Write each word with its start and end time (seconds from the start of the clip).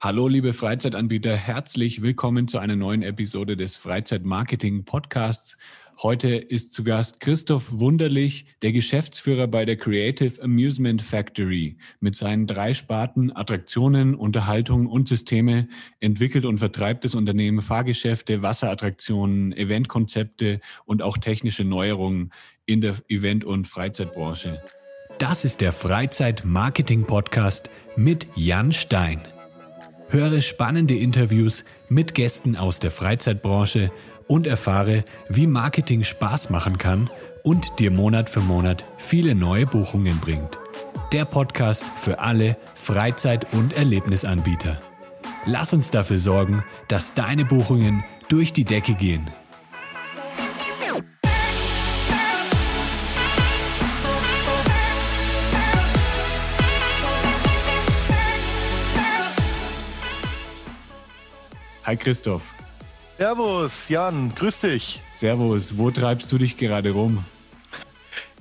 Hallo, 0.00 0.28
liebe 0.28 0.52
Freizeitanbieter, 0.52 1.34
herzlich 1.34 2.02
willkommen 2.02 2.46
zu 2.46 2.60
einer 2.60 2.76
neuen 2.76 3.02
Episode 3.02 3.56
des 3.56 3.74
Freizeitmarketing 3.74 4.84
Podcasts. 4.84 5.58
Heute 6.00 6.36
ist 6.36 6.72
zu 6.72 6.84
Gast 6.84 7.18
Christoph 7.18 7.80
Wunderlich, 7.80 8.46
der 8.62 8.70
Geschäftsführer 8.70 9.48
bei 9.48 9.64
der 9.64 9.76
Creative 9.76 10.40
Amusement 10.40 11.02
Factory. 11.02 11.78
Mit 11.98 12.14
seinen 12.14 12.46
drei 12.46 12.74
Sparten 12.74 13.34
Attraktionen, 13.34 14.14
Unterhaltung 14.14 14.86
und 14.86 15.08
Systeme 15.08 15.66
entwickelt 15.98 16.44
und 16.44 16.58
vertreibt 16.58 17.04
das 17.04 17.16
Unternehmen 17.16 17.60
Fahrgeschäfte, 17.60 18.40
Wasserattraktionen, 18.40 19.52
Eventkonzepte 19.52 20.60
und 20.84 21.02
auch 21.02 21.18
technische 21.18 21.64
Neuerungen 21.64 22.30
in 22.66 22.80
der 22.80 22.94
Event- 23.08 23.44
und 23.44 23.66
Freizeitbranche. 23.66 24.62
Das 25.18 25.44
ist 25.44 25.60
der 25.60 25.72
Freizeit-Marketing 25.72 27.04
Podcast 27.04 27.68
mit 27.96 28.28
Jan 28.36 28.70
Stein. 28.70 29.22
Höre 30.10 30.40
spannende 30.40 30.94
Interviews 30.94 31.64
mit 31.90 32.14
Gästen 32.14 32.56
aus 32.56 32.78
der 32.78 32.90
Freizeitbranche 32.90 33.90
und 34.26 34.46
erfahre, 34.46 35.04
wie 35.28 35.46
Marketing 35.46 36.02
Spaß 36.02 36.48
machen 36.48 36.78
kann 36.78 37.10
und 37.42 37.78
dir 37.78 37.90
Monat 37.90 38.30
für 38.30 38.40
Monat 38.40 38.84
viele 38.96 39.34
neue 39.34 39.66
Buchungen 39.66 40.18
bringt. 40.18 40.56
Der 41.12 41.26
Podcast 41.26 41.84
für 41.96 42.20
alle 42.20 42.56
Freizeit- 42.74 43.52
und 43.52 43.74
Erlebnisanbieter. 43.74 44.80
Lass 45.44 45.74
uns 45.74 45.90
dafür 45.90 46.18
sorgen, 46.18 46.64
dass 46.88 47.12
deine 47.14 47.44
Buchungen 47.44 48.02
durch 48.28 48.52
die 48.54 48.64
Decke 48.64 48.94
gehen. 48.94 49.26
Hi 61.88 61.96
Christoph. 61.96 62.42
Servus, 63.16 63.88
Jan, 63.88 64.34
grüß 64.34 64.58
dich. 64.60 65.00
Servus, 65.10 65.78
wo 65.78 65.90
treibst 65.90 66.30
du 66.30 66.36
dich 66.36 66.58
gerade 66.58 66.90
rum? 66.90 67.24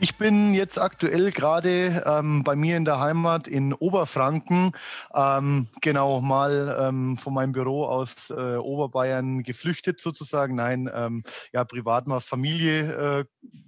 Ich 0.02 0.17
bin 0.17 0.54
jetzt 0.54 0.78
aktuell 0.78 1.31
gerade 1.31 2.04
ähm, 2.06 2.44
bei 2.44 2.58
mir 2.58 2.76
in 2.76 2.84
der 2.84 3.00
Heimat 3.00 3.48
in 3.48 3.73
Oberfranken, 3.73 4.73
ähm, 5.16 5.67
genau 5.80 6.20
mal 6.20 6.78
ähm, 6.78 7.16
von 7.17 7.34
meinem 7.34 7.54
Büro 7.54 7.86
aus 7.86 8.31
äh, 8.31 8.58
Oberbayern 8.58 9.44
geflüchtet 9.44 10.02
sozusagen. 10.02 10.56
Nein, 10.56 10.89
ähm, 10.94 11.23
ja, 11.54 11.64
privat 11.64 12.06
mal 12.06 12.20
Familie 12.20 13.22
äh, 13.22 13.26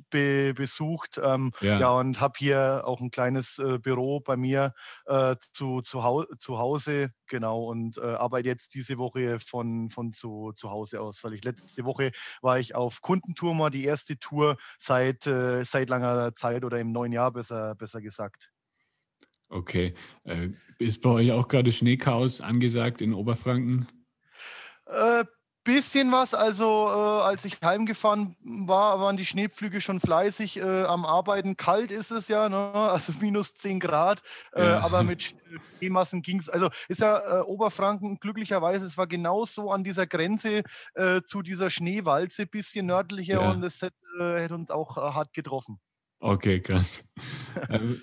be 0.10 0.54
besucht. 0.54 1.20
Ähm, 1.24 1.52
ja. 1.62 1.80
ja. 1.80 1.92
und 1.92 2.20
habe 2.20 2.34
hier 2.38 2.84
auch 2.86 3.02
ein 3.02 3.12
kleines 3.12 3.60
äh, 3.60 3.80
Büro 3.80 4.20
bei 4.20 4.38
mir 4.38 4.74
äh, 5.06 5.36
zu, 5.54 5.82
zu, 5.82 6.04
hau 6.04 6.26
zu 6.38 6.58
Hause, 6.58 7.12
genau, 7.28 7.64
und 7.64 7.98
äh, 7.98 8.02
arbeite 8.02 8.50
jetzt 8.50 8.74
diese 8.74 8.98
Woche 8.98 9.40
von, 9.40 9.90
von 9.90 10.12
zu, 10.12 10.52
zu 10.56 10.70
Hause 10.70 11.02
aus, 11.02 11.24
weil 11.24 11.34
ich 11.34 11.44
letzte 11.44 11.86
Woche 11.86 12.12
war 12.42 12.60
ich 12.60 12.76
auf 12.76 13.02
Kundentour 13.02 13.54
mal, 13.56 13.70
die 13.70 13.86
erste 13.86 14.18
Tour 14.18 14.58
seit, 14.78 15.28
äh, 15.28 15.64
seit 15.64 15.90
langer 15.90 16.34
Zeit 16.36 16.66
oder 16.66 16.80
im 16.80 16.92
neuen 16.92 17.12
Jahr 17.12 17.32
besser, 17.32 17.76
besser 17.76 18.02
gesagt. 18.02 18.52
Okay. 19.50 19.96
Äh, 20.24 20.50
ist 20.78 21.02
bei 21.02 21.10
euch 21.10 21.32
auch 21.32 21.48
gerade 21.48 21.72
Schneechaos 21.72 22.40
angesagt 22.42 23.02
in 23.02 23.14
Oberfranken? 23.14 23.88
Bisschen 25.70 26.12
was. 26.12 26.34
Also 26.34 26.66
äh, 26.88 27.22
als 27.22 27.46
ich 27.46 27.58
heimgefahren 27.64 28.36
war, 28.42 29.00
waren 29.00 29.18
die 29.18 29.26
Schneepflüge 29.26 29.82
schon 29.82 30.00
fleißig 30.00 30.58
äh, 30.58 30.84
am 30.86 31.06
Arbeiten. 31.06 31.58
Kalt 31.58 31.92
ist 31.92 32.10
es 32.10 32.28
ja, 32.28 32.50
ne? 32.50 32.72
also 32.74 33.14
minus 33.22 33.54
10 33.54 33.80
Grad. 33.80 34.24
Äh, 34.54 34.64
ja. 34.64 34.80
Aber 34.80 35.04
mit 35.04 35.36
Schneemassen 35.78 36.24
ging 36.24 36.40
es. 36.40 36.50
Also 36.50 36.70
ist 36.88 37.02
ja 37.02 37.42
äh, 37.42 37.44
Oberfranken 37.44 38.18
glücklicherweise, 38.20 38.84
es 38.84 38.98
war 38.98 39.06
genauso 39.06 39.70
an 39.70 39.84
dieser 39.84 40.08
Grenze 40.08 40.64
äh, 40.96 41.22
zu 41.22 41.44
dieser 41.44 41.70
Schneewalze, 41.70 42.48
bisschen 42.48 42.88
nördlicher 42.88 43.40
ja. 43.40 43.52
und 43.52 43.64
es 43.64 43.84
hätte, 43.84 43.96
äh, 44.20 44.52
uns 44.52 44.72
auch 44.72 44.96
hart 44.96 45.34
getroffen. 45.34 45.80
Okay, 46.20 46.62
krass. 46.62 47.04
Ähm, 47.70 48.02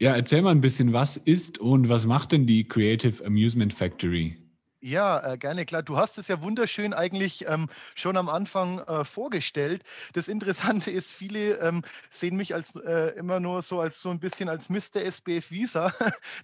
ja, 0.00 0.16
erzähl 0.16 0.42
mal 0.42 0.50
ein 0.50 0.60
bisschen, 0.60 0.92
was 0.92 1.16
ist 1.16 1.58
und 1.58 1.88
was 1.88 2.06
macht 2.06 2.32
denn 2.32 2.46
die 2.46 2.66
Creative 2.66 3.24
Amusement 3.24 3.74
Factory? 3.74 4.47
Ja, 4.80 5.32
äh, 5.32 5.38
gerne, 5.38 5.64
klar. 5.64 5.82
Du 5.82 5.96
hast 5.96 6.18
es 6.18 6.28
ja 6.28 6.40
wunderschön 6.40 6.94
eigentlich 6.94 7.44
ähm, 7.48 7.68
schon 7.96 8.16
am 8.16 8.28
Anfang 8.28 8.78
äh, 8.78 9.04
vorgestellt. 9.04 9.82
Das 10.12 10.28
Interessante 10.28 10.90
ist, 10.92 11.10
viele 11.10 11.54
ähm, 11.58 11.82
sehen 12.10 12.36
mich 12.36 12.54
als 12.54 12.76
äh, 12.76 13.10
immer 13.18 13.40
nur 13.40 13.62
so 13.62 13.80
als 13.80 14.00
so 14.00 14.10
ein 14.10 14.20
bisschen 14.20 14.48
als 14.48 14.68
Mr. 14.70 15.02
SBF 15.02 15.50
Visa. 15.50 15.92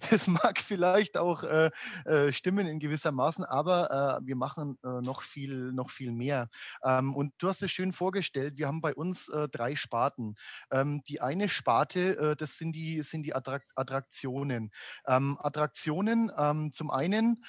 das 0.09 0.27
mag 0.27 0.59
vielleicht 0.59 1.15
auch 1.17 1.43
äh, 1.43 1.71
äh, 2.03 2.33
stimmen 2.33 2.67
in 2.67 2.79
gewisser 2.79 3.13
Maßen, 3.13 3.45
aber 3.45 4.19
äh, 4.21 4.25
wir 4.27 4.35
machen 4.35 4.77
noch 4.83 5.21
viel, 5.21 5.71
noch 5.71 5.89
viel 5.89 6.11
mehr. 6.11 6.49
Ähm, 6.83 7.15
und 7.15 7.33
du 7.37 7.47
hast 7.47 7.61
es 7.63 7.71
schön 7.71 7.93
vorgestellt. 7.93 8.57
Wir 8.57 8.67
haben 8.67 8.81
bei 8.81 8.93
uns 8.93 9.31
drei 9.51 9.75
Sparten. 9.75 10.35
Ähm, 10.71 11.01
die 11.07 11.21
eine 11.21 11.47
Sparte, 11.49 12.35
das 12.37 12.57
sind 12.57 12.73
die, 12.73 13.01
sind 13.01 13.23
die 13.23 13.33
Attrakt 13.35 13.67
Attraktionen. 13.75 14.71
Ähm, 15.07 15.37
Attraktionen 15.41 16.31
ähm, 16.37 16.73
zum 16.73 16.91
einen 16.91 17.43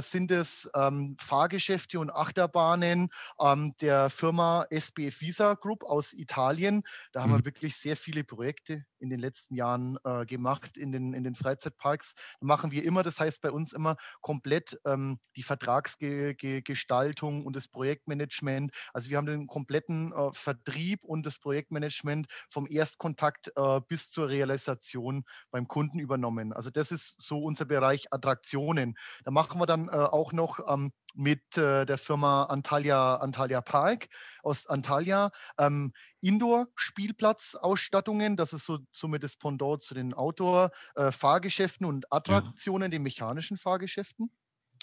sind 0.00 0.31
es 0.32 0.70
ähm, 0.74 1.16
Fahrgeschäfte 1.20 1.98
und 2.00 2.10
Achterbahnen 2.10 3.10
ähm, 3.40 3.74
der 3.80 4.10
Firma 4.10 4.66
SBF 4.70 5.20
Visa 5.20 5.54
Group 5.54 5.84
aus 5.84 6.12
Italien. 6.12 6.82
Da 7.12 7.22
haben 7.22 7.32
mhm. 7.32 7.38
wir 7.38 7.44
wirklich 7.46 7.76
sehr 7.76 7.96
viele 7.96 8.24
Projekte 8.24 8.84
in 9.02 9.10
den 9.10 9.18
letzten 9.18 9.54
Jahren 9.54 9.98
äh, 10.04 10.24
gemacht 10.24 10.76
in 10.76 10.92
den, 10.92 11.12
in 11.12 11.24
den 11.24 11.34
Freizeitparks. 11.34 12.14
Machen 12.40 12.70
wir 12.70 12.84
immer, 12.84 13.02
das 13.02 13.20
heißt 13.20 13.42
bei 13.42 13.50
uns 13.50 13.72
immer 13.72 13.96
komplett 14.20 14.80
ähm, 14.86 15.18
die 15.36 15.42
Vertragsgestaltung 15.42 17.44
und 17.44 17.56
das 17.56 17.68
Projektmanagement. 17.68 18.72
Also 18.94 19.10
wir 19.10 19.16
haben 19.16 19.26
den 19.26 19.46
kompletten 19.46 20.12
äh, 20.12 20.30
Vertrieb 20.32 21.04
und 21.04 21.26
das 21.26 21.38
Projektmanagement 21.38 22.28
vom 22.48 22.66
Erstkontakt 22.70 23.52
äh, 23.56 23.80
bis 23.88 24.10
zur 24.10 24.28
Realisation 24.28 25.24
beim 25.50 25.66
Kunden 25.66 25.98
übernommen. 25.98 26.52
Also 26.52 26.70
das 26.70 26.92
ist 26.92 27.20
so 27.20 27.42
unser 27.42 27.64
Bereich 27.64 28.12
Attraktionen. 28.12 28.94
Da 29.24 29.30
machen 29.30 29.60
wir 29.60 29.66
dann 29.66 29.88
äh, 29.88 29.92
auch 29.92 30.32
noch 30.32 30.60
ähm, 30.72 30.92
mit 31.14 31.56
äh, 31.56 31.86
der 31.86 31.98
Firma 31.98 32.44
Antalya, 32.44 33.16
Antalya 33.16 33.60
Park 33.60 34.08
aus 34.42 34.66
Antalya 34.66 35.30
ähm, 35.58 35.92
Indoor-Spielplatzausstattungen. 36.20 38.36
Das 38.36 38.52
ist 38.52 38.66
so 38.66 38.80
somit 38.92 39.22
das 39.22 39.36
Pendant 39.36 39.82
zu 39.82 39.94
den 39.94 40.12
Outdoor-Fahrgeschäften 40.14 41.86
äh, 41.86 41.88
und 41.88 42.12
Attraktionen, 42.12 42.90
ja. 42.90 42.96
den 42.96 43.02
mechanischen 43.02 43.56
Fahrgeschäften. 43.56 44.30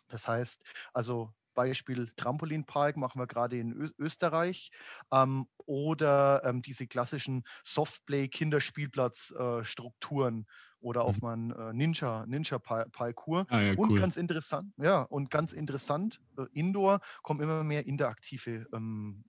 Das 0.07 0.27
heißt, 0.27 0.63
also 0.93 1.33
Beispiel 1.53 2.09
Trampolinpark 2.15 2.95
machen 2.95 3.19
wir 3.19 3.27
gerade 3.27 3.57
in 3.57 3.73
Ö 3.73 3.89
Österreich 3.97 4.71
ähm, 5.11 5.47
oder 5.65 6.41
ähm, 6.45 6.61
diese 6.61 6.87
klassischen 6.87 7.43
Softplay-Kinderspielplatzstrukturen. 7.65 10.41
Äh, 10.41 10.45
oder 10.81 11.05
auch 11.05 11.15
mhm. 11.15 11.19
mal 11.21 11.33
ein 11.37 11.51
äh, 11.51 11.73
Ninja, 11.73 12.25
Ninja 12.25 12.59
Parkour. 12.59 13.45
Ah, 13.49 13.61
ja, 13.61 13.73
und 13.75 13.95
ganz 13.97 14.17
interessant, 14.17 14.73
ja, 14.77 15.01
und 15.01 15.29
ganz 15.29 15.53
interessant, 15.53 16.21
äh, 16.37 16.45
Indoor 16.53 16.99
kommen 17.21 17.41
immer 17.41 17.63
mehr 17.63 17.85
interaktive 17.85 18.67
ähm, 18.73 19.23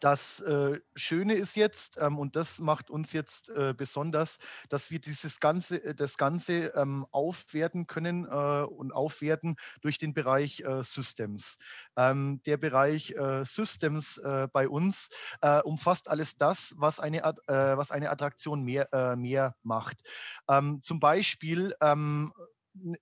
das 0.00 0.40
äh, 0.40 0.80
Schöne 0.94 1.34
ist 1.34 1.56
jetzt, 1.56 1.98
ähm, 2.00 2.18
und 2.18 2.36
das 2.36 2.58
macht 2.58 2.90
uns 2.90 3.12
jetzt 3.12 3.48
äh, 3.50 3.74
besonders, 3.76 4.38
dass 4.68 4.90
wir 4.90 5.00
dieses 5.00 5.40
Ganze, 5.40 5.82
äh, 5.82 5.94
das 5.94 6.16
Ganze 6.18 6.66
ähm, 6.74 7.06
aufwerten 7.10 7.86
können 7.86 8.26
und 8.26 8.92
aufwerten 8.92 9.56
durch 9.80 9.98
den 9.98 10.14
Bereich 10.14 10.62
Systems. 10.82 11.58
Ähm, 11.96 12.40
der 12.46 12.56
Bereich 12.56 13.14
Systems 13.44 14.20
bei 14.52 14.68
uns 14.68 15.08
umfasst 15.64 16.08
alles 16.08 16.36
das, 16.36 16.74
was 16.76 17.00
eine, 17.00 17.22
was 17.46 17.90
eine 17.90 18.10
Attraktion 18.10 18.62
mehr, 18.62 18.88
mehr 19.16 19.54
macht. 19.62 20.02
Zum 20.82 21.00
Beispiel 21.00 21.74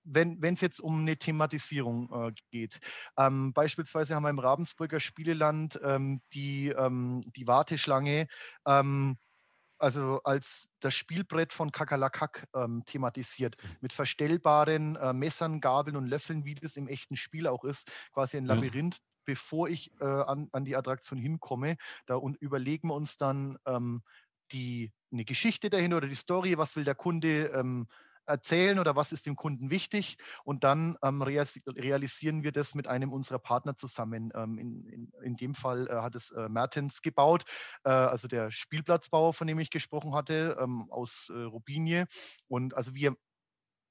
wenn 0.03 0.39
es 0.41 0.61
jetzt 0.61 0.79
um 0.79 1.01
eine 1.01 1.17
Thematisierung 1.17 2.09
äh, 2.13 2.31
geht. 2.51 2.79
Ähm, 3.17 3.53
beispielsweise 3.53 4.15
haben 4.15 4.23
wir 4.23 4.29
im 4.29 4.39
Ravensburger 4.39 4.99
Spieleland 4.99 5.79
ähm, 5.83 6.21
die, 6.33 6.69
ähm, 6.69 7.23
die 7.35 7.47
Warteschlange 7.47 8.27
ähm, 8.67 9.17
also 9.83 10.21
als 10.23 10.69
das 10.79 10.95
Spielbrett 10.95 11.51
von 11.51 11.71
Kakalakak 11.71 12.47
ähm, 12.55 12.83
thematisiert, 12.85 13.57
mhm. 13.61 13.69
mit 13.81 13.93
verstellbaren 13.93 14.95
äh, 14.95 15.11
Messern, 15.11 15.59
Gabeln 15.59 15.97
und 15.97 16.07
Löffeln, 16.07 16.45
wie 16.45 16.55
das 16.55 16.77
im 16.77 16.87
echten 16.87 17.17
Spiel 17.17 17.47
auch 17.47 17.65
ist, 17.65 17.91
quasi 18.13 18.37
ein 18.37 18.45
Labyrinth. 18.45 18.95
Ja. 18.95 19.01
Bevor 19.25 19.69
ich 19.69 19.89
äh, 20.01 20.03
an, 20.03 20.49
an 20.51 20.65
die 20.65 20.75
Attraktion 20.75 21.17
hinkomme, 21.17 21.77
da 22.07 22.15
und 22.15 22.35
überlegen 22.41 22.89
wir 22.89 22.93
uns 22.93 23.15
dann 23.15 23.57
ähm, 23.65 24.03
die, 24.51 24.91
eine 25.13 25.23
Geschichte 25.23 25.69
dahinter 25.69 25.97
oder 25.97 26.07
die 26.07 26.15
Story, 26.15 26.57
was 26.57 26.75
will 26.75 26.83
der 26.83 26.95
Kunde 26.95 27.45
ähm, 27.55 27.87
erzählen 28.25 28.79
oder 28.79 28.95
was 28.95 29.11
ist 29.11 29.25
dem 29.25 29.35
Kunden 29.35 29.69
wichtig 29.69 30.17
und 30.43 30.63
dann 30.63 30.97
ähm, 31.03 31.21
realisieren 31.21 32.43
wir 32.43 32.51
das 32.51 32.73
mit 32.75 32.87
einem 32.87 33.11
unserer 33.11 33.39
Partner 33.39 33.75
zusammen. 33.75 34.31
Ähm, 34.35 34.57
in, 34.57 34.85
in, 34.87 35.11
in, 35.23 35.35
dem 35.35 35.53
Fall 35.55 35.87
äh, 35.87 35.93
hat 35.93 36.15
es 36.15 36.31
äh, 36.31 36.49
Mertens 36.49 37.01
gebaut, 37.01 37.43
äh, 37.83 37.89
also 37.89 38.27
der 38.27 38.51
Spielplatzbauer, 38.51 39.33
von 39.33 39.47
dem 39.47 39.59
ich 39.59 39.69
gesprochen 39.69 40.13
hatte, 40.13 40.57
ähm, 40.59 40.87
aus 40.89 41.31
äh, 41.33 41.37
Rubinie. 41.37 42.05
Und 42.47 42.75
also 42.75 42.93
wir 42.95 43.15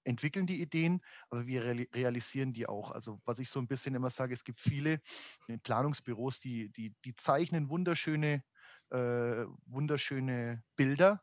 entwickeln 0.04 0.46
die 0.46 0.60
Ideen, 0.60 1.00
aber 1.30 1.46
wir 1.46 1.64
realisieren 1.64 2.52
die 2.52 2.66
auch. 2.66 2.90
Also 2.90 3.20
was 3.24 3.38
ich 3.38 3.50
so 3.50 3.60
ein 3.60 3.68
bisschen 3.68 3.94
immer 3.94 4.10
sage, 4.10 4.34
es 4.34 4.44
gibt 4.44 4.60
viele 4.60 5.00
äh, 5.48 5.58
Planungsbüros, 5.58 6.40
die, 6.40 6.70
die, 6.70 6.94
die 7.04 7.14
zeichnen 7.16 7.68
wunderschöne, 7.68 8.42
äh, 8.90 9.44
wunderschöne 9.66 10.62
Bilder 10.76 11.22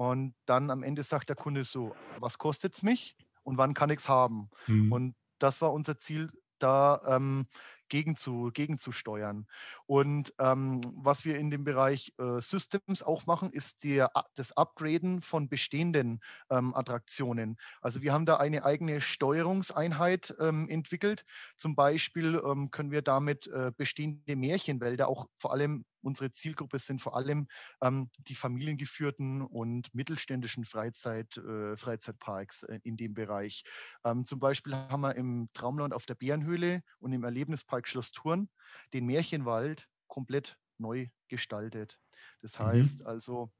und 0.00 0.34
dann 0.46 0.70
am 0.70 0.82
Ende 0.82 1.02
sagt 1.02 1.28
der 1.28 1.36
Kunde 1.36 1.62
so, 1.62 1.94
was 2.20 2.38
kostet 2.38 2.72
es 2.72 2.82
mich 2.82 3.18
und 3.42 3.58
wann 3.58 3.74
kann 3.74 3.90
ich 3.90 3.98
es 3.98 4.08
haben? 4.08 4.48
Mhm. 4.66 4.90
Und 4.90 5.14
das 5.38 5.60
war 5.60 5.74
unser 5.74 5.98
Ziel, 5.98 6.30
da 6.58 7.02
ähm, 7.06 7.46
gegen 7.90 8.16
zu, 8.16 8.50
gegenzusteuern. 8.54 9.46
Und 9.84 10.32
ähm, 10.38 10.80
was 10.94 11.26
wir 11.26 11.38
in 11.38 11.50
dem 11.50 11.64
Bereich 11.64 12.14
äh, 12.18 12.40
Systems 12.40 13.02
auch 13.02 13.26
machen, 13.26 13.52
ist 13.52 13.84
der, 13.84 14.10
das 14.34 14.56
Upgraden 14.56 15.20
von 15.20 15.50
bestehenden 15.50 16.20
ähm, 16.48 16.74
Attraktionen. 16.74 17.58
Also 17.82 18.00
wir 18.00 18.14
haben 18.14 18.24
da 18.24 18.38
eine 18.38 18.64
eigene 18.64 19.02
Steuerungseinheit 19.02 20.34
ähm, 20.40 20.68
entwickelt. 20.68 21.24
Zum 21.58 21.74
Beispiel 21.74 22.40
ähm, 22.42 22.70
können 22.70 22.90
wir 22.90 23.02
damit 23.02 23.48
äh, 23.48 23.72
bestehende 23.76 24.36
Märchenwälder, 24.36 25.08
auch 25.08 25.26
vor 25.36 25.52
allem 25.52 25.84
unsere 26.02 26.32
Zielgruppe 26.32 26.78
sind 26.78 27.00
vor 27.00 27.16
allem 27.16 27.46
ähm, 27.82 28.10
die 28.18 28.34
familiengeführten 28.34 29.42
und 29.42 29.94
mittelständischen 29.94 30.64
Freizeit, 30.64 31.36
äh, 31.36 31.76
Freizeitparks 31.76 32.62
äh, 32.64 32.80
in 32.82 32.96
dem 32.96 33.14
Bereich. 33.14 33.64
Ähm, 34.04 34.24
zum 34.24 34.38
Beispiel 34.38 34.74
haben 34.74 35.02
wir 35.02 35.14
im 35.16 35.48
Traumland 35.52 35.94
auf 35.94 36.06
der 36.06 36.14
Bärenhöhle 36.14 36.82
und 36.98 37.12
im 37.12 37.24
Erlebnispark 37.24 37.79
Park 37.80 37.88
Schloss 37.88 38.12
Thurn 38.12 38.50
den 38.92 39.06
Märchenwald 39.06 39.88
komplett 40.06 40.58
neu 40.76 41.08
gestaltet. 41.28 41.98
Das 42.42 42.58
mhm. 42.58 42.64
heißt 42.64 43.00
mhm. 43.00 43.06
also, 43.06 43.50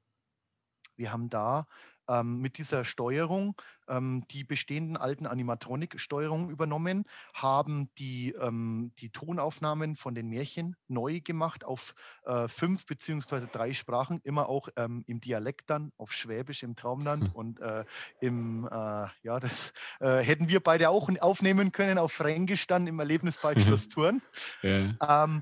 wir 0.95 1.11
haben 1.11 1.29
da 1.29 1.65
ähm, 2.11 2.39
mit 2.39 2.57
dieser 2.57 2.83
Steuerung 2.85 3.55
ähm, 3.87 4.23
die 4.31 4.43
bestehenden 4.43 4.97
alten 4.97 5.25
Animatronik-Steuerungen 5.25 6.49
übernommen, 6.49 7.05
haben 7.33 7.89
die, 7.97 8.33
ähm, 8.39 8.91
die 8.99 9.09
Tonaufnahmen 9.09 9.95
von 9.95 10.15
den 10.15 10.27
Märchen 10.27 10.75
neu 10.87 11.19
gemacht 11.21 11.63
auf 11.63 11.93
äh, 12.25 12.47
fünf 12.47 12.85
beziehungsweise 12.85 13.47
drei 13.47 13.73
Sprachen, 13.73 14.21
immer 14.23 14.49
auch 14.49 14.69
ähm, 14.75 15.03
im 15.07 15.19
Dialekt 15.19 15.69
dann, 15.69 15.91
auf 15.97 16.13
Schwäbisch 16.13 16.63
im 16.63 16.75
Traumland 16.75 17.25
hm. 17.25 17.31
und 17.31 17.59
äh, 17.59 17.85
im, 18.19 18.65
äh, 18.65 19.07
ja, 19.23 19.39
das 19.39 19.73
äh, 19.99 20.17
hätten 20.17 20.49
wir 20.49 20.59
beide 20.59 20.89
auch 20.89 21.09
aufnehmen 21.19 21.71
können, 21.71 21.97
auf 21.97 22.13
Fränkisch 22.13 22.67
dann 22.67 22.87
im 22.87 22.99
Erlebnispark 22.99 23.59
Schloss 23.59 23.87
Thurn. 23.89 24.21
Ja. 24.61 25.41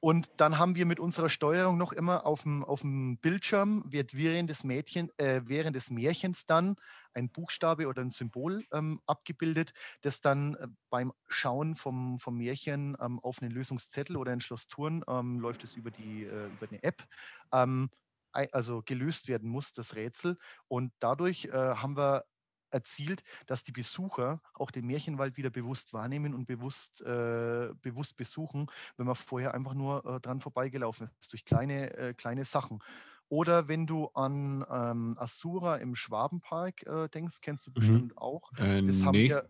Und 0.00 0.30
dann 0.36 0.58
haben 0.58 0.76
wir 0.76 0.86
mit 0.86 1.00
unserer 1.00 1.28
Steuerung 1.28 1.76
noch 1.76 1.92
immer 1.92 2.24
auf 2.24 2.42
dem, 2.42 2.64
auf 2.64 2.82
dem 2.82 3.18
Bildschirm, 3.18 3.82
wird 3.88 4.14
während 4.14 4.48
des, 4.48 4.62
Mädchen, 4.62 5.10
äh, 5.18 5.40
während 5.44 5.74
des 5.74 5.90
Märchens 5.90 6.46
dann 6.46 6.76
ein 7.14 7.30
Buchstabe 7.30 7.88
oder 7.88 8.02
ein 8.02 8.10
Symbol 8.10 8.64
ähm, 8.72 9.00
abgebildet, 9.06 9.72
das 10.02 10.20
dann 10.20 10.54
äh, 10.54 10.68
beim 10.88 11.12
Schauen 11.26 11.74
vom, 11.74 12.18
vom 12.20 12.36
Märchen 12.36 12.96
ähm, 13.00 13.18
auf 13.18 13.42
einen 13.42 13.50
Lösungszettel 13.50 14.16
oder 14.16 14.30
ein 14.30 14.40
Schloss 14.40 14.68
Thurn 14.68 15.02
ähm, 15.08 15.40
läuft 15.40 15.64
es 15.64 15.74
über, 15.74 15.90
die, 15.90 16.24
äh, 16.24 16.46
über 16.46 16.68
eine 16.70 16.82
App 16.84 17.04
ähm, 17.52 17.90
also 18.32 18.82
gelöst 18.82 19.26
werden 19.26 19.48
muss, 19.48 19.72
das 19.72 19.96
Rätsel. 19.96 20.36
Und 20.68 20.92
dadurch 21.00 21.46
äh, 21.46 21.50
haben 21.50 21.96
wir 21.96 22.24
erzielt, 22.70 23.22
dass 23.46 23.64
die 23.64 23.72
Besucher 23.72 24.40
auch 24.54 24.70
den 24.70 24.86
Märchenwald 24.86 25.36
wieder 25.36 25.50
bewusst 25.50 25.92
wahrnehmen 25.92 26.34
und 26.34 26.46
bewusst, 26.46 27.00
äh, 27.02 27.70
bewusst 27.80 28.16
besuchen, 28.16 28.70
wenn 28.96 29.06
man 29.06 29.16
vorher 29.16 29.54
einfach 29.54 29.74
nur 29.74 30.04
äh, 30.04 30.20
dran 30.20 30.40
vorbeigelaufen 30.40 31.10
ist, 31.20 31.32
durch 31.32 31.44
kleine, 31.44 31.96
äh, 31.96 32.14
kleine 32.14 32.44
Sachen. 32.44 32.80
Oder 33.28 33.68
wenn 33.68 33.86
du 33.86 34.08
an 34.14 34.64
ähm, 34.70 35.16
Asura 35.18 35.76
im 35.76 35.94
Schwabenpark 35.94 36.86
äh, 36.86 37.08
denkst, 37.08 37.40
kennst 37.42 37.66
du 37.66 37.70
mhm. 37.70 37.74
bestimmt 37.74 38.12
mhm. 38.12 38.18
auch. 38.18 38.52
Äh, 38.56 38.82
das 38.82 39.04
haben 39.04 39.12
nee. 39.12 39.28
wir 39.28 39.48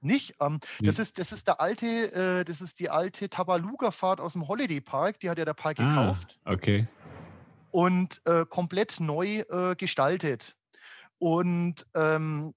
nicht. 0.00 0.36
Ähm, 0.40 0.60
nee. 0.78 0.86
das, 0.86 0.98
ist, 0.98 1.18
das 1.18 1.32
ist 1.32 1.48
der 1.48 1.60
alte, 1.60 1.86
äh, 1.86 2.44
das 2.44 2.60
ist 2.60 2.78
die 2.78 2.88
alte 2.88 3.28
Tabaluga-Fahrt 3.28 4.20
aus 4.20 4.34
dem 4.34 4.46
Holiday 4.46 4.80
Park, 4.80 5.20
die 5.20 5.30
hat 5.30 5.38
ja 5.38 5.44
der 5.44 5.54
Park 5.54 5.80
ah, 5.80 5.84
gekauft. 5.84 6.38
Okay. 6.44 6.86
Und 7.72 8.22
komplett 8.48 9.00
neu 9.00 9.44
gestaltet. 9.76 10.56
Und 11.18 11.86
ähm, 11.94 12.54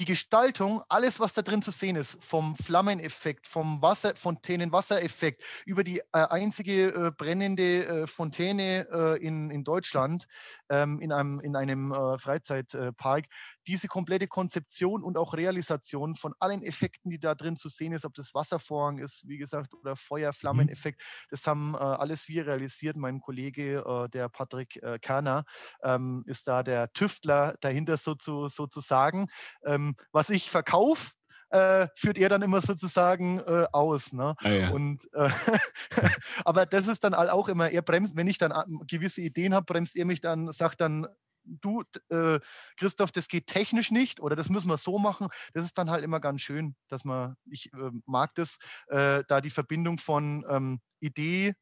die 0.00 0.06
Gestaltung, 0.06 0.82
alles, 0.88 1.20
was 1.20 1.34
da 1.34 1.42
drin 1.42 1.60
zu 1.60 1.70
sehen 1.70 1.94
ist, 1.94 2.24
vom 2.24 2.56
Flammeneffekt, 2.56 3.46
vom 3.46 3.82
Wasser, 3.82 4.16
Fontänenwassereffekt, 4.16 5.44
über 5.66 5.84
die 5.84 5.98
äh, 5.98 6.02
einzige 6.12 6.86
äh, 6.86 7.10
brennende 7.10 7.86
äh, 7.86 8.06
Fontäne 8.06 8.88
äh, 8.90 9.22
in, 9.22 9.50
in 9.50 9.62
Deutschland 9.62 10.26
ähm, 10.70 11.00
in 11.00 11.12
einem, 11.12 11.38
in 11.40 11.54
einem 11.54 11.92
äh, 11.92 12.16
Freizeitpark, 12.16 13.26
diese 13.66 13.88
komplette 13.88 14.26
Konzeption 14.26 15.04
und 15.04 15.18
auch 15.18 15.34
Realisation 15.34 16.14
von 16.14 16.34
allen 16.38 16.62
Effekten, 16.62 17.10
die 17.10 17.20
da 17.20 17.34
drin 17.34 17.56
zu 17.56 17.68
sehen 17.68 17.92
ist, 17.92 18.06
ob 18.06 18.14
das 18.14 18.32
Wasservorhang 18.32 18.98
ist, 18.98 19.28
wie 19.28 19.36
gesagt, 19.36 19.74
oder 19.74 19.96
Feuer-Flammeneffekt, 19.96 20.98
mhm. 20.98 21.26
das 21.30 21.46
haben 21.46 21.74
äh, 21.74 21.78
alles 21.78 22.26
wir 22.26 22.46
realisiert. 22.46 22.96
Mein 22.96 23.20
Kollege, 23.20 24.08
der 24.12 24.28
Patrick 24.28 24.80
Kerner, 25.02 25.44
ähm, 25.82 26.24
ist 26.26 26.48
da 26.48 26.62
der 26.62 26.92
Tüftler 26.92 27.56
dahinter 27.60 27.96
so 27.96 28.14
zu, 28.14 28.48
sozusagen. 28.48 29.26
Ähm, 29.64 29.89
was 30.12 30.30
ich 30.30 30.50
verkaufe, 30.50 31.10
äh, 31.50 31.88
führt 31.96 32.18
er 32.18 32.28
dann 32.28 32.42
immer 32.42 32.60
sozusagen 32.60 33.40
äh, 33.40 33.66
aus. 33.72 34.12
Ne? 34.12 34.34
Ah, 34.38 34.48
ja. 34.48 34.70
Und, 34.70 35.08
äh, 35.12 35.28
aber 36.44 36.66
das 36.66 36.86
ist 36.86 37.04
dann 37.04 37.14
auch 37.14 37.48
immer, 37.48 37.70
er 37.70 37.82
bremst, 37.82 38.16
wenn 38.16 38.28
ich 38.28 38.38
dann 38.38 38.52
äh, 38.52 38.84
gewisse 38.86 39.20
Ideen 39.20 39.54
habe, 39.54 39.66
bremst 39.66 39.96
er 39.96 40.04
mich 40.04 40.20
dann, 40.20 40.52
sagt 40.52 40.80
dann, 40.80 41.06
du, 41.42 41.82
äh, 42.10 42.38
Christoph, 42.76 43.12
das 43.12 43.28
geht 43.28 43.46
technisch 43.46 43.90
nicht 43.90 44.20
oder 44.20 44.36
das 44.36 44.48
müssen 44.48 44.68
wir 44.68 44.76
so 44.76 44.98
machen. 44.98 45.28
Das 45.52 45.64
ist 45.64 45.76
dann 45.76 45.90
halt 45.90 46.04
immer 46.04 46.20
ganz 46.20 46.40
schön, 46.40 46.76
dass 46.88 47.04
man, 47.04 47.34
ich 47.50 47.72
äh, 47.72 47.90
mag 48.06 48.34
das, 48.34 48.58
da 48.88 49.40
die 49.40 49.50
Verbindung 49.50 49.98
von 49.98 50.44
ähm, 50.48 50.80
Idee 51.00 51.54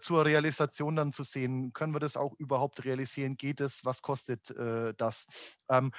zur 0.00 0.24
Realisation 0.24 0.96
dann 0.96 1.12
zu 1.12 1.22
sehen. 1.22 1.72
Können 1.72 1.94
wir 1.94 2.00
das 2.00 2.16
auch 2.16 2.34
überhaupt 2.38 2.84
realisieren? 2.84 3.36
Geht 3.36 3.60
es? 3.60 3.84
Was 3.84 4.02
kostet 4.02 4.50
äh, 4.50 4.92
das? 4.96 5.26
Ähm, 5.70 5.92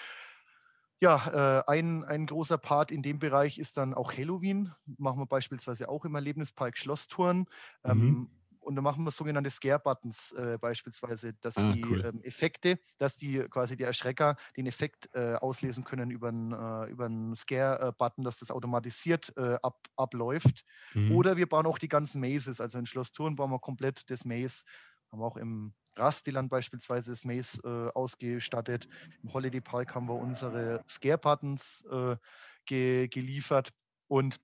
ja, 1.02 1.60
äh, 1.60 1.64
ein, 1.68 2.04
ein 2.04 2.26
großer 2.26 2.58
Part 2.58 2.92
in 2.92 3.02
dem 3.02 3.20
Bereich 3.20 3.58
ist 3.58 3.78
dann 3.78 3.94
auch 3.94 4.14
Halloween. 4.14 4.74
Machen 4.98 5.20
wir 5.20 5.26
beispielsweise 5.26 5.88
auch 5.90 6.06
im 6.06 6.16
Erlebnispark 6.16 6.78
Schlosstouren. 6.78 7.40
Mhm. 7.40 7.46
Ähm, 7.86 8.30
und 8.62 8.76
dann 8.76 8.84
machen 8.84 9.04
wir 9.04 9.12
sogenannte 9.12 9.50
Scare-Buttons 9.50 10.34
äh, 10.34 10.58
beispielsweise, 10.60 11.34
dass 11.42 11.58
ah, 11.58 11.72
die 11.72 11.84
cool. 11.86 12.06
ähm, 12.06 12.22
Effekte, 12.22 12.78
dass 12.98 13.18
die 13.18 13.40
quasi 13.50 13.78
die 13.78 13.84
Erschrecker 13.84 14.36
den 14.58 14.68
Effekt 14.68 15.10
äh, 15.14 15.36
auslesen 15.36 15.86
können 15.86 16.12
über 16.12 16.28
einen, 16.28 17.32
äh, 17.34 17.36
Scare-Button, 17.36 18.24
dass 18.24 18.40
das 18.40 18.52
automatisiert 18.52 19.34
äh, 19.38 19.58
ab, 19.64 19.88
abläuft. 19.96 20.66
Mhm. 20.94 21.14
Oder 21.14 21.38
wir 21.38 21.48
bauen 21.48 21.66
auch 21.66 21.80
die 21.80 21.88
ganzen 21.88 22.20
Mazes, 22.20 22.60
also 22.62 22.78
in 22.78 22.86
Schloss 22.86 23.14
Thurn 23.14 23.36
bauen 23.36 23.50
wir 23.50 23.60
komplett 23.60 24.10
das 24.12 24.26
Maze, 24.26 24.66
haben 25.12 25.20
wir 25.20 25.26
auch 25.26 25.38
im 25.38 25.74
Rastiland 26.00 26.50
beispielsweise 26.50 27.12
ist 27.12 27.26
Maze 27.26 27.62
äh, 27.64 27.98
ausgestattet. 27.98 28.88
Im 29.24 29.34
Holiday 29.34 29.62
Park 29.62 29.96
haben 29.96 30.08
wir 30.08 30.16
unsere 30.16 30.84
Scare-Buttons 30.90 31.86
äh, 31.92 32.16
ge 32.66 33.08
geliefert. 33.08 33.72
Und 34.08 34.40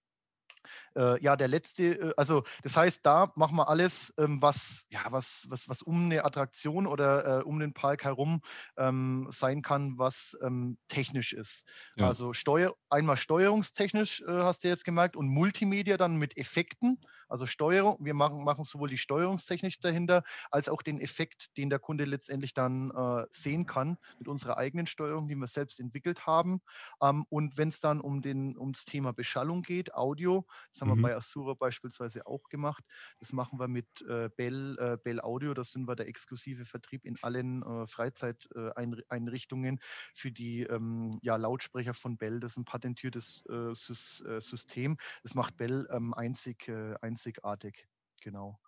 äh, 0.96 1.22
ja, 1.22 1.36
der 1.36 1.48
letzte, 1.48 1.84
äh, 1.84 2.14
also 2.18 2.44
das 2.64 2.76
heißt, 2.76 3.06
da 3.06 3.32
machen 3.36 3.56
wir 3.56 3.70
alles, 3.70 4.14
ähm, 4.18 4.42
was, 4.42 4.84
ja, 4.90 5.02
was, 5.10 5.46
was, 5.50 5.70
was 5.70 5.82
um 5.82 6.06
eine 6.06 6.26
Attraktion 6.26 6.88
oder 6.88 7.40
äh, 7.40 7.44
um 7.44 7.60
den 7.60 7.74
Park 7.74 8.04
herum 8.04 8.42
ähm, 8.78 9.28
sein 9.32 9.62
kann, 9.62 9.98
was 9.98 10.38
ähm, 10.42 10.78
technisch 10.88 11.34
ist. 11.34 11.68
Ja. 11.96 12.08
Also 12.08 12.34
Steuer, 12.34 12.74
einmal 12.90 13.18
steuerungstechnisch 13.18 14.22
äh, 14.22 14.42
hast 14.42 14.64
du 14.64 14.68
jetzt 14.68 14.86
gemerkt 14.86 15.16
und 15.16 15.28
Multimedia 15.28 15.98
dann 15.98 16.18
mit 16.18 16.38
Effekten, 16.38 17.00
also 17.36 17.48
Steuerung. 17.48 17.98
Wir 18.00 18.14
machen, 18.14 18.44
machen 18.46 18.64
sowohl 18.64 18.88
die 18.88 18.98
Steuerungstechnik 18.98 19.82
dahinter, 19.82 20.24
als 20.52 20.70
auch 20.70 20.82
den 20.82 21.02
Effekt, 21.02 21.58
den 21.58 21.70
der 21.70 21.80
Kunde 21.80 22.06
letztendlich 22.06 22.54
dann 22.54 22.92
äh, 22.92 23.26
sehen 23.30 23.66
kann 23.66 23.98
mit 24.18 24.30
unserer 24.30 24.58
eigenen 24.58 24.88
Steuerung, 24.88 25.28
die 25.28 25.36
wir 25.36 25.48
selbst 25.48 25.80
entwickelt 25.82 26.26
haben. 26.26 26.62
Ähm, 27.02 27.26
und 27.30 27.58
wenn 27.58 27.70
es 27.70 27.82
dann 27.82 28.00
um 28.00 28.22
den, 28.22 28.58
ums 28.58 28.86
Thema 28.86 29.12
Beschallung 29.12 29.64
geht, 29.64 29.94
Audio, 29.94 30.46
das 30.72 30.82
haben 30.82 30.92
mhm. 30.92 30.98
wir 30.98 31.02
bei 31.10 31.16
Asura 31.16 31.56
beispielsweise 31.56 32.26
auch 32.26 32.48
gemacht. 32.48 32.86
Das 33.20 33.34
machen 33.34 33.60
wir 33.60 33.68
mit 33.68 34.02
äh, 34.08 34.30
Bell, 34.38 34.78
äh, 34.80 34.98
Bell 35.04 35.20
Audio. 35.20 35.54
Das 35.54 35.72
sind 35.72 35.88
wir 35.88 35.96
der 35.96 36.08
exklusive 36.08 36.64
Vertrieb 36.64 37.06
in 37.06 37.18
allen 37.22 37.64
äh, 37.64 37.86
Freizeiteinrichtungen 37.88 39.80
für 40.14 40.32
die 40.32 40.64
ähm, 40.64 41.20
ja, 41.22 41.36
Lautsprecher 41.36 41.94
von 41.94 42.16
Bell. 42.18 42.40
Das 42.40 42.52
ist 42.52 42.58
ein 42.58 42.66
patentiertes 42.66 43.44
äh, 43.50 43.56
äh, 43.56 44.42
System. 44.42 44.98
Das 45.24 45.34
macht 45.34 45.58
Bell 45.58 45.88
ähm, 45.92 46.14
einzig, 46.14 46.68
äh, 46.68 46.96
einzigartig. 47.26 47.88
Genau. 48.22 48.60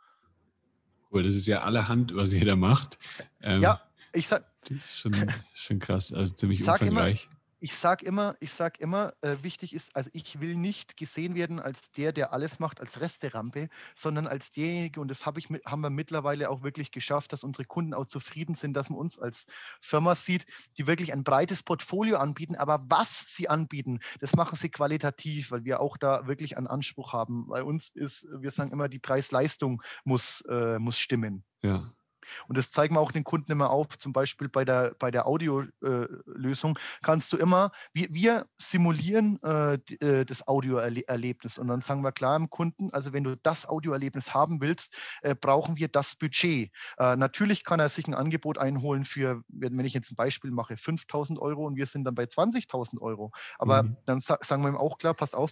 Cool, 1.11 1.23
das 1.23 1.35
ist 1.35 1.47
ja 1.47 1.61
allerhand, 1.61 2.15
was 2.15 2.33
jeder 2.33 2.55
macht. 2.55 2.97
Ähm, 3.41 3.61
ja, 3.61 3.81
ich 4.13 4.27
sag. 4.27 4.45
Das 4.61 4.77
ist 4.77 4.99
schon, 4.99 5.13
schon 5.53 5.79
krass, 5.79 6.11
also 6.11 6.33
ziemlich 6.35 6.59
umfangreich. 6.61 7.25
Immer, 7.25 7.37
ich 7.59 7.75
sage 7.75 8.05
immer, 8.05 8.35
ich 8.39 8.51
sag 8.51 8.79
immer, 8.79 9.13
äh, 9.21 9.37
wichtig 9.41 9.73
ist, 9.73 9.95
also 9.95 10.09
ich 10.13 10.39
will 10.39 10.55
nicht 10.55 10.97
gesehen 10.97 11.35
werden 11.35 11.59
als 11.59 11.91
der, 11.91 12.11
der 12.11 12.33
alles 12.33 12.59
macht, 12.59 12.79
als 12.79 13.01
Resterampe, 13.01 13.69
sondern 13.95 14.27
als 14.27 14.51
derjenige, 14.51 15.01
und 15.01 15.09
das 15.09 15.25
hab 15.25 15.37
ich, 15.37 15.47
haben 15.65 15.81
wir 15.81 15.89
mittlerweile 15.89 16.49
auch 16.49 16.63
wirklich 16.63 16.91
geschafft, 16.91 17.33
dass 17.33 17.43
unsere 17.43 17.65
Kunden 17.65 17.93
auch 17.93 18.05
zufrieden 18.05 18.55
sind, 18.55 18.73
dass 18.73 18.89
man 18.89 18.99
uns 18.99 19.17
als 19.17 19.45
Firma 19.81 20.15
sieht, 20.15 20.45
die 20.77 20.87
wirklich 20.87 21.13
ein 21.13 21.23
breites 21.23 21.63
Portfolio 21.63 22.17
anbieten. 22.17 22.55
Aber 22.55 22.83
was 22.87 23.35
sie 23.35 23.49
anbieten, 23.49 23.99
das 24.19 24.35
machen 24.35 24.57
sie 24.57 24.69
qualitativ, 24.69 25.51
weil 25.51 25.65
wir 25.65 25.79
auch 25.79 25.97
da 25.97 26.27
wirklich 26.27 26.57
einen 26.57 26.67
Anspruch 26.67 27.13
haben. 27.13 27.47
Bei 27.47 27.63
uns 27.63 27.89
ist, 27.89 28.27
wir 28.31 28.51
sagen 28.51 28.71
immer, 28.71 28.89
die 28.89 28.99
Preis-Leistung 28.99 29.81
muss, 30.03 30.41
äh, 30.49 30.77
muss 30.79 30.99
stimmen. 30.99 31.43
Ja. 31.61 31.91
Und 32.48 32.57
das 32.57 32.72
zeigen 32.72 32.96
wir 32.96 33.01
auch 33.01 33.12
den 33.12 33.24
Kunden 33.24 33.51
immer 33.51 33.69
auf, 33.69 33.98
zum 33.98 34.13
Beispiel 34.13 34.50
bei 34.50 34.65
der, 34.65 34.96
bei 35.00 35.12
der 35.12 35.27
Audiolösung, 35.27 36.77
äh, 36.77 37.00
kannst 37.03 37.31
du 37.34 37.38
immer, 37.38 37.72
wir, 37.93 38.07
wir 38.12 38.48
simulieren 38.57 39.39
äh, 39.43 39.75
äh 40.00 40.25
das 40.25 40.48
Audioerlebnis 40.48 41.57
und 41.57 41.67
dann 41.67 41.81
sagen 41.81 42.01
wir 42.01 42.12
klar 42.12 42.36
im 42.36 42.50
Kunden, 42.50 42.91
also 42.91 43.13
wenn 43.13 43.24
du 43.24 43.36
das 43.38 43.65
Audioerlebnis 43.65 44.34
haben 44.34 44.62
willst, 44.62 44.98
äh, 45.22 45.36
brauchen 45.36 45.77
wir 45.77 45.88
das 45.88 46.15
Budget. 46.15 46.72
Äh, 46.98 47.15
natürlich 47.15 47.63
kann 47.63 47.79
er 47.79 47.89
sich 47.89 48.07
ein 48.07 48.13
Angebot 48.13 48.57
einholen 48.57 49.05
für, 49.05 49.43
wenn 49.48 49.86
ich 49.86 49.93
jetzt 49.93 50.12
ein 50.12 50.15
Beispiel 50.15 50.51
mache, 50.51 50.77
5000 50.77 51.39
Euro 51.39 51.65
und 51.65 51.75
wir 51.75 51.86
sind 51.86 52.03
dann 52.03 52.15
bei 52.15 52.24
20.000 52.24 53.01
Euro. 53.01 53.31
Aber 53.57 53.84
mhm. 53.84 53.98
dann 54.05 54.19
sa 54.19 54.38
sagen 54.41 54.63
wir 54.63 54.69
ihm 54.69 54.77
auch 54.77 54.98
klar, 54.98 55.13
pass 55.13 55.34
auf, 55.34 55.51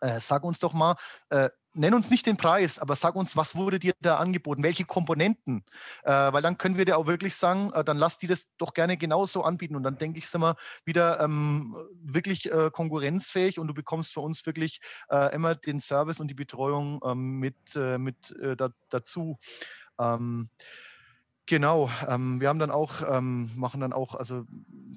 äh, 0.00 0.20
sag 0.20 0.44
uns 0.44 0.58
doch 0.58 0.72
mal, 0.72 0.96
äh, 1.30 1.50
nenn 1.74 1.94
uns 1.94 2.10
nicht 2.10 2.26
den 2.26 2.36
Preis, 2.36 2.78
aber 2.78 2.96
sag 2.96 3.14
uns, 3.14 3.36
was 3.36 3.54
wurde 3.54 3.78
dir 3.78 3.92
da 4.00 4.16
angeboten, 4.16 4.62
welche 4.62 4.84
Komponenten, 4.84 5.64
äh, 6.02 6.10
weil 6.10 6.42
dann 6.42 6.58
können 6.58 6.76
wir 6.76 6.84
dir 6.84 6.98
auch 6.98 7.06
wirklich 7.06 7.36
sagen, 7.36 7.72
äh, 7.72 7.84
dann 7.84 7.96
lass 7.96 8.18
die 8.18 8.26
das 8.26 8.46
doch 8.58 8.74
gerne 8.74 8.96
genauso 8.96 9.42
anbieten. 9.42 9.76
Und 9.76 9.82
dann 9.82 9.98
denke 9.98 10.18
ich, 10.18 10.28
sind 10.28 10.40
wir 10.40 10.56
wieder 10.84 11.20
ähm, 11.20 11.76
wirklich 12.02 12.50
äh, 12.50 12.70
konkurrenzfähig 12.70 13.58
und 13.58 13.68
du 13.68 13.74
bekommst 13.74 14.12
für 14.12 14.20
uns 14.20 14.44
wirklich 14.46 14.80
äh, 15.10 15.34
immer 15.34 15.54
den 15.54 15.80
Service 15.80 16.20
und 16.20 16.28
die 16.28 16.34
Betreuung 16.34 17.00
ähm, 17.04 17.38
mit, 17.38 17.76
äh, 17.76 17.98
mit 17.98 18.30
äh, 18.40 18.56
da, 18.56 18.70
dazu. 18.88 19.38
Ähm, 19.98 20.48
Genau, 21.50 21.90
ähm, 22.06 22.40
wir 22.40 22.48
haben 22.48 22.60
dann 22.60 22.70
auch, 22.70 23.02
ähm, 23.08 23.50
machen 23.56 23.80
dann 23.80 23.92
auch, 23.92 24.14
also 24.14 24.44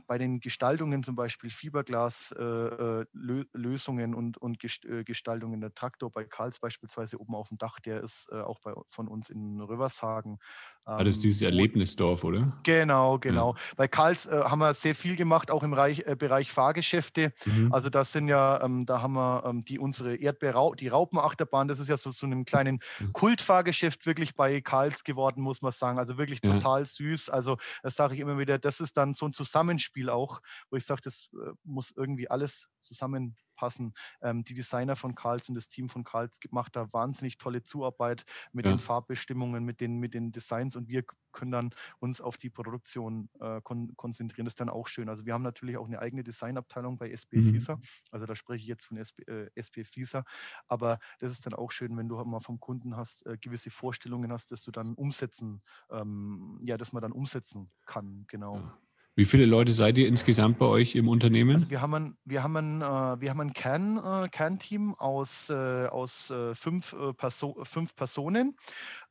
bei 0.05 0.19
den 0.19 0.39
Gestaltungen 0.39 1.01
zum 1.01 1.15
Beispiel 1.15 1.49
Fiberglas-Lösungen 1.49 4.11
äh, 4.11 4.13
äh 4.13 4.15
und, 4.15 4.37
und 4.37 4.63
äh, 4.85 5.03
Gestaltungen. 5.03 5.61
Der 5.61 5.73
Traktor 5.73 6.11
bei 6.11 6.25
Karls 6.25 6.59
beispielsweise 6.59 7.19
oben 7.19 7.33
auf 7.33 7.49
dem 7.49 7.57
Dach, 7.57 7.79
der 7.79 8.03
ist 8.03 8.29
äh, 8.31 8.39
auch 8.39 8.59
bei, 8.59 8.75
von 8.91 9.07
uns 9.07 9.31
in 9.31 9.61
Rövershagen 9.61 10.37
Ah, 10.85 10.97
das 11.03 11.15
ist 11.15 11.23
dieses 11.23 11.41
Erlebnisdorf, 11.41 12.25
oder? 12.25 12.51
Genau, 12.63 13.17
genau. 13.17 13.53
Ja. 13.53 13.61
Bei 13.77 13.87
Karls 13.87 14.25
äh, 14.25 14.31
haben 14.43 14.59
wir 14.59 14.73
sehr 14.73 14.95
viel 14.95 15.15
gemacht, 15.15 15.49
auch 15.49 15.63
im 15.63 15.71
Reich, 15.71 16.03
äh, 16.05 16.17
Bereich 16.17 16.51
Fahrgeschäfte. 16.51 17.31
Mhm. 17.45 17.71
Also 17.71 17.89
das 17.89 18.11
sind 18.11 18.27
ja, 18.27 18.61
ähm, 18.61 18.85
da 18.85 19.01
haben 19.01 19.13
wir 19.13 19.45
ähm, 19.45 19.63
die 19.63 19.79
unsere 19.79 20.17
Erdbeer, 20.17 20.71
die 20.77 20.89
Raupenachterbahn, 20.89 21.69
das 21.69 21.79
ist 21.79 21.87
ja 21.87 21.95
so 21.95 22.11
zu 22.11 22.19
so 22.19 22.25
einem 22.25 22.43
kleinen 22.43 22.79
mhm. 22.99 23.13
Kultfahrgeschäft 23.13 24.05
wirklich 24.05 24.35
bei 24.35 24.59
Karls 24.59 25.05
geworden, 25.05 25.41
muss 25.41 25.61
man 25.61 25.71
sagen. 25.71 25.99
Also 25.99 26.17
wirklich 26.17 26.39
ja. 26.43 26.53
total 26.53 26.85
süß. 26.85 27.29
Also 27.29 27.55
das 27.81 27.95
sage 27.95 28.15
ich 28.15 28.19
immer 28.19 28.37
wieder, 28.37 28.59
das 28.59 28.81
ist 28.81 28.97
dann 28.97 29.13
so 29.13 29.25
ein 29.25 29.31
Zusammenspiel 29.31 30.09
auch, 30.09 30.41
wo 30.69 30.75
ich 30.75 30.85
sage, 30.85 31.01
das 31.01 31.29
äh, 31.33 31.51
muss 31.63 31.93
irgendwie 31.95 32.29
alles 32.29 32.67
zusammen 32.81 33.37
passen. 33.63 33.93
Ähm, 34.21 34.43
die 34.43 34.55
Designer 34.55 34.97
von 34.97 35.15
Karls 35.15 35.47
und 35.47 35.55
das 35.55 35.69
Team 35.69 35.87
von 35.87 36.03
Karls 36.03 36.41
gemacht 36.41 36.75
da 36.75 36.91
wahnsinnig 36.91 37.37
tolle 37.37 37.63
Zuarbeit 37.63 38.25
mit 38.51 38.65
ja. 38.65 38.73
den 38.73 38.79
Farbbestimmungen, 38.79 39.63
mit 39.63 39.79
den, 39.79 39.99
mit 39.99 40.13
den 40.13 40.33
Designs 40.33 40.75
und 40.75 40.89
wir 40.89 41.03
können 41.31 41.51
dann 41.51 41.69
uns 41.99 42.19
auf 42.19 42.37
die 42.37 42.49
Produktion 42.49 43.29
äh, 43.39 43.61
kon 43.63 43.95
konzentrieren. 43.95 44.45
Das 44.45 44.51
ist 44.51 44.59
dann 44.59 44.69
auch 44.69 44.87
schön. 44.87 45.07
Also 45.07 45.25
wir 45.25 45.33
haben 45.33 45.43
natürlich 45.43 45.77
auch 45.77 45.87
eine 45.87 45.99
eigene 45.99 46.23
Designabteilung 46.23 46.97
bei 46.97 47.09
SB 47.09 47.37
mhm. 47.37 47.53
FISA. 47.53 47.79
Also 48.11 48.25
da 48.25 48.35
spreche 48.35 48.61
ich 48.63 48.67
jetzt 48.67 48.85
von 48.85 48.97
SB, 48.97 49.23
äh, 49.23 49.49
SB 49.55 49.85
FISA. 49.85 50.25
Aber 50.67 50.99
das 51.19 51.31
ist 51.31 51.45
dann 51.45 51.53
auch 51.53 51.71
schön, 51.71 51.95
wenn 51.97 52.09
du 52.09 52.21
mal 52.25 52.41
vom 52.41 52.59
Kunden 52.59 52.97
hast, 52.97 53.25
äh, 53.25 53.37
gewisse 53.37 53.69
Vorstellungen 53.69 54.31
hast, 54.31 54.51
dass 54.51 54.61
du 54.63 54.71
dann 54.71 54.93
umsetzen, 54.93 55.63
ähm, 55.89 56.59
ja, 56.61 56.77
dass 56.77 56.91
man 56.91 57.01
dann 57.01 57.13
umsetzen 57.13 57.71
kann. 57.85 58.25
Genau. 58.27 58.57
Ja. 58.57 58.77
Wie 59.15 59.25
viele 59.25 59.45
Leute 59.45 59.73
seid 59.73 59.99
ihr 59.99 60.07
insgesamt 60.07 60.57
bei 60.57 60.65
euch 60.65 60.95
im 60.95 61.07
Unternehmen? 61.07 61.55
Also 61.57 61.69
wir 61.69 61.81
haben 61.81 61.93
ein, 61.93 62.17
wir 62.25 62.41
haben 62.41 62.57
ein, 62.57 62.81
äh, 62.81 63.21
wir 63.21 63.29
haben 63.29 63.41
ein 63.41 63.53
Kern, 63.53 63.97
äh, 63.97 64.27
Kernteam 64.29 64.95
aus, 64.95 65.51
äh, 65.51 65.85
aus 65.85 66.31
äh, 66.31 66.55
fünf, 66.55 66.93
äh, 66.93 67.13
Perso 67.13 67.55
fünf 67.63 67.95
Personen 67.95 68.55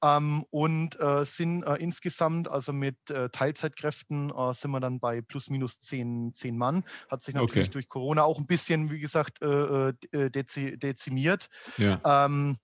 ähm, 0.02 0.44
und 0.50 0.98
äh, 0.98 1.24
sind 1.24 1.62
insgesamt, 1.78 2.48
also 2.48 2.72
mit 2.72 2.96
Teilzeitkräften, 3.06 4.32
sind 4.52 4.70
wir 4.70 4.80
dann 4.80 4.98
bei 4.98 5.20
plus 5.20 5.48
minus 5.48 5.80
zehn, 5.80 6.32
zehn 6.34 6.56
Mann. 6.58 6.84
Hat 7.08 7.22
sich 7.22 7.34
natürlich 7.34 7.68
okay. 7.68 7.72
durch 7.72 7.88
Corona 7.88 8.24
auch 8.24 8.38
ein 8.38 8.46
bisschen, 8.46 8.90
wie 8.90 9.00
gesagt, 9.00 9.38
dezi 9.42 10.78
dezimiert. 10.78 11.48
Ja. 11.78 12.26
Ähm, 12.26 12.56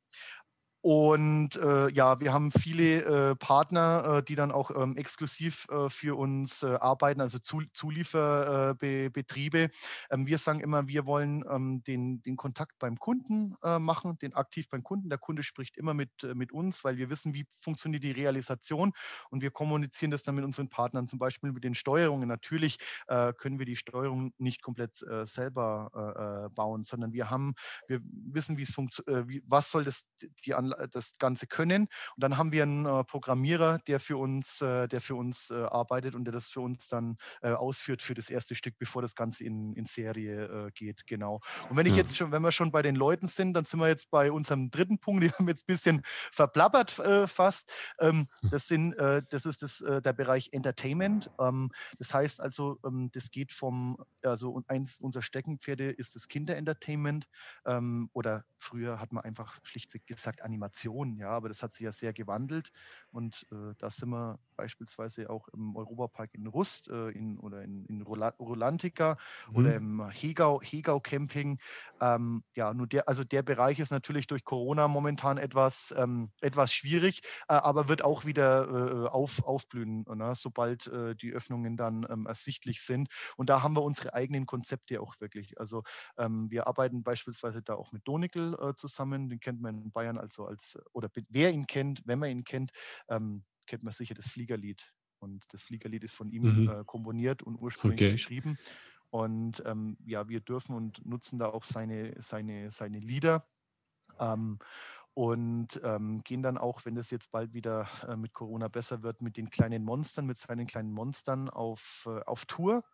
und 0.90 1.54
äh, 1.56 1.90
ja, 1.90 2.18
wir 2.18 2.32
haben 2.32 2.50
viele 2.50 3.32
äh, 3.32 3.36
Partner, 3.36 4.20
äh, 4.20 4.22
die 4.22 4.36
dann 4.36 4.50
auch 4.50 4.70
ähm, 4.70 4.96
exklusiv 4.96 5.66
äh, 5.68 5.90
für 5.90 6.16
uns 6.16 6.62
äh, 6.62 6.76
arbeiten, 6.80 7.20
also 7.20 7.38
Zu 7.38 7.60
Zulieferbetriebe. 7.74 9.68
Ähm, 10.08 10.26
wir 10.26 10.38
sagen 10.38 10.60
immer, 10.60 10.88
wir 10.88 11.04
wollen 11.04 11.44
ähm, 11.46 11.82
den, 11.82 12.22
den 12.22 12.38
Kontakt 12.38 12.78
beim 12.78 12.98
Kunden 12.98 13.54
äh, 13.62 13.78
machen, 13.78 14.18
den 14.20 14.32
aktiv 14.32 14.70
beim 14.70 14.82
Kunden. 14.82 15.10
Der 15.10 15.18
Kunde 15.18 15.42
spricht 15.42 15.76
immer 15.76 15.92
mit, 15.92 16.10
mit 16.34 16.52
uns, 16.52 16.82
weil 16.84 16.96
wir 16.96 17.10
wissen, 17.10 17.34
wie 17.34 17.44
funktioniert 17.60 18.02
die 18.02 18.12
Realisation 18.12 18.94
und 19.28 19.42
wir 19.42 19.50
kommunizieren 19.50 20.10
das 20.10 20.22
dann 20.22 20.36
mit 20.36 20.44
unseren 20.46 20.70
Partnern, 20.70 21.06
zum 21.06 21.18
Beispiel 21.18 21.52
mit 21.52 21.64
den 21.64 21.74
Steuerungen. 21.74 22.26
Natürlich 22.26 22.78
können 23.06 23.58
wir 23.58 23.66
die 23.66 23.76
Steuerung 23.76 24.32
nicht 24.38 24.62
komplett 24.62 25.04
selber 25.24 26.50
bauen, 26.54 26.82
sondern 26.82 27.12
wir 27.12 27.28
haben, 27.30 27.54
wir 27.88 28.00
wissen, 28.02 28.56
wie 28.56 28.62
es 28.62 28.72
funktioniert, 28.72 29.44
was 29.46 29.70
soll 29.70 29.84
das 29.84 30.06
die 30.44 30.54
Anlage 30.54 30.77
das 30.90 31.18
Ganze 31.18 31.46
können. 31.46 31.82
Und 31.82 32.22
dann 32.22 32.36
haben 32.36 32.52
wir 32.52 32.62
einen 32.62 32.86
äh, 32.86 33.04
Programmierer, 33.04 33.78
der 33.86 34.00
für 34.00 34.16
uns, 34.16 34.60
äh, 34.60 34.88
der 34.88 35.00
für 35.00 35.14
uns 35.14 35.50
äh, 35.50 35.54
arbeitet 35.54 36.14
und 36.14 36.24
der 36.24 36.32
das 36.32 36.48
für 36.48 36.60
uns 36.60 36.88
dann 36.88 37.16
äh, 37.42 37.50
ausführt 37.50 38.02
für 38.02 38.14
das 38.14 38.30
erste 38.30 38.54
Stück, 38.54 38.78
bevor 38.78 39.02
das 39.02 39.14
Ganze 39.14 39.44
in, 39.44 39.74
in 39.74 39.86
Serie 39.86 40.66
äh, 40.66 40.70
geht. 40.72 41.06
Genau. 41.06 41.40
Und 41.68 41.76
wenn 41.76 41.86
ich 41.86 41.96
jetzt 41.96 42.16
schon, 42.16 42.32
wenn 42.32 42.42
wir 42.42 42.52
schon 42.52 42.70
bei 42.70 42.82
den 42.82 42.96
Leuten 42.96 43.28
sind, 43.28 43.54
dann 43.54 43.64
sind 43.64 43.80
wir 43.80 43.88
jetzt 43.88 44.10
bei 44.10 44.30
unserem 44.30 44.70
dritten 44.70 44.98
Punkt. 44.98 45.22
Die 45.28 45.30
haben 45.32 45.48
jetzt 45.48 45.62
ein 45.62 45.72
bisschen 45.74 46.00
verplappert 46.04 46.98
äh, 46.98 47.26
fast. 47.26 47.72
Ähm, 48.00 48.28
hm. 48.40 48.50
das 48.50 48.66
sind, 48.66 48.94
das 48.98 49.46
ist 49.46 49.62
das, 49.62 49.78
der 49.78 50.12
Bereich 50.12 50.50
Entertainment. 50.52 51.30
Ähm, 51.40 51.70
das 51.98 52.12
heißt 52.14 52.40
also, 52.40 52.78
ähm, 52.84 53.10
das 53.12 53.30
geht 53.30 53.52
vom, 53.52 53.96
also 54.22 54.62
eins 54.66 54.98
unserer 55.00 55.22
Steckenpferde 55.22 55.90
ist 55.90 56.14
das 56.16 56.28
Kinderentertainment 56.28 57.28
ähm, 57.66 58.10
oder 58.12 58.44
früher 58.58 59.00
hat 59.00 59.12
man 59.12 59.24
einfach 59.24 59.58
schlichtweg 59.62 60.06
gesagt 60.06 60.42
Animation. 60.42 60.57
Animation, 60.58 61.16
ja, 61.16 61.30
aber 61.30 61.48
das 61.48 61.62
hat 61.62 61.72
sich 61.72 61.84
ja 61.84 61.92
sehr 61.92 62.12
gewandelt 62.12 62.70
und 63.10 63.46
äh, 63.52 63.74
da 63.78 63.90
sind 63.90 64.10
wir 64.10 64.38
beispielsweise 64.56 65.30
auch 65.30 65.48
im 65.48 65.76
Europapark 65.76 66.34
in 66.34 66.46
Rust 66.48 66.88
äh, 66.88 67.10
in, 67.10 67.38
oder 67.38 67.62
in, 67.62 67.84
in 67.86 68.02
Rolantica 68.02 69.16
mhm. 69.48 69.56
oder 69.56 69.74
im 69.76 70.10
Hegau, 70.10 70.60
Hegau 70.60 70.98
Camping. 70.98 71.58
Ähm, 72.00 72.42
ja, 72.54 72.74
nur 72.74 72.88
der, 72.88 73.08
also 73.08 73.22
der 73.22 73.42
Bereich 73.42 73.78
ist 73.78 73.92
natürlich 73.92 74.26
durch 74.26 74.44
Corona 74.44 74.88
momentan 74.88 75.38
etwas, 75.38 75.94
ähm, 75.96 76.32
etwas 76.40 76.72
schwierig, 76.72 77.22
äh, 77.48 77.54
aber 77.54 77.88
wird 77.88 78.02
auch 78.02 78.24
wieder 78.24 78.68
äh, 78.68 79.08
auf, 79.08 79.44
aufblühen, 79.44 80.04
ne, 80.12 80.32
sobald 80.34 80.88
äh, 80.88 81.14
die 81.14 81.32
Öffnungen 81.32 81.76
dann 81.76 82.04
ähm, 82.10 82.26
ersichtlich 82.26 82.82
sind. 82.82 83.08
Und 83.36 83.48
da 83.48 83.62
haben 83.62 83.74
wir 83.74 83.82
unsere 83.82 84.12
eigenen 84.12 84.44
Konzepte 84.44 85.00
auch 85.00 85.14
wirklich. 85.20 85.60
Also 85.60 85.84
ähm, 86.16 86.50
wir 86.50 86.66
arbeiten 86.66 87.04
beispielsweise 87.04 87.62
da 87.62 87.74
auch 87.74 87.92
mit 87.92 88.08
Donegal 88.08 88.54
äh, 88.60 88.74
zusammen, 88.74 89.30
den 89.30 89.38
kennt 89.38 89.60
man 89.60 89.80
in 89.80 89.92
Bayern 89.92 90.18
also 90.18 90.47
als, 90.48 90.78
oder 90.92 91.08
wer 91.28 91.52
ihn 91.52 91.66
kennt, 91.66 92.02
wenn 92.06 92.18
man 92.18 92.30
ihn 92.30 92.44
kennt, 92.44 92.72
ähm, 93.08 93.44
kennt 93.66 93.84
man 93.84 93.92
sicher 93.92 94.14
das 94.14 94.28
Fliegerlied. 94.28 94.92
Und 95.20 95.44
das 95.50 95.62
Fliegerlied 95.62 96.04
ist 96.04 96.14
von 96.14 96.30
ihm 96.30 96.42
mhm. 96.42 96.68
äh, 96.68 96.84
komponiert 96.84 97.42
und 97.42 97.56
ursprünglich 97.56 98.00
okay. 98.00 98.12
geschrieben. 98.12 98.58
Und 99.10 99.62
ähm, 99.64 99.96
ja, 100.04 100.28
wir 100.28 100.40
dürfen 100.40 100.74
und 100.74 101.04
nutzen 101.04 101.38
da 101.38 101.46
auch 101.46 101.64
seine, 101.64 102.14
seine, 102.20 102.70
seine 102.70 102.98
Lieder. 102.98 103.48
Ähm, 104.18 104.58
und 105.14 105.80
ähm, 105.82 106.22
gehen 106.22 106.44
dann 106.44 106.58
auch, 106.58 106.84
wenn 106.84 106.94
das 106.94 107.10
jetzt 107.10 107.32
bald 107.32 107.52
wieder 107.52 107.88
äh, 108.06 108.14
mit 108.14 108.32
Corona 108.32 108.68
besser 108.68 109.02
wird, 109.02 109.20
mit 109.20 109.36
den 109.36 109.50
kleinen 109.50 109.82
Monstern, 109.82 110.26
mit 110.26 110.38
seinen 110.38 110.68
kleinen 110.68 110.92
Monstern 110.92 111.50
auf, 111.50 112.06
äh, 112.06 112.20
auf 112.24 112.46
Tour. 112.46 112.84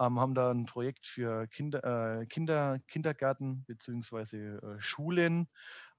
Ähm, 0.00 0.20
haben 0.20 0.34
da 0.34 0.52
ein 0.52 0.66
Projekt 0.66 1.08
für 1.08 1.48
Kinder, 1.48 2.20
äh, 2.20 2.26
Kinder 2.26 2.78
Kindergärten 2.86 3.64
bzw. 3.64 4.36
Äh, 4.36 4.80
Schulen, 4.80 5.48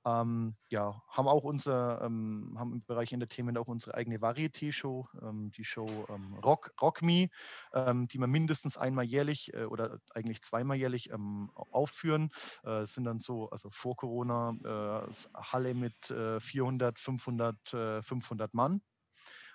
ähm, 0.05 0.55
ja, 0.69 1.01
haben 1.09 1.27
auch 1.27 1.43
unser, 1.43 2.01
ähm, 2.01 2.55
haben 2.57 2.73
im 2.73 2.85
Bereich 2.85 3.11
Entertainment 3.11 3.57
auch 3.57 3.67
unsere 3.67 3.95
eigene 3.95 4.17
Varieté-Show, 4.19 5.07
ähm, 5.21 5.51
die 5.51 5.65
Show 5.65 5.87
ähm, 6.09 6.35
Rock, 6.35 6.73
Rock 6.81 7.01
Me, 7.01 7.27
ähm, 7.73 8.07
die 8.07 8.17
wir 8.17 8.27
mindestens 8.27 8.77
einmal 8.77 9.05
jährlich 9.05 9.53
äh, 9.53 9.65
oder 9.65 9.99
eigentlich 10.13 10.41
zweimal 10.41 10.77
jährlich 10.77 11.09
ähm, 11.11 11.51
aufführen. 11.53 12.29
Äh, 12.63 12.85
sind 12.85 13.03
dann 13.03 13.19
so, 13.19 13.49
also 13.49 13.69
vor 13.71 13.97
Corona, 13.97 14.53
äh, 14.63 15.13
Halle 15.35 15.73
mit 15.73 16.11
äh, 16.11 16.39
400, 16.39 16.97
500, 16.97 17.57
500 18.01 18.53
Mann. 18.53 18.81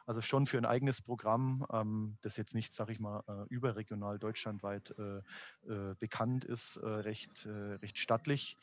Also 0.06 0.20
schon 0.20 0.46
für 0.46 0.58
ein 0.58 0.66
eigenes 0.66 1.00
Programm, 1.00 1.64
das 2.20 2.36
jetzt 2.36 2.54
nicht, 2.54 2.74
sage 2.74 2.92
ich 2.92 3.00
mal, 3.00 3.22
äh, 3.26 3.46
überregional 3.48 4.18
deutschlandweit 4.18 4.94
äh, 4.98 5.22
äh, 5.66 5.94
bekannt 5.98 6.44
ist, 6.44 6.78
recht, 6.82 7.46
recht 7.46 7.98
stattlich. 7.98 8.58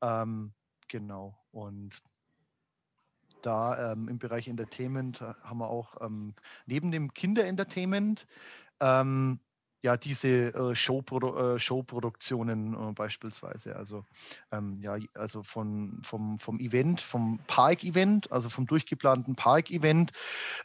Ähm, 0.00 0.52
Genau. 0.92 1.34
Und 1.52 2.02
da 3.40 3.92
ähm, 3.92 4.08
im 4.08 4.18
Bereich 4.18 4.46
Entertainment 4.46 5.22
äh, 5.22 5.32
haben 5.42 5.58
wir 5.58 5.70
auch 5.70 6.02
ähm, 6.02 6.34
neben 6.66 6.90
dem 6.92 7.14
Kinderentertainment 7.14 8.26
ähm, 8.78 9.40
ja 9.80 9.96
diese 9.96 10.52
äh, 10.54 10.74
Showprodu 10.74 11.54
äh, 11.54 11.58
Showproduktionen 11.58 12.74
äh, 12.74 12.92
beispielsweise. 12.92 13.74
Also 13.74 14.04
ähm, 14.52 14.74
ja, 14.82 14.98
also 15.14 15.42
von, 15.42 15.98
vom, 16.02 16.38
vom 16.38 16.60
Event, 16.60 17.00
vom 17.00 17.40
Park-Event, 17.46 18.30
also 18.30 18.50
vom 18.50 18.66
durchgeplanten 18.66 19.34
Park-Event 19.34 20.12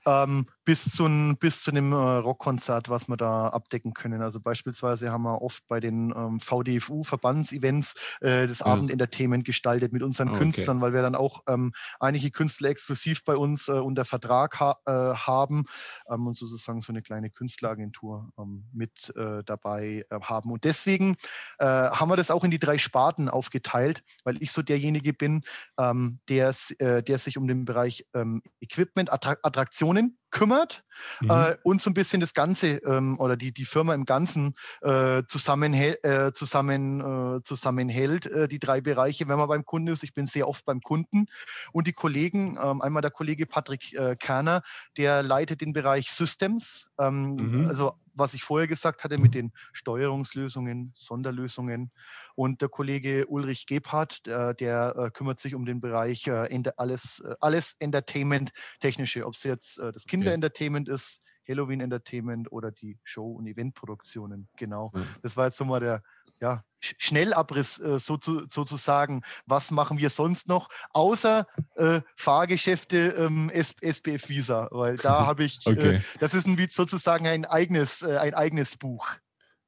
ähm, 0.06 0.48
bis 0.68 0.84
zu, 0.92 1.08
bis 1.40 1.62
zu 1.62 1.72
einem 1.72 1.94
äh, 1.94 1.96
Rockkonzert, 1.96 2.90
was 2.90 3.08
wir 3.08 3.16
da 3.16 3.48
abdecken 3.48 3.94
können. 3.94 4.22
Also 4.22 4.42
beispielsweise 4.42 5.14
haben 5.14 5.24
wir 5.24 5.42
oft 5.42 5.66
bei 5.70 5.80
den 5.80 6.14
ähm, 6.14 6.42
VDFU-Verbandsevents 6.42 7.94
äh, 8.20 8.48
das 8.48 8.60
ja. 8.60 8.66
Abendentertainment 8.66 9.46
gestaltet 9.46 9.94
mit 9.94 10.04
unseren 10.04 10.28
okay. 10.28 10.40
Künstlern, 10.40 10.82
weil 10.82 10.92
wir 10.92 11.02
dann 11.02 11.16
auch 11.16 11.42
ähm, 11.48 11.72
einige 12.02 12.32
Künstler 12.32 12.68
exklusiv 12.68 13.24
bei 13.24 13.38
uns 13.38 13.70
äh, 13.70 13.72
unter 13.72 14.04
Vertrag 14.04 14.60
ha 14.60 14.78
haben 14.86 15.64
ähm, 16.10 16.28
und 16.28 16.38
sozusagen 16.38 16.82
so 16.82 16.92
eine 16.92 17.02
kleine 17.02 17.30
Künstleragentur 17.30 18.30
ähm, 18.38 18.66
mit 18.74 19.14
äh, 19.16 19.44
dabei 19.46 20.06
äh, 20.10 20.20
haben. 20.20 20.52
Und 20.52 20.66
deswegen 20.66 21.16
äh, 21.60 21.66
haben 21.66 22.10
wir 22.10 22.18
das 22.18 22.30
auch 22.30 22.44
in 22.44 22.52
die 22.52 22.60
drei 22.60 22.78
Sparten 22.78 23.30
aufgeteilt, 23.30 24.04
weil 24.26 24.42
ich 24.44 24.52
so 24.52 24.62
derjenige 24.62 25.14
bin, 25.14 25.44
ähm, 25.80 26.20
der, 26.28 26.54
äh, 26.80 27.04
der 27.04 27.20
sich 27.20 27.38
um 27.38 27.48
den 27.48 27.64
Bereich 27.64 28.06
ähm, 28.14 28.42
Equipment, 28.60 29.14
Attra 29.14 29.38
Attraktionen 29.44 30.18
kümmert 30.38 30.84
mhm. 31.22 31.30
äh, 31.30 31.56
und 31.64 31.82
so 31.82 31.90
ein 31.90 31.94
bisschen 31.94 32.22
das 32.22 32.34
Ganze 32.34 32.78
ähm, 32.78 33.20
oder 33.20 33.38
die, 33.38 33.52
die 33.52 33.66
Firma 33.66 33.94
im 33.94 34.06
Ganzen 34.06 34.56
äh, 34.82 35.24
zusammenhält, 35.28 36.04
äh, 36.04 36.34
zusammen, 36.34 37.02
äh, 37.02 37.42
zusammenhält, 37.44 38.26
äh, 38.28 38.48
die 38.48 38.60
drei 38.60 38.82
Bereiche, 38.82 39.28
wenn 39.28 39.38
man 39.38 39.48
beim 39.48 39.66
Kunden 39.66 39.90
ist. 39.90 40.04
Ich 40.04 40.14
bin 40.14 40.28
sehr 40.28 40.48
oft 40.48 40.66
beim 40.66 40.82
Kunden 40.82 41.26
und 41.72 41.88
die 41.88 41.94
Kollegen, 41.94 42.58
ähm, 42.62 42.82
einmal 42.82 43.02
der 43.02 43.12
Kollege 43.12 43.46
Patrick 43.46 43.94
äh, 43.94 44.16
Kerner, 44.16 44.62
der 44.98 45.24
leitet 45.24 45.62
den 45.62 45.74
Bereich 45.74 46.12
Systems, 46.12 46.88
ähm, 47.00 47.36
mhm. 47.36 47.68
also 47.68 47.96
was 48.18 48.34
ich 48.34 48.44
vorher 48.44 48.68
gesagt 48.68 49.04
hatte 49.04 49.18
mit 49.18 49.34
den 49.34 49.52
Steuerungslösungen, 49.74 50.92
Sonderlösungen. 50.96 51.92
Und 52.36 52.62
der 52.62 52.70
Kollege 52.70 53.28
Ulrich 53.28 53.68
Gebhardt, 53.68 54.26
der, 54.26 54.54
der 54.54 54.96
äh, 54.98 55.12
kümmert 55.12 55.40
sich 55.40 55.56
um 55.56 55.66
den 55.66 55.82
Bereich 55.82 56.28
äh, 56.28 56.64
alles, 56.78 57.20
äh, 57.20 57.36
alles 57.40 57.76
Entertainment-Technische, 57.80 59.26
ob 59.26 59.36
es 59.36 59.44
jetzt 59.44 59.80
äh, 59.80 59.92
das 59.92 60.06
Kinder-Entertainment 60.06 60.90
ist, 60.90 61.22
Halloween 61.48 61.80
Entertainment 61.80 62.52
oder 62.52 62.72
die 62.72 63.00
Show- 63.04 63.34
und 63.34 63.48
Eventproduktionen. 63.48 64.50
Genau. 64.58 64.92
Das 65.22 65.38
war 65.38 65.46
jetzt 65.46 65.58
so 65.58 65.66
mal 65.66 65.80
der 65.80 66.04
ja, 66.42 66.64
Schnellabriss 66.80 67.80
äh, 67.80 68.00
so 68.00 68.18
zu, 68.18 68.46
sozusagen. 68.50 69.22
Was 69.46 69.72
machen 69.72 69.98
wir 69.98 70.10
sonst 70.10 70.48
noch, 70.48 70.70
außer 70.92 71.48
äh, 71.76 72.02
Fahrgeschäfte 72.16 73.16
ähm, 73.18 73.50
SPF 73.50 74.30
Visa? 74.30 74.68
Weil 74.72 74.98
da 74.98 75.26
habe 75.28 75.44
ich, 75.44 75.66
äh, 75.66 75.72
okay. 75.72 75.96
äh, 75.96 76.02
das 76.20 76.34
ist 76.34 76.48
ein, 76.48 76.58
sozusagen 76.70 77.28
ein 77.28 77.46
eigenes, 77.46 78.02
äh, 78.02 78.18
ein 78.18 78.34
eigenes 78.34 78.78
Buch. 78.78 79.08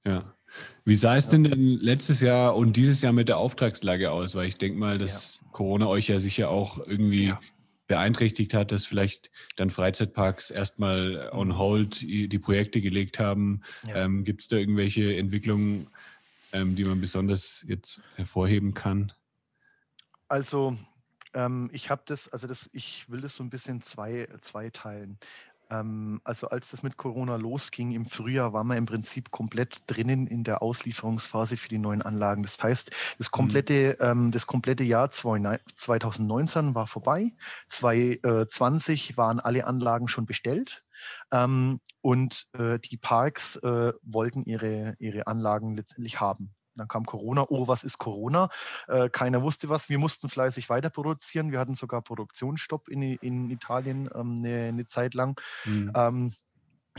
Ja. 0.05 0.33
Wie 0.83 0.95
sah 0.95 1.15
es 1.15 1.29
denn 1.29 1.43
denn 1.43 1.77
letztes 1.79 2.21
Jahr 2.21 2.55
und 2.55 2.75
dieses 2.75 3.03
Jahr 3.03 3.13
mit 3.13 3.29
der 3.29 3.37
Auftragslage 3.37 4.11
aus? 4.11 4.33
Weil 4.33 4.47
ich 4.47 4.57
denke 4.57 4.79
mal, 4.79 4.97
dass 4.97 5.41
ja. 5.43 5.51
Corona 5.51 5.85
euch 5.85 6.07
ja 6.07 6.19
sicher 6.19 6.49
auch 6.49 6.79
irgendwie 6.79 7.27
ja 7.27 7.39
beeinträchtigt 7.89 8.53
hat, 8.53 8.71
dass 8.71 8.85
vielleicht 8.85 9.31
dann 9.57 9.71
Freizeitparks 9.71 10.51
erstmal 10.51 11.29
on 11.33 11.57
hold 11.57 12.01
die 12.01 12.39
Projekte 12.39 12.81
gelegt 12.81 13.19
haben. 13.19 13.63
Ja. 13.85 14.05
Ähm, 14.05 14.23
Gibt 14.23 14.41
es 14.41 14.47
da 14.47 14.55
irgendwelche 14.57 15.17
Entwicklungen, 15.17 15.87
ähm, 16.53 16.75
die 16.75 16.85
man 16.85 17.01
besonders 17.01 17.63
jetzt 17.67 18.03
hervorheben 18.15 18.73
kann? 18.73 19.11
Also 20.27 20.77
ähm, 21.33 21.69
ich 21.73 21.89
habe 21.89 22.03
das, 22.05 22.29
also 22.29 22.47
das, 22.47 22.69
ich 22.73 23.09
will 23.09 23.21
das 23.21 23.35
so 23.35 23.43
ein 23.43 23.49
bisschen 23.49 23.81
zwei, 23.81 24.27
zwei 24.41 24.69
teilen. 24.69 25.19
Ähm, 25.69 26.19
also 26.23 26.49
als 26.49 26.71
das 26.71 26.83
mit 26.83 26.97
Corona 26.97 27.35
losging 27.35 27.91
im 27.91 28.05
Frühjahr, 28.05 28.53
waren 28.53 28.67
wir 28.67 28.77
im 28.77 28.85
Prinzip 28.85 29.31
komplett 29.31 29.83
drinnen 29.87 30.27
in 30.27 30.43
der 30.43 30.61
Auslieferungsphase 30.61 31.57
für 31.57 31.69
die 31.69 31.77
neuen 31.77 32.01
Anlagen. 32.01 32.43
Das 32.43 32.61
heißt, 32.61 32.91
das 33.17 33.27
mhm. 33.27 33.31
komplette, 33.31 33.97
ähm, 33.99 34.31
das 34.31 34.47
komplette 34.47 34.83
Jahr 34.83 35.11
2019 35.11 36.75
war 36.75 36.87
vorbei. 36.87 37.31
2020 37.67 39.17
waren 39.17 39.39
alle 39.39 39.65
Anlagen 39.65 40.07
schon 40.07 40.25
bestellt. 40.25 40.83
Ähm, 41.31 41.79
und 42.01 42.45
äh, 42.53 42.79
die 42.79 42.97
Parks 42.97 43.57
äh, 43.57 43.93
wollten 44.01 44.43
ihre, 44.43 44.95
ihre 44.99 45.27
Anlagen 45.27 45.75
letztendlich 45.75 46.19
haben. 46.19 46.55
Dann 46.75 46.87
kam 46.87 47.05
Corona. 47.05 47.45
Oh, 47.49 47.67
was 47.67 47.83
ist 47.83 47.97
Corona? 47.97 48.49
Äh, 48.87 49.09
keiner 49.09 49.41
wusste 49.41 49.69
was. 49.69 49.89
Wir 49.89 49.99
mussten 49.99 50.29
fleißig 50.29 50.69
weiter 50.69 50.89
produzieren. 50.89 51.51
Wir 51.51 51.59
hatten 51.59 51.75
sogar 51.75 52.01
Produktionsstopp 52.01 52.87
in, 52.87 53.01
in 53.01 53.49
Italien 53.49 54.09
ähm, 54.15 54.37
eine, 54.37 54.69
eine, 54.69 54.85
Zeit 54.85 55.13
lang. 55.13 55.39
Mhm. 55.65 55.91
Ähm, 55.93 56.33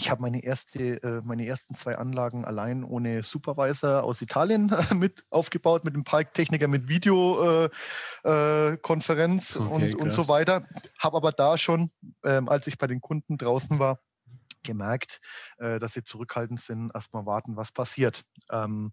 ich 0.01 0.11
habe 0.11 0.23
meine, 0.23 0.43
erste, 0.43 1.03
äh, 1.03 1.21
meine 1.25 1.47
ersten 1.47 1.75
zwei 1.75 1.99
Anlagen 1.99 2.47
allein 2.47 2.85
ohne 2.85 3.23
Supervisor 3.23 4.03
aus 4.03 4.23
Italien 4.23 4.73
äh, 4.73 4.83
mit 4.95 5.27
aufgebaut, 5.31 5.85
mit 5.85 5.95
dem 5.95 6.05
Parktechniker, 6.05 6.69
mit 6.69 6.89
Videokonferenz 6.89 9.57
äh, 9.57 9.59
okay, 9.59 9.69
und, 9.69 9.95
und 9.97 10.11
so 10.11 10.27
weiter. 10.29 10.67
Habe 10.99 11.19
aber 11.19 11.33
da 11.33 11.59
schon, 11.59 11.91
ähm, 12.25 12.49
als 12.49 12.67
ich 12.67 12.79
bei 12.79 12.87
den 12.87 13.03
Kunden 13.03 13.37
draußen 13.37 13.79
war, 13.79 13.99
gemerkt, 14.63 15.21
äh, 15.59 15.79
dass 15.79 15.95
sie 15.95 16.05
zurückhaltend 16.05 16.61
sind, 16.61 16.91
erstmal 16.95 17.27
warten, 17.27 17.57
was 17.57 17.73
passiert. 17.73 18.23
Ähm, 18.51 18.93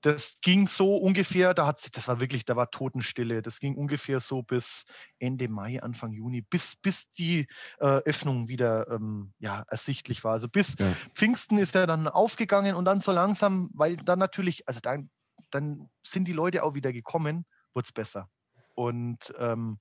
das 0.00 0.38
ging 0.40 0.68
so 0.68 0.96
ungefähr, 0.96 1.54
da 1.54 1.66
hat 1.66 1.96
das 1.96 2.06
war 2.06 2.20
wirklich, 2.20 2.44
da 2.44 2.54
war 2.54 2.70
Totenstille. 2.70 3.42
Das 3.42 3.58
ging 3.58 3.74
ungefähr 3.74 4.20
so 4.20 4.42
bis 4.42 4.84
Ende 5.18 5.48
Mai, 5.48 5.82
Anfang 5.82 6.12
Juni, 6.12 6.42
bis, 6.42 6.76
bis 6.76 7.10
die 7.10 7.46
äh, 7.80 8.00
Öffnung 8.04 8.48
wieder 8.48 8.88
ähm, 8.90 9.32
ja, 9.38 9.64
ersichtlich 9.68 10.22
war. 10.22 10.32
Also 10.32 10.48
bis 10.48 10.76
ja. 10.78 10.92
Pfingsten 11.12 11.58
ist 11.58 11.74
er 11.74 11.86
dann 11.86 12.06
aufgegangen 12.06 12.76
und 12.76 12.84
dann 12.84 13.00
so 13.00 13.10
langsam, 13.10 13.70
weil 13.74 13.96
dann 13.96 14.20
natürlich, 14.20 14.68
also 14.68 14.80
dann, 14.80 15.10
dann 15.50 15.90
sind 16.06 16.28
die 16.28 16.32
Leute 16.32 16.62
auch 16.62 16.74
wieder 16.74 16.92
gekommen, 16.92 17.44
wurde 17.74 17.86
es 17.86 17.92
besser. 17.92 18.28
Und 18.78 19.34
ähm, 19.38 19.76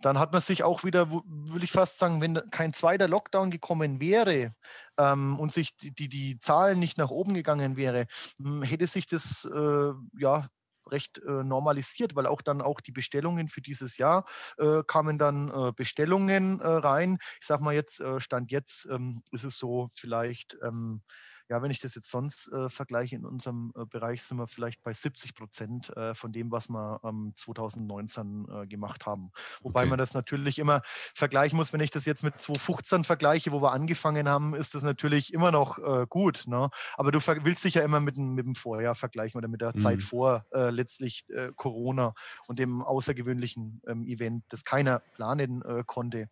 dann 0.00 0.18
hat 0.18 0.32
man 0.32 0.42
sich 0.42 0.62
auch 0.62 0.84
wieder, 0.84 1.10
will 1.10 1.64
ich 1.64 1.72
fast 1.72 1.98
sagen, 1.98 2.20
wenn 2.20 2.38
kein 2.50 2.74
zweiter 2.74 3.08
Lockdown 3.08 3.50
gekommen 3.50 3.98
wäre 3.98 4.54
ähm, 4.98 5.40
und 5.40 5.52
sich 5.52 5.74
die, 5.78 5.94
die, 5.94 6.10
die, 6.10 6.38
Zahlen 6.40 6.78
nicht 6.78 6.98
nach 6.98 7.08
oben 7.08 7.32
gegangen 7.32 7.78
wäre, 7.78 8.04
hm, 8.38 8.62
hätte 8.62 8.86
sich 8.86 9.06
das 9.06 9.48
äh, 9.50 9.92
ja 10.18 10.48
recht 10.86 11.18
äh, 11.26 11.42
normalisiert, 11.44 12.14
weil 12.14 12.26
auch 12.26 12.42
dann 12.42 12.60
auch 12.60 12.82
die 12.82 12.92
Bestellungen 12.92 13.48
für 13.48 13.62
dieses 13.62 13.96
Jahr 13.96 14.26
äh, 14.58 14.82
kamen 14.86 15.16
dann 15.18 15.48
äh, 15.48 15.72
Bestellungen 15.74 16.60
äh, 16.60 16.66
rein. 16.68 17.16
Ich 17.40 17.46
sag 17.46 17.60
mal 17.60 17.74
jetzt, 17.74 18.00
äh, 18.00 18.20
Stand 18.20 18.52
jetzt 18.52 18.86
ähm, 18.90 19.22
ist 19.32 19.44
es 19.44 19.56
so 19.56 19.88
vielleicht 19.94 20.58
ähm, 20.62 21.00
ja, 21.48 21.62
wenn 21.62 21.70
ich 21.70 21.80
das 21.80 21.94
jetzt 21.94 22.10
sonst 22.10 22.50
äh, 22.52 22.68
vergleiche, 22.68 23.16
in 23.16 23.24
unserem 23.24 23.72
äh, 23.76 23.84
Bereich 23.84 24.22
sind 24.22 24.38
wir 24.38 24.46
vielleicht 24.46 24.82
bei 24.82 24.92
70 24.92 25.34
Prozent 25.34 25.96
äh, 25.96 26.14
von 26.14 26.32
dem, 26.32 26.50
was 26.50 26.68
wir 26.68 27.00
ähm, 27.04 27.32
2019 27.34 28.46
äh, 28.48 28.66
gemacht 28.66 29.06
haben. 29.06 29.30
Wobei 29.62 29.82
okay. 29.82 29.90
man 29.90 29.98
das 29.98 30.14
natürlich 30.14 30.58
immer 30.58 30.82
vergleichen 30.84 31.56
muss. 31.56 31.72
Wenn 31.72 31.80
ich 31.80 31.90
das 31.90 32.04
jetzt 32.04 32.22
mit 32.22 32.40
2015 32.40 33.04
vergleiche, 33.04 33.52
wo 33.52 33.62
wir 33.62 33.72
angefangen 33.72 34.28
haben, 34.28 34.54
ist 34.54 34.74
das 34.74 34.82
natürlich 34.82 35.32
immer 35.32 35.52
noch 35.52 35.78
äh, 35.78 36.06
gut. 36.08 36.44
Ne? 36.46 36.70
Aber 36.96 37.12
du 37.12 37.20
willst 37.44 37.64
dich 37.64 37.74
ja 37.74 37.82
immer 37.82 38.00
mit, 38.00 38.16
mit 38.16 38.46
dem 38.46 38.54
Vorjahr 38.54 38.94
vergleichen 38.94 39.38
oder 39.38 39.48
mit 39.48 39.60
der 39.60 39.74
mhm. 39.74 39.80
Zeit 39.80 40.02
vor 40.02 40.44
äh, 40.52 40.70
letztlich 40.70 41.26
Corona 41.56 42.14
und 42.46 42.58
dem 42.58 42.82
außergewöhnlichen 42.82 43.82
ähm, 43.86 44.04
Event, 44.06 44.44
das 44.48 44.64
keiner 44.64 45.00
planen 45.14 45.62
konnte. 45.86 46.28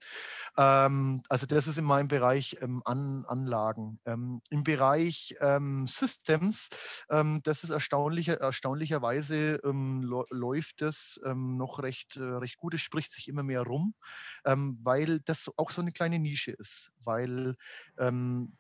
Ähm, 0.57 1.23
also 1.29 1.47
das 1.47 1.67
ist 1.67 1.79
in 1.79 1.85
meinem 1.85 2.09
Bereich 2.09 2.57
ähm, 2.61 2.83
An 2.85 3.25
Anlagen. 3.27 3.99
Ähm, 4.07 4.41
Im 4.51 4.65
Bereich 4.65 5.04
Bereich 5.05 5.37
ähm, 5.41 5.87
Systems, 5.87 6.69
ähm, 7.11 7.41
das 7.43 7.65
ist 7.65 7.71
erstaunlicher, 7.71 8.41
erstaunlicherweise 8.41 9.61
ähm, 9.65 10.03
läuft 10.31 10.81
das 10.81 11.21
ähm, 11.25 11.57
noch 11.57 11.81
recht, 11.81 12.17
äh, 12.17 12.23
recht 12.23 12.57
gut. 12.57 12.75
Es 12.75 12.81
spricht 12.81 13.13
sich 13.13 13.29
immer 13.29 13.43
mehr 13.43 13.63
rum, 13.63 13.95
ähm, 14.45 14.79
weil 14.83 15.21
das 15.21 15.51
auch 15.57 15.71
so 15.71 15.81
eine 15.81 15.93
kleine 15.93 16.19
Nische 16.19 16.53
ist, 16.53 16.91
weil 17.05 17.57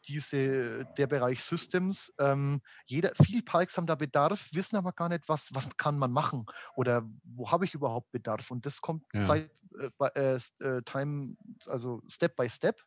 diese, 0.06 0.84
der 0.98 1.06
Bereich 1.06 1.42
Systems, 1.42 2.12
jeder, 2.86 3.12
viele 3.14 3.42
Parks 3.42 3.76
haben 3.76 3.86
da 3.86 3.94
Bedarf, 3.94 4.50
wissen 4.52 4.76
aber 4.76 4.92
gar 4.92 5.08
nicht, 5.08 5.28
was, 5.28 5.48
was 5.54 5.76
kann 5.76 5.98
man 5.98 6.12
machen 6.12 6.44
oder 6.76 7.08
wo 7.24 7.50
habe 7.50 7.64
ich 7.64 7.74
überhaupt 7.74 8.10
Bedarf. 8.12 8.50
Und 8.50 8.66
das 8.66 8.80
kommt 8.80 9.04
ja. 9.14 9.24
seit 9.24 9.50
äh, 10.14 10.36
äh, 10.36 10.82
Time, 10.82 11.36
also 11.66 12.02
Step 12.08 12.36
by 12.36 12.48
Step. 12.48 12.80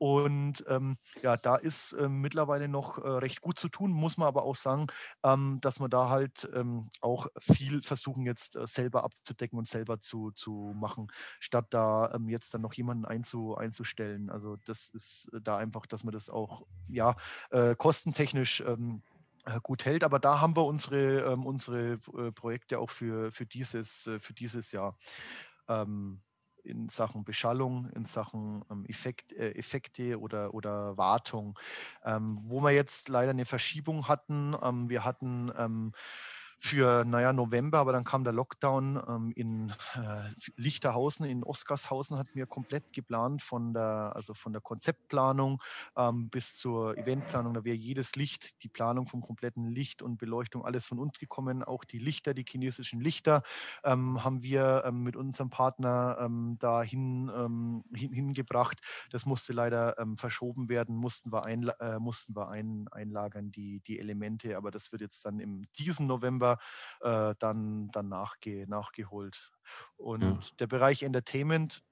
Und 0.00 0.64
ähm, 0.66 0.96
ja, 1.20 1.36
da 1.36 1.56
ist 1.56 1.92
ähm, 1.92 2.22
mittlerweile 2.22 2.68
noch 2.68 2.96
äh, 2.96 3.06
recht 3.06 3.42
gut 3.42 3.58
zu 3.58 3.68
tun, 3.68 3.90
muss 3.90 4.16
man 4.16 4.28
aber 4.28 4.44
auch 4.44 4.56
sagen, 4.56 4.86
ähm, 5.22 5.58
dass 5.60 5.78
wir 5.78 5.90
da 5.90 6.08
halt 6.08 6.50
ähm, 6.54 6.88
auch 7.02 7.26
viel 7.38 7.82
versuchen 7.82 8.24
jetzt 8.24 8.56
äh, 8.56 8.66
selber 8.66 9.04
abzudecken 9.04 9.58
und 9.58 9.68
selber 9.68 10.00
zu, 10.00 10.30
zu 10.30 10.72
machen, 10.74 11.08
statt 11.38 11.66
da 11.68 12.14
ähm, 12.14 12.30
jetzt 12.30 12.54
dann 12.54 12.62
noch 12.62 12.72
jemanden 12.72 13.04
einzu, 13.04 13.58
einzustellen. 13.58 14.30
Also 14.30 14.56
das 14.64 14.88
ist 14.88 15.28
äh, 15.34 15.40
da 15.42 15.58
einfach, 15.58 15.84
dass 15.84 16.02
man 16.02 16.12
das 16.12 16.30
auch 16.30 16.64
ja 16.88 17.14
äh, 17.50 17.74
kostentechnisch 17.74 18.62
ähm, 18.66 19.02
äh, 19.44 19.60
gut 19.62 19.84
hält. 19.84 20.02
Aber 20.02 20.18
da 20.18 20.40
haben 20.40 20.56
wir 20.56 20.64
unsere, 20.64 21.36
unsere 21.36 22.00
äh, 22.16 22.32
Projekte 22.32 22.78
auch 22.78 22.88
für, 22.88 23.30
für, 23.32 23.44
dieses, 23.44 24.08
für 24.18 24.32
dieses 24.32 24.72
Jahr. 24.72 24.96
Ähm, 25.68 26.22
in 26.64 26.88
Sachen 26.88 27.24
Beschallung, 27.24 27.88
in 27.94 28.04
Sachen 28.04 28.64
ähm, 28.70 28.84
Effekt, 28.86 29.32
äh, 29.32 29.52
Effekte 29.52 30.18
oder, 30.20 30.54
oder 30.54 30.96
Wartung. 30.96 31.58
Ähm, 32.04 32.38
wo 32.44 32.62
wir 32.62 32.70
jetzt 32.70 33.08
leider 33.08 33.30
eine 33.30 33.44
Verschiebung 33.44 34.08
hatten, 34.08 34.56
ähm, 34.62 34.88
wir 34.88 35.04
hatten 35.04 35.52
ähm, 35.56 35.92
für, 36.62 37.04
naja, 37.06 37.32
November, 37.32 37.78
aber 37.78 37.92
dann 37.92 38.04
kam 38.04 38.22
der 38.22 38.34
Lockdown 38.34 39.02
ähm, 39.08 39.32
in 39.34 39.70
äh, 39.94 40.30
Lichterhausen, 40.56 41.24
in 41.24 41.42
Oskarshausen 41.42 42.18
hatten 42.18 42.34
wir 42.34 42.46
komplett 42.46 42.92
geplant 42.92 43.40
von 43.40 43.72
der, 43.72 44.12
also 44.14 44.34
von 44.34 44.52
der 44.52 44.60
Konzeptplanung 44.60 45.62
ähm, 45.96 46.28
bis 46.28 46.56
zur 46.56 46.98
Eventplanung. 46.98 47.54
Da 47.54 47.64
wäre 47.64 47.76
jedes 47.76 48.14
Licht, 48.14 48.62
die 48.62 48.68
Planung 48.68 49.06
vom 49.06 49.22
kompletten 49.22 49.68
Licht 49.68 50.02
und 50.02 50.18
Beleuchtung, 50.18 50.62
alles 50.62 50.84
von 50.84 50.98
uns 50.98 51.18
gekommen. 51.18 51.64
Auch 51.64 51.84
die 51.84 51.98
Lichter, 51.98 52.34
die 52.34 52.44
chinesischen 52.46 53.00
Lichter 53.00 53.42
ähm, 53.82 54.22
haben 54.22 54.42
wir 54.42 54.82
ähm, 54.84 55.02
mit 55.02 55.16
unserem 55.16 55.48
Partner 55.48 56.18
ähm, 56.20 56.58
dahin 56.58 57.32
ähm, 57.34 57.84
hin, 57.94 58.12
hingebracht. 58.12 58.78
Das 59.10 59.24
musste 59.24 59.54
leider 59.54 59.96
verschoben 60.16 60.68
werden, 60.68 60.96
mussten 60.96 61.32
wir, 61.32 61.46
ein, 61.46 61.70
äh, 61.80 61.98
mussten 61.98 62.36
wir 62.36 62.48
ein, 62.48 62.86
einlagern, 62.90 63.50
die, 63.50 63.80
die 63.80 63.98
Elemente, 63.98 64.56
aber 64.56 64.70
das 64.70 64.92
wird 64.92 65.00
jetzt 65.00 65.24
dann 65.24 65.40
im 65.40 65.64
diesem 65.78 66.06
November 66.06 66.49
äh, 67.00 67.34
dann, 67.38 67.88
dann 67.88 68.08
nachge 68.08 68.66
nachgeholt. 68.68 69.52
Und 69.96 70.22
ja. 70.22 70.38
der 70.58 70.66
Bereich 70.66 71.02
Entertainment, 71.02 71.82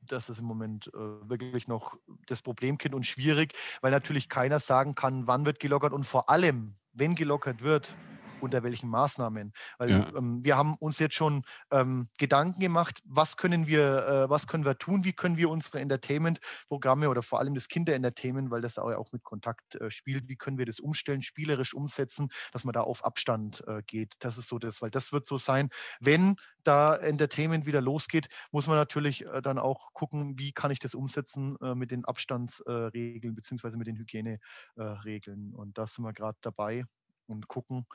das 0.00 0.28
ist 0.28 0.38
im 0.38 0.46
Moment 0.46 0.88
äh, 0.88 1.28
wirklich 1.28 1.68
noch 1.68 1.96
das 2.26 2.42
Problemkind 2.42 2.94
und 2.94 3.06
schwierig, 3.06 3.54
weil 3.80 3.90
natürlich 3.90 4.28
keiner 4.28 4.60
sagen 4.60 4.94
kann, 4.94 5.26
wann 5.26 5.46
wird 5.46 5.60
gelockert 5.60 5.92
und 5.92 6.04
vor 6.04 6.28
allem, 6.28 6.76
wenn 6.92 7.14
gelockert 7.14 7.62
wird, 7.62 7.96
unter 8.40 8.62
welchen 8.62 8.88
Maßnahmen. 8.88 9.52
Weil 9.78 9.90
ja. 9.90 10.08
ähm, 10.16 10.42
wir 10.42 10.56
haben 10.56 10.74
uns 10.76 10.98
jetzt 10.98 11.14
schon 11.14 11.42
ähm, 11.70 12.08
Gedanken 12.18 12.60
gemacht, 12.60 13.00
was 13.04 13.36
können 13.36 13.66
wir, 13.66 14.06
äh, 14.06 14.30
was 14.30 14.46
können 14.46 14.64
wir 14.64 14.78
tun, 14.78 15.04
wie 15.04 15.12
können 15.12 15.36
wir 15.36 15.50
unsere 15.50 15.80
Entertainment-Programme 15.80 17.08
oder 17.08 17.22
vor 17.22 17.40
allem 17.40 17.54
das 17.54 17.68
Kinder-Entertainment, 17.68 18.50
weil 18.50 18.60
das 18.60 18.78
auch 18.78 19.12
mit 19.12 19.22
Kontakt 19.22 19.76
äh, 19.76 19.90
spielt, 19.90 20.28
wie 20.28 20.36
können 20.36 20.58
wir 20.58 20.66
das 20.66 20.80
umstellen, 20.80 21.22
spielerisch 21.22 21.74
umsetzen, 21.74 22.28
dass 22.52 22.64
man 22.64 22.72
da 22.72 22.82
auf 22.82 23.04
Abstand 23.04 23.62
äh, 23.66 23.82
geht. 23.86 24.14
Das 24.18 24.38
ist 24.38 24.48
so 24.48 24.58
das, 24.58 24.82
weil 24.82 24.90
das 24.90 25.12
wird 25.12 25.26
so 25.26 25.38
sein, 25.38 25.68
wenn 26.00 26.36
da 26.62 26.96
Entertainment 26.96 27.66
wieder 27.66 27.80
losgeht, 27.80 28.28
muss 28.50 28.66
man 28.66 28.76
natürlich 28.76 29.26
äh, 29.26 29.42
dann 29.42 29.58
auch 29.58 29.92
gucken, 29.92 30.38
wie 30.38 30.52
kann 30.52 30.70
ich 30.70 30.78
das 30.78 30.94
umsetzen 30.94 31.56
äh, 31.60 31.74
mit 31.74 31.90
den 31.90 32.04
Abstandsregeln 32.04 33.34
beziehungsweise 33.34 33.76
mit 33.76 33.86
den 33.86 33.96
Hygieneregeln. 33.96 35.54
Und 35.54 35.78
da 35.78 35.86
sind 35.86 36.04
wir 36.04 36.12
gerade 36.12 36.38
dabei 36.40 36.84
und 37.26 37.48
gucken, 37.48 37.86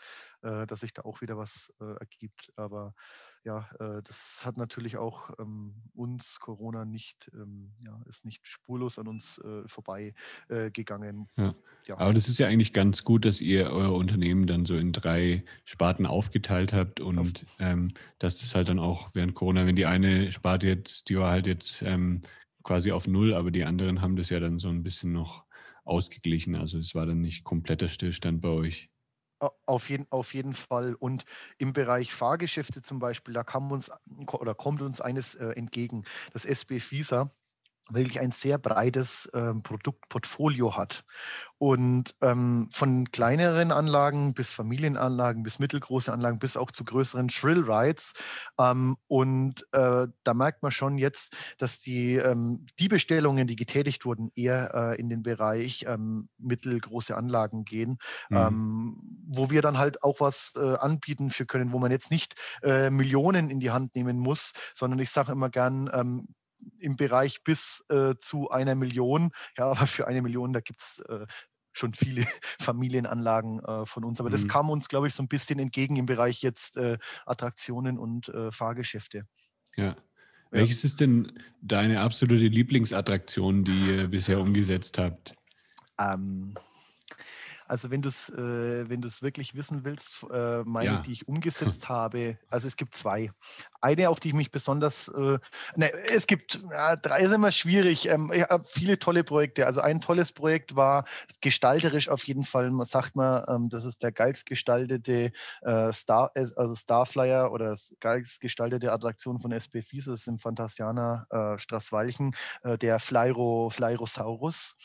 äh, 0.41 0.65
dass 0.67 0.81
sich 0.81 0.93
da 0.93 1.03
auch 1.03 1.21
wieder 1.21 1.37
was 1.37 1.73
äh, 1.79 1.93
ergibt. 1.99 2.51
Aber 2.55 2.93
ja, 3.43 3.69
äh, 3.79 4.01
das 4.03 4.41
hat 4.45 4.57
natürlich 4.57 4.97
auch 4.97 5.31
ähm, 5.39 5.75
uns 5.93 6.39
Corona 6.39 6.85
nicht, 6.85 7.29
ähm, 7.33 7.71
ja, 7.83 7.99
ist 8.07 8.25
nicht 8.25 8.45
spurlos 8.47 8.99
an 8.99 9.07
uns 9.07 9.37
äh, 9.39 9.67
vorbei 9.67 10.13
äh, 10.49 10.71
gegangen. 10.71 11.27
Ja. 11.37 11.55
ja. 11.87 11.97
Aber 11.97 12.13
das 12.13 12.27
ist 12.27 12.39
ja 12.39 12.47
eigentlich 12.47 12.73
ganz 12.73 13.03
gut, 13.03 13.25
dass 13.25 13.41
ihr 13.41 13.71
euer 13.71 13.93
Unternehmen 13.93 14.47
dann 14.47 14.65
so 14.65 14.75
in 14.75 14.91
drei 14.91 15.43
Sparten 15.63 16.05
aufgeteilt 16.05 16.73
habt 16.73 16.99
und 16.99 17.45
ähm, 17.59 17.89
dass 18.19 18.39
das 18.39 18.55
halt 18.55 18.69
dann 18.69 18.79
auch 18.79 19.09
während 19.13 19.35
Corona, 19.35 19.65
wenn 19.65 19.75
die 19.75 19.85
eine 19.85 20.31
Sparte 20.31 20.67
jetzt, 20.67 21.09
die 21.09 21.17
war 21.17 21.31
halt 21.31 21.47
jetzt 21.47 21.81
ähm, 21.81 22.21
quasi 22.63 22.91
auf 22.91 23.07
Null, 23.07 23.33
aber 23.33 23.51
die 23.51 23.63
anderen 23.63 24.01
haben 24.01 24.15
das 24.15 24.29
ja 24.29 24.39
dann 24.39 24.59
so 24.59 24.69
ein 24.69 24.83
bisschen 24.83 25.11
noch 25.11 25.45
ausgeglichen. 25.85 26.55
Also 26.55 26.77
es 26.77 26.93
war 26.95 27.05
dann 27.05 27.21
nicht 27.21 27.43
kompletter 27.43 27.87
Stillstand 27.87 28.41
bei 28.41 28.49
euch. 28.49 28.89
Auf 29.65 29.89
jeden, 29.89 30.05
auf 30.11 30.33
jeden 30.33 30.53
Fall. 30.53 30.95
Und 30.95 31.23
im 31.57 31.71
Bereich 31.71 32.13
Fahrgeschäfte 32.13 32.81
zum 32.81 32.99
Beispiel, 32.99 33.33
da 33.33 33.43
kam 33.43 33.71
uns 33.71 33.89
oder 34.33 34.53
kommt 34.53 34.81
uns 34.81 34.99
eines 34.99 35.35
äh, 35.35 35.51
entgegen. 35.51 36.03
Das 36.33 36.43
SB 36.45 36.79
Visa 36.91 37.31
wirklich 37.89 38.19
ein 38.19 38.31
sehr 38.31 38.57
breites 38.57 39.29
ähm, 39.33 39.63
Produktportfolio 39.63 40.77
hat. 40.77 41.03
Und 41.57 42.15
ähm, 42.21 42.69
von 42.71 43.11
kleineren 43.11 43.73
Anlagen 43.73 44.33
bis 44.33 44.53
Familienanlagen, 44.53 45.43
bis 45.43 45.59
mittelgroße 45.59 46.11
Anlagen, 46.11 46.39
bis 46.39 46.55
auch 46.55 46.71
zu 46.71 46.85
größeren 46.85 47.27
Thrill 47.27 47.69
Rides. 47.69 48.13
Ähm, 48.57 48.95
und 49.07 49.67
äh, 49.73 50.07
da 50.23 50.33
merkt 50.33 50.63
man 50.63 50.71
schon 50.71 50.97
jetzt, 50.97 51.35
dass 51.57 51.81
die, 51.81 52.15
ähm, 52.15 52.65
die 52.79 52.87
Bestellungen, 52.87 53.45
die 53.45 53.57
getätigt 53.57 54.05
wurden, 54.05 54.31
eher 54.35 54.73
äh, 54.73 54.99
in 54.99 55.09
den 55.09 55.21
Bereich 55.21 55.85
ähm, 55.85 56.29
mittelgroße 56.37 57.17
Anlagen 57.17 57.65
gehen, 57.65 57.97
mhm. 58.29 58.37
Ähm, 58.37 58.97
wo 59.27 59.49
wir 59.49 59.61
dann 59.61 59.77
halt 59.77 60.01
auch 60.01 60.21
was 60.21 60.53
äh, 60.55 60.75
anbieten 60.77 61.29
für 61.29 61.45
können, 61.45 61.73
wo 61.73 61.79
man 61.79 61.91
jetzt 61.91 62.09
nicht 62.09 62.35
äh, 62.63 62.89
Millionen 62.89 63.49
in 63.49 63.59
die 63.59 63.71
Hand 63.71 63.95
nehmen 63.95 64.17
muss, 64.17 64.53
sondern 64.73 64.99
ich 64.99 65.09
sage 65.09 65.33
immer 65.33 65.49
gern, 65.49 65.89
im 66.79 66.95
Bereich 66.95 67.43
bis 67.43 67.83
äh, 67.89 68.15
zu 68.19 68.49
einer 68.49 68.75
Million. 68.75 69.31
Ja, 69.57 69.65
aber 69.71 69.87
für 69.87 70.07
eine 70.07 70.21
Million, 70.21 70.53
da 70.53 70.61
gibt 70.61 70.81
es 70.81 70.99
äh, 71.09 71.25
schon 71.73 71.93
viele 71.93 72.25
Familienanlagen 72.59 73.59
äh, 73.59 73.85
von 73.85 74.03
uns. 74.03 74.19
Aber 74.19 74.29
mhm. 74.29 74.33
das 74.33 74.47
kam 74.47 74.69
uns, 74.69 74.87
glaube 74.87 75.07
ich, 75.07 75.13
so 75.13 75.23
ein 75.23 75.27
bisschen 75.27 75.59
entgegen 75.59 75.97
im 75.97 76.05
Bereich 76.05 76.41
jetzt 76.41 76.77
äh, 76.77 76.97
Attraktionen 77.25 77.97
und 77.97 78.29
äh, 78.29 78.51
Fahrgeschäfte. 78.51 79.23
Ja. 79.75 79.95
Welches 80.51 80.83
ist 80.83 80.99
denn 80.99 81.31
deine 81.61 82.01
absolute 82.01 82.47
Lieblingsattraktion, 82.47 83.65
die 83.65 83.91
ihr 83.91 84.07
bisher 84.07 84.39
umgesetzt 84.39 84.97
habt? 84.97 85.35
Ähm, 85.99 86.55
also 87.69 87.91
wenn 87.91 88.01
du 88.01 88.09
es 88.09 88.29
äh, 88.29 88.89
wenn 88.89 89.03
wirklich 89.21 89.55
wissen 89.55 89.83
willst, 89.83 90.25
äh, 90.31 90.63
meine, 90.63 90.85
ja. 90.85 90.97
die 91.01 91.11
ich 91.11 91.27
umgesetzt 91.27 91.87
habe, 91.89 92.37
also 92.49 92.67
es 92.67 92.75
gibt 92.75 92.95
zwei. 92.95 93.31
Eine, 93.79 94.09
auf 94.09 94.19
die 94.19 94.29
ich 94.29 94.33
mich 94.33 94.51
besonders, 94.51 95.07
äh, 95.09 95.37
ne, 95.75 95.91
es 96.11 96.25
gibt 96.25 96.59
ja, 96.71 96.95
drei 96.95 97.21
sind 97.23 97.35
immer 97.35 97.51
schwierig. 97.51 98.07
Ähm, 98.07 98.31
ich 98.33 98.41
habe 98.41 98.65
viele 98.67 98.97
tolle 98.97 99.23
Projekte. 99.23 99.67
Also 99.67 99.81
ein 99.81 100.01
tolles 100.01 100.31
Projekt 100.31 100.75
war 100.75 101.05
gestalterisch 101.41 102.09
auf 102.09 102.25
jeden 102.25 102.43
Fall. 102.43 102.71
Man 102.71 102.87
sagt 102.87 103.15
mal, 103.15 103.45
ähm, 103.47 103.69
das 103.69 103.85
ist 103.85 104.01
der 104.01 104.11
geilst 104.11 104.47
gestaltete 104.47 105.31
äh, 105.61 105.93
Star, 105.93 106.31
äh, 106.33 106.47
also 106.55 106.75
Starflyer 106.75 107.51
oder 107.51 107.77
geilst 107.99 108.41
gestaltete 108.41 108.91
Attraktion 108.91 109.39
von 109.39 109.51
SP 109.53 109.85
Fies. 109.85 110.05
Das 110.05 110.21
ist 110.21 110.27
im 110.27 110.39
Phantasiana 110.39 111.27
äh, 111.29 111.57
Straßwalchen, 111.59 112.35
äh, 112.63 112.79
der 112.79 112.99
Flyro, 112.99 113.69
Flyrosaurus. 113.69 114.75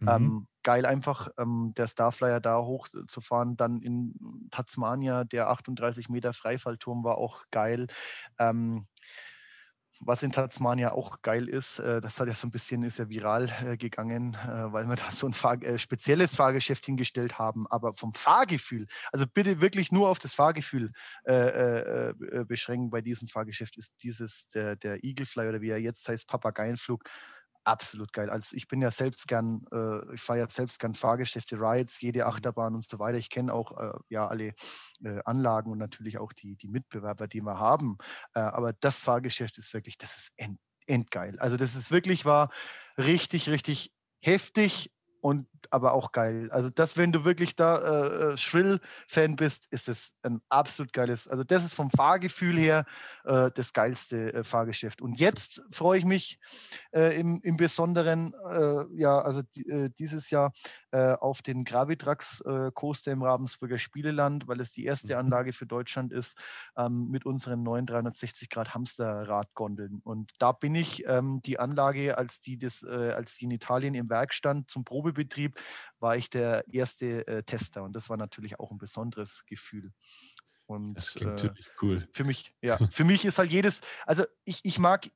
Mhm. 0.00 0.08
Ähm, 0.08 0.46
geil, 0.64 0.86
einfach 0.86 1.28
ähm, 1.38 1.72
der 1.76 1.86
Starflyer 1.86 2.40
da 2.40 2.58
hochzufahren. 2.58 3.56
Dann 3.56 3.80
in 3.80 4.48
Tasmania, 4.50 5.22
der 5.22 5.50
38 5.50 6.08
Meter 6.08 6.32
Freifallturm 6.32 7.04
war 7.04 7.18
auch 7.18 7.44
geil. 7.52 7.86
Ähm, 8.38 8.88
was 10.00 10.22
in 10.22 10.32
Tasmania 10.32 10.92
auch 10.92 11.22
geil 11.22 11.48
ist, 11.48 11.78
äh, 11.78 12.00
das 12.00 12.18
hat 12.18 12.26
ja 12.28 12.34
so 12.34 12.46
ein 12.46 12.50
bisschen, 12.50 12.82
ist 12.82 12.98
ja 12.98 13.08
viral 13.08 13.48
äh, 13.64 13.76
gegangen, 13.76 14.34
äh, 14.34 14.72
weil 14.72 14.86
wir 14.86 14.96
da 14.96 15.10
so 15.10 15.26
ein 15.26 15.32
Fahr 15.32 15.58
spezielles 15.76 16.34
Fahrgeschäft 16.34 16.86
hingestellt 16.86 17.38
haben. 17.38 17.66
Aber 17.68 17.94
vom 17.94 18.12
Fahrgefühl, 18.14 18.86
also 19.12 19.26
bitte 19.32 19.60
wirklich 19.60 19.92
nur 19.92 20.08
auf 20.08 20.18
das 20.18 20.34
Fahrgefühl 20.34 20.90
beschränken 22.46 22.90
bei 22.90 23.00
diesem 23.00 23.28
Fahrgeschäft, 23.28 23.76
ist 23.76 23.94
dieses, 24.02 24.48
der, 24.48 24.76
der 24.76 25.04
Eaglefly 25.04 25.48
oder 25.48 25.60
wie 25.60 25.70
er 25.70 25.78
jetzt 25.78 26.08
heißt, 26.08 26.26
Papageienflug, 26.26 27.04
absolut 27.64 28.12
geil. 28.12 28.30
Also 28.30 28.56
ich 28.56 28.68
bin 28.68 28.80
ja 28.80 28.90
selbst 28.90 29.26
gern, 29.26 29.64
äh, 29.72 30.14
ich 30.14 30.20
fahre 30.20 30.40
ja 30.40 30.48
selbst 30.48 30.78
gern 30.78 30.94
Fahrgeschäfte, 30.94 31.56
Rides, 31.56 32.00
jede 32.00 32.20
mhm. 32.20 32.26
Achterbahn 32.26 32.74
und 32.74 32.84
so 32.84 32.98
weiter. 32.98 33.18
Ich 33.18 33.30
kenne 33.30 33.52
auch 33.52 33.76
äh, 33.78 33.92
ja 34.08 34.26
alle 34.28 34.54
äh, 35.02 35.20
Anlagen 35.24 35.70
und 35.72 35.78
natürlich 35.78 36.18
auch 36.18 36.32
die, 36.32 36.56
die 36.56 36.68
Mitbewerber, 36.68 37.26
die 37.26 37.40
wir 37.40 37.58
haben. 37.58 37.96
Äh, 38.34 38.40
aber 38.40 38.72
das 38.72 39.00
Fahrgeschäft 39.00 39.58
ist 39.58 39.74
wirklich, 39.74 39.98
das 39.98 40.16
ist 40.16 40.32
end, 40.36 40.58
endgeil. 40.86 41.38
Also 41.38 41.56
das 41.56 41.74
ist 41.74 41.90
wirklich 41.90 42.24
war 42.24 42.50
richtig, 42.98 43.48
richtig 43.48 43.92
heftig 44.20 44.92
und 45.20 45.48
aber 45.72 45.92
auch 45.92 46.12
geil. 46.12 46.48
Also 46.50 46.70
das, 46.70 46.96
wenn 46.96 47.12
du 47.12 47.24
wirklich 47.24 47.56
da 47.56 47.78
äh, 47.78 48.32
äh, 48.32 48.36
Shrill-Fan 48.36 49.36
bist, 49.36 49.66
ist 49.70 49.88
es 49.88 50.14
ein 50.22 50.40
absolut 50.48 50.92
geiles. 50.92 51.28
Also 51.28 51.44
das 51.44 51.64
ist 51.64 51.74
vom 51.74 51.90
Fahrgefühl 51.90 52.56
her 52.56 52.84
äh, 53.24 53.50
das 53.54 53.72
geilste 53.72 54.32
äh, 54.32 54.44
Fahrgeschäft. 54.44 55.00
Und 55.00 55.20
jetzt 55.20 55.62
freue 55.70 55.98
ich 55.98 56.04
mich 56.04 56.38
äh, 56.92 57.18
im, 57.18 57.40
im 57.42 57.56
Besonderen, 57.56 58.34
äh, 58.48 58.84
ja, 58.94 59.20
also 59.20 59.42
dieses 59.98 60.30
Jahr 60.30 60.52
auf 60.92 61.42
den 61.42 61.64
Gravitrax 61.64 62.44
Coaster 62.74 63.10
im 63.10 63.22
Ravensburger 63.22 63.78
Spieleland, 63.78 64.46
weil 64.46 64.60
es 64.60 64.70
die 64.70 64.84
erste 64.84 65.14
mhm. 65.14 65.20
Anlage 65.20 65.52
für 65.52 65.66
Deutschland 65.66 66.12
ist 66.12 66.38
ähm, 66.76 67.08
mit 67.10 67.26
unseren 67.26 67.64
neuen 67.64 67.84
360 67.84 68.48
Grad 68.48 68.74
Hamsterradgondeln. 68.74 70.00
Und 70.04 70.32
da 70.38 70.52
bin 70.52 70.76
ich 70.76 71.04
ähm, 71.06 71.40
die 71.42 71.58
Anlage, 71.58 72.16
als 72.16 72.40
die 72.40 72.58
das, 72.58 72.84
als 72.84 73.36
die 73.36 73.46
in 73.46 73.50
Italien 73.50 73.94
im 73.94 74.08
Werk 74.08 74.32
stand 74.34 74.70
zum 74.70 74.84
Probe 74.84 75.12
Betrieb 75.54 75.64
war 76.00 76.16
ich 76.16 76.30
der 76.30 76.64
erste 76.72 77.26
äh, 77.26 77.42
Tester 77.42 77.82
und 77.82 77.94
das 77.94 78.10
war 78.10 78.16
natürlich 78.16 78.58
auch 78.58 78.70
ein 78.70 78.78
besonderes 78.78 79.44
Gefühl. 79.46 79.92
Und 80.66 80.94
das 80.94 81.12
klingt 81.12 81.44
äh, 81.44 81.50
cool. 81.82 82.08
Für 82.12 82.24
mich, 82.24 82.54
ja, 82.62 82.78
für 82.90 83.04
mich 83.04 83.24
ist 83.24 83.38
halt 83.38 83.50
jedes, 83.50 83.80
also 84.06 84.24
ich, 84.44 84.60
ich 84.64 84.78
mag, 84.78 85.10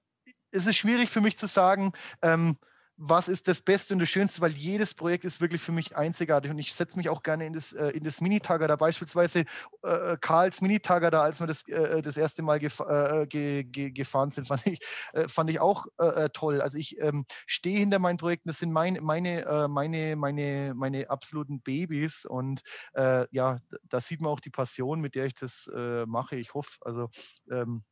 es 0.51 0.67
ist 0.67 0.77
schwierig 0.77 1.11
für 1.11 1.21
mich 1.21 1.39
zu 1.39 1.47
sagen, 1.47 1.93
ähm, 2.23 2.59
was 3.01 3.29
ist 3.29 3.47
das 3.47 3.61
Beste 3.61 3.95
und 3.95 4.01
das 4.01 4.09
Schönste, 4.09 4.41
weil 4.41 4.51
jedes 4.51 4.93
Projekt 4.93 5.25
ist 5.25 5.41
wirklich 5.41 5.63
für 5.63 5.71
mich 5.71 5.97
einzigartig 5.97 6.51
und 6.51 6.59
ich 6.59 6.75
setze 6.75 6.97
mich 6.97 7.09
auch 7.09 7.23
gerne 7.23 7.47
in 7.47 7.53
das, 7.53 7.73
äh, 7.73 7.91
in 7.91 8.03
das 8.03 8.21
Minitager 8.21 8.67
da, 8.67 8.75
beispielsweise 8.75 9.45
äh, 9.85 10.17
Karls 10.21 10.61
Minitager 10.61 11.11
da, 11.13 11.23
als 11.23 11.39
wir 11.39 11.47
das, 11.47 11.67
äh, 11.69 12.03
das 12.03 12.17
erste 12.17 12.43
Mal 12.43 12.59
gef 12.59 12.81
äh, 12.81 13.27
ge 13.29 13.63
ge 13.63 13.93
gefahren 13.93 14.31
sind, 14.33 14.47
fand 14.49 14.67
ich, 14.67 14.81
äh, 15.13 15.29
fand 15.29 15.49
ich 15.49 15.61
auch 15.61 15.87
äh, 15.99 16.29
toll. 16.33 16.61
Also 16.61 16.77
ich 16.77 17.01
ähm, 17.01 17.25
stehe 17.47 17.79
hinter 17.79 18.01
meinen 18.01 18.19
Projekten, 18.19 18.49
das 18.49 18.59
sind 18.59 18.73
mein, 18.73 18.99
meine, 19.01 19.69
meine, 19.69 20.17
meine, 20.17 20.73
meine 20.75 21.09
absoluten 21.09 21.61
Babys 21.61 22.25
und 22.25 22.63
ja, 22.95 23.59
da 23.89 24.01
sieht 24.01 24.21
man 24.21 24.33
auch 24.33 24.41
die 24.41 24.51
Passion, 24.51 25.01
mit 25.01 25.15
der 25.15 25.27
ich 25.27 25.35
das 25.35 25.71
mache. 26.07 26.37
Ich 26.37 26.55
hoffe, 26.55 26.79
also 26.83 27.09
ähm, 27.51 27.85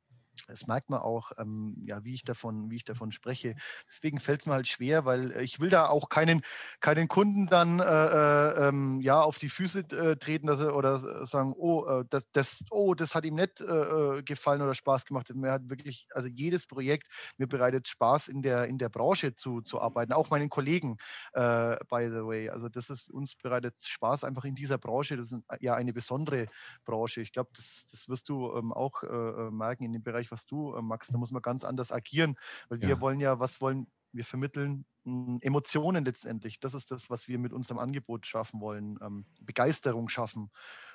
das 0.47 0.67
merkt 0.67 0.91
man 0.91 1.01
auch, 1.01 1.33
ähm, 1.39 1.77
ja, 1.87 2.05
wie 2.05 2.15
ich 2.15 2.25
davon, 2.25 2.71
wie 2.71 2.77
ich 2.77 2.85
davon 2.85 3.13
spreche. 3.13 3.55
Deswegen 3.89 4.21
fällt 4.21 4.41
es 4.41 4.47
mir 4.47 4.55
halt 4.55 4.69
schwer, 4.69 5.05
weil 5.05 5.33
äh, 5.33 5.43
ich 5.43 5.61
will 5.61 5.71
da 5.71 5.89
auch 5.89 6.09
keinen, 6.09 6.43
keinen 6.81 7.09
Kunden 7.09 7.47
dann 7.47 7.81
äh, 7.81 7.85
äh, 7.85 8.69
ähm, 8.69 9.01
ja 9.01 9.21
auf 9.23 9.39
die 9.39 9.49
Füße 9.49 9.81
äh, 9.91 10.17
treten 10.17 10.47
dass 10.47 10.61
er, 10.61 10.77
oder 10.77 11.27
sagen, 11.27 11.55
oh, 11.57 11.85
äh, 11.87 12.05
das, 12.11 12.25
das, 12.33 12.65
oh, 12.71 12.95
das 12.95 13.15
hat 13.15 13.25
ihm 13.25 13.35
nicht 13.35 13.61
äh, 13.61 14.23
gefallen 14.23 14.63
oder 14.63 14.75
Spaß 14.75 15.05
gemacht. 15.05 15.31
Mir 15.35 15.53
hat 15.53 15.69
wirklich, 15.69 16.07
also 16.13 16.29
jedes 16.29 16.67
Projekt 16.67 17.09
mir 17.39 17.47
bereitet 17.47 17.89
Spaß 17.89 18.29
in 18.29 18.43
der, 18.43 18.67
in 18.67 18.79
der 18.79 18.89
Branche 18.89 19.35
zu, 19.35 19.61
zu 19.61 19.81
arbeiten, 19.81 20.13
auch 20.13 20.31
meinen 20.31 20.49
Kollegen, 20.49 20.97
by 21.35 22.09
the 22.11 22.25
way. 22.25 22.49
Also 22.49 22.69
das 22.69 22.91
ist 22.91 23.11
uns 23.11 23.35
bereitet 23.37 23.75
Spaß 23.83 24.25
einfach 24.25 24.45
in 24.45 24.55
dieser 24.55 24.79
Branche. 24.79 25.17
Das 25.17 25.33
ist 25.33 25.43
ja 25.61 25.75
eine 25.75 25.93
besondere 25.93 26.47
Branche. 26.85 27.21
Ich 27.21 27.33
glaube, 27.33 27.51
das, 27.55 27.87
das 27.91 28.09
wirst 28.09 28.29
du 28.29 28.53
ähm, 28.55 28.73
auch 28.73 29.03
merken 29.51 29.85
in 29.85 29.93
dem 29.93 30.03
Bereich 30.03 30.26
Bereich, 30.27 30.31
was 30.31 30.47
du 30.47 30.75
äh, 30.75 30.83
magst. 30.83 31.13
Da 31.13 31.19
muss 31.19 31.31
man 31.31 31.43
ganz 31.43 31.65
anders 31.65 31.93
agieren, 31.93 32.37
weil 32.69 32.83
ja. 32.83 32.89
wir 32.89 33.01
wollen 33.01 33.21
ja, 33.21 33.39
was 33.39 33.61
wollen 33.61 33.87
wir 34.13 34.25
vermitteln? 34.25 34.85
Hm, 35.05 35.39
Emotionen 35.43 36.05
letztendlich. 36.05 36.61
Das 36.61 36.75
ist 36.75 36.91
das, 36.91 37.11
was 37.11 37.29
wir 37.29 37.39
mit 37.39 37.53
unserem 37.53 37.79
Angebot 37.79 38.27
schaffen 38.27 38.61
wollen. 38.61 38.99
Ähm, 39.03 39.27
Begeisterung 39.41 40.09
schaffen. 40.09 40.51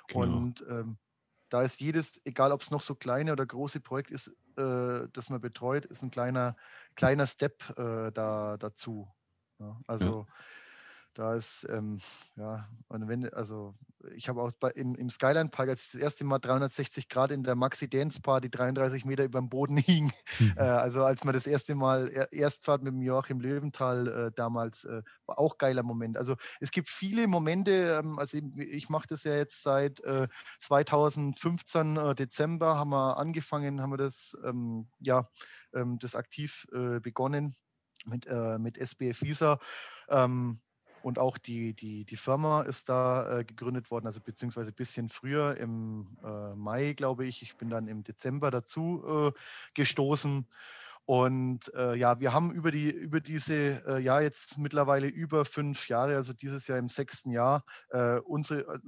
Genau. 0.08 0.36
Und 0.36 0.64
ähm, 0.68 0.98
da 1.48 1.62
ist 1.62 1.80
jedes, 1.80 2.20
egal 2.24 2.52
ob 2.52 2.62
es 2.62 2.70
noch 2.70 2.82
so 2.82 2.94
kleine 2.94 3.32
oder 3.32 3.44
große 3.44 3.80
Projekt 3.80 4.10
ist, 4.10 4.28
äh, 4.56 5.08
das 5.12 5.28
man 5.28 5.40
betreut, 5.40 5.84
ist 5.84 6.02
ein 6.02 6.10
kleiner, 6.10 6.56
kleiner 6.94 7.26
Step 7.26 7.62
äh, 7.78 8.10
da, 8.12 8.56
dazu. 8.56 9.08
Ja, 9.58 9.80
also 9.86 10.26
ja. 10.26 10.34
Da 11.14 11.34
ist, 11.34 11.66
ähm, 11.70 12.00
ja, 12.36 12.68
und 12.88 13.08
wenn, 13.08 13.32
also 13.32 13.74
ich 14.14 14.28
habe 14.28 14.42
auch 14.42 14.52
bei, 14.52 14.70
im, 14.70 14.94
im 14.94 15.10
Skyline 15.10 15.50
Park, 15.50 15.68
als 15.68 15.86
ich 15.86 15.92
das 15.92 16.00
erste 16.00 16.24
Mal 16.24 16.38
360 16.38 17.08
Grad 17.08 17.30
in 17.30 17.44
der 17.44 17.54
Maxi 17.54 17.88
Dance 17.88 18.20
Party 18.20 18.50
33 18.50 19.04
Meter 19.04 19.24
über 19.24 19.38
dem 19.38 19.48
Boden 19.48 19.76
hing, 19.78 20.12
mhm. 20.38 20.54
äh, 20.56 20.60
also 20.60 21.04
als 21.04 21.24
man 21.24 21.34
das 21.34 21.46
erste 21.46 21.74
Mal 21.74 22.28
Erstfahrt 22.30 22.82
mit 22.82 22.94
dem 22.94 23.02
Joachim 23.02 23.40
Löwenthal 23.40 24.08
äh, 24.08 24.32
damals, 24.34 24.84
äh, 24.84 25.02
war 25.26 25.38
auch 25.38 25.58
geiler 25.58 25.82
Moment. 25.82 26.16
Also 26.16 26.36
es 26.60 26.70
gibt 26.70 26.88
viele 26.88 27.26
Momente, 27.26 28.00
ähm, 28.02 28.18
also 28.18 28.38
ich 28.56 28.88
mache 28.88 29.08
das 29.08 29.24
ja 29.24 29.36
jetzt 29.36 29.62
seit 29.62 30.02
2015 30.60 31.96
äh, 31.96 32.10
äh, 32.10 32.14
Dezember, 32.14 32.76
haben 32.76 32.90
wir 32.90 33.18
angefangen, 33.18 33.80
haben 33.80 33.92
wir 33.92 33.98
das, 33.98 34.36
ähm, 34.44 34.88
ja, 34.98 35.28
ähm, 35.74 35.98
das 35.98 36.16
aktiv 36.16 36.66
äh, 36.72 37.00
begonnen 37.00 37.54
mit, 38.04 38.26
mit 38.58 38.78
SBF 38.78 39.22
Visa. 39.22 39.60
Ähm, 40.08 40.60
und 41.04 41.18
auch 41.18 41.38
die, 41.38 41.74
die, 41.74 42.04
die 42.04 42.16
Firma 42.16 42.62
ist 42.62 42.88
da 42.88 43.38
äh, 43.38 43.44
gegründet 43.44 43.90
worden, 43.90 44.06
also 44.06 44.20
beziehungsweise 44.20 44.70
ein 44.70 44.74
bisschen 44.74 45.08
früher, 45.08 45.56
im 45.56 46.16
äh, 46.24 46.54
Mai, 46.54 46.92
glaube 46.94 47.26
ich. 47.26 47.42
Ich 47.42 47.56
bin 47.56 47.70
dann 47.70 47.88
im 47.88 48.04
Dezember 48.04 48.50
dazu 48.50 49.04
äh, 49.06 49.38
gestoßen. 49.74 50.46
Und 51.04 51.74
äh, 51.74 51.96
ja, 51.96 52.20
wir 52.20 52.32
haben 52.32 52.52
über, 52.52 52.70
die, 52.70 52.90
über 52.90 53.20
diese, 53.20 53.84
äh, 53.86 53.98
ja, 53.98 54.20
jetzt 54.20 54.56
mittlerweile 54.58 55.08
über 55.08 55.44
fünf 55.44 55.88
Jahre, 55.88 56.14
also 56.14 56.32
dieses 56.32 56.68
Jahr 56.68 56.78
im 56.78 56.88
sechsten 56.88 57.30
Jahr, 57.30 57.64
äh, 57.90 58.18
unsere, 58.20 58.80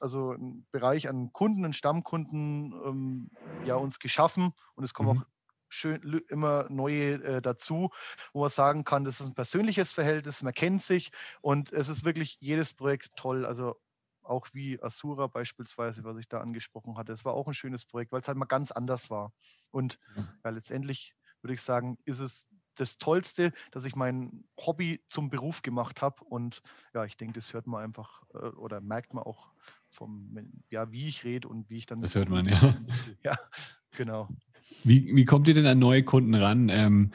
also 0.00 0.30
einen 0.32 0.66
Bereich 0.72 1.08
an 1.08 1.32
Kunden, 1.32 1.64
an 1.64 1.72
Stammkunden, 1.72 2.72
ähm, 2.84 3.30
ja, 3.64 3.76
uns 3.76 4.00
geschaffen. 4.00 4.52
Und 4.74 4.82
es 4.84 4.94
kommen 4.94 5.10
mhm. 5.10 5.22
auch 5.22 5.26
schön 5.70 6.22
immer 6.28 6.66
neue 6.68 7.14
äh, 7.22 7.42
dazu, 7.42 7.90
wo 8.32 8.40
man 8.40 8.50
sagen 8.50 8.84
kann, 8.84 9.04
das 9.04 9.20
ist 9.20 9.26
ein 9.26 9.34
persönliches 9.34 9.92
Verhältnis, 9.92 10.42
man 10.42 10.52
kennt 10.52 10.82
sich 10.82 11.10
und 11.40 11.72
es 11.72 11.88
ist 11.88 12.04
wirklich 12.04 12.36
jedes 12.40 12.74
Projekt 12.74 13.16
toll. 13.16 13.46
Also 13.46 13.76
auch 14.22 14.48
wie 14.52 14.80
Asura 14.82 15.26
beispielsweise, 15.26 16.04
was 16.04 16.16
ich 16.18 16.28
da 16.28 16.40
angesprochen 16.40 16.96
hatte. 16.96 17.12
Es 17.12 17.24
war 17.24 17.34
auch 17.34 17.48
ein 17.48 17.54
schönes 17.54 17.84
Projekt, 17.84 18.12
weil 18.12 18.20
es 18.20 18.28
halt 18.28 18.38
mal 18.38 18.44
ganz 18.44 18.70
anders 18.70 19.10
war. 19.10 19.32
Und 19.70 19.98
ja, 20.44 20.50
letztendlich 20.50 21.14
würde 21.42 21.54
ich 21.54 21.62
sagen, 21.62 21.98
ist 22.04 22.20
es 22.20 22.46
das 22.76 22.98
Tollste, 22.98 23.52
dass 23.72 23.84
ich 23.84 23.94
mein 23.96 24.44
Hobby 24.58 25.02
zum 25.08 25.30
Beruf 25.30 25.62
gemacht 25.62 26.02
habe. 26.02 26.24
Und 26.24 26.62
ja, 26.94 27.04
ich 27.04 27.16
denke, 27.16 27.34
das 27.34 27.52
hört 27.52 27.66
man 27.66 27.82
einfach 27.82 28.22
äh, 28.34 28.38
oder 28.38 28.80
merkt 28.80 29.14
man 29.14 29.24
auch 29.24 29.52
vom, 29.88 30.36
ja, 30.70 30.90
wie 30.90 31.08
ich 31.08 31.24
rede 31.24 31.48
und 31.48 31.68
wie 31.68 31.78
ich 31.78 31.86
dann. 31.86 32.00
Das 32.00 32.14
hört 32.14 32.28
man, 32.28 32.46
ja. 32.46 32.74
Ja, 33.22 33.38
genau. 33.92 34.28
Wie, 34.84 35.14
wie 35.14 35.24
kommt 35.24 35.46
ihr 35.48 35.54
denn 35.54 35.66
an 35.66 35.78
neue 35.78 36.02
Kunden 36.02 36.34
ran? 36.34 36.70
Ähm, 36.70 37.10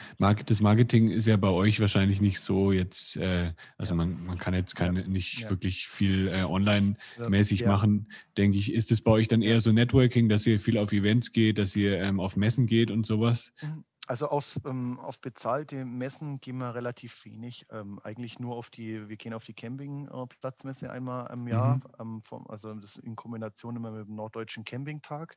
das 0.45 0.62
Marketing 0.62 1.10
ist 1.10 1.25
ja 1.25 1.38
bei 1.38 1.49
euch 1.49 1.79
wahrscheinlich 1.79 2.21
nicht 2.21 2.39
so 2.39 2.71
jetzt, 2.71 3.17
äh, 3.17 3.53
also 3.77 3.93
ja. 3.93 3.97
man, 3.97 4.25
man 4.25 4.38
kann 4.38 4.53
jetzt 4.53 4.75
keine, 4.75 5.01
ja. 5.01 5.08
nicht 5.08 5.41
ja. 5.41 5.49
wirklich 5.49 5.88
viel 5.88 6.27
äh, 6.27 6.43
online-mäßig 6.43 7.65
machen, 7.65 8.12
denke 8.38 8.58
ich. 8.58 8.71
Ist 8.71 8.91
es 8.91 9.01
bei 9.01 9.12
euch 9.12 9.27
dann 9.27 9.41
eher 9.41 9.62
so 9.62 9.71
Networking, 9.71 10.29
dass 10.29 10.45
ihr 10.45 10.60
viel 10.60 10.77
auf 10.77 10.91
Events 10.91 11.31
geht, 11.31 11.58
dass 11.58 11.75
ihr 11.75 11.99
ähm, 11.99 12.19
auf 12.19 12.36
Messen 12.36 12.67
geht 12.67 12.91
und 12.91 13.05
sowas? 13.05 13.53
Also 14.07 14.27
aus, 14.27 14.59
ähm, 14.65 14.99
auf 14.99 15.19
bezahlte 15.19 15.83
Messen 15.83 16.39
gehen 16.39 16.57
wir 16.57 16.75
relativ 16.75 17.25
wenig. 17.25 17.65
Ähm, 17.71 17.99
eigentlich 18.03 18.39
nur 18.39 18.55
auf 18.55 18.69
die, 18.69 19.09
wir 19.09 19.17
gehen 19.17 19.33
auf 19.33 19.45
die 19.45 19.53
Campingplatzmesse 19.53 20.91
einmal 20.91 21.31
im 21.33 21.47
Jahr, 21.47 21.75
mhm. 21.77 21.81
ähm, 21.99 22.21
vom, 22.21 22.47
also 22.47 22.73
das 22.75 22.97
in 22.97 23.15
Kombination 23.15 23.75
immer 23.75 23.91
mit 23.91 24.07
dem 24.07 24.15
Norddeutschen 24.15 24.63
Campingtag 24.63 25.35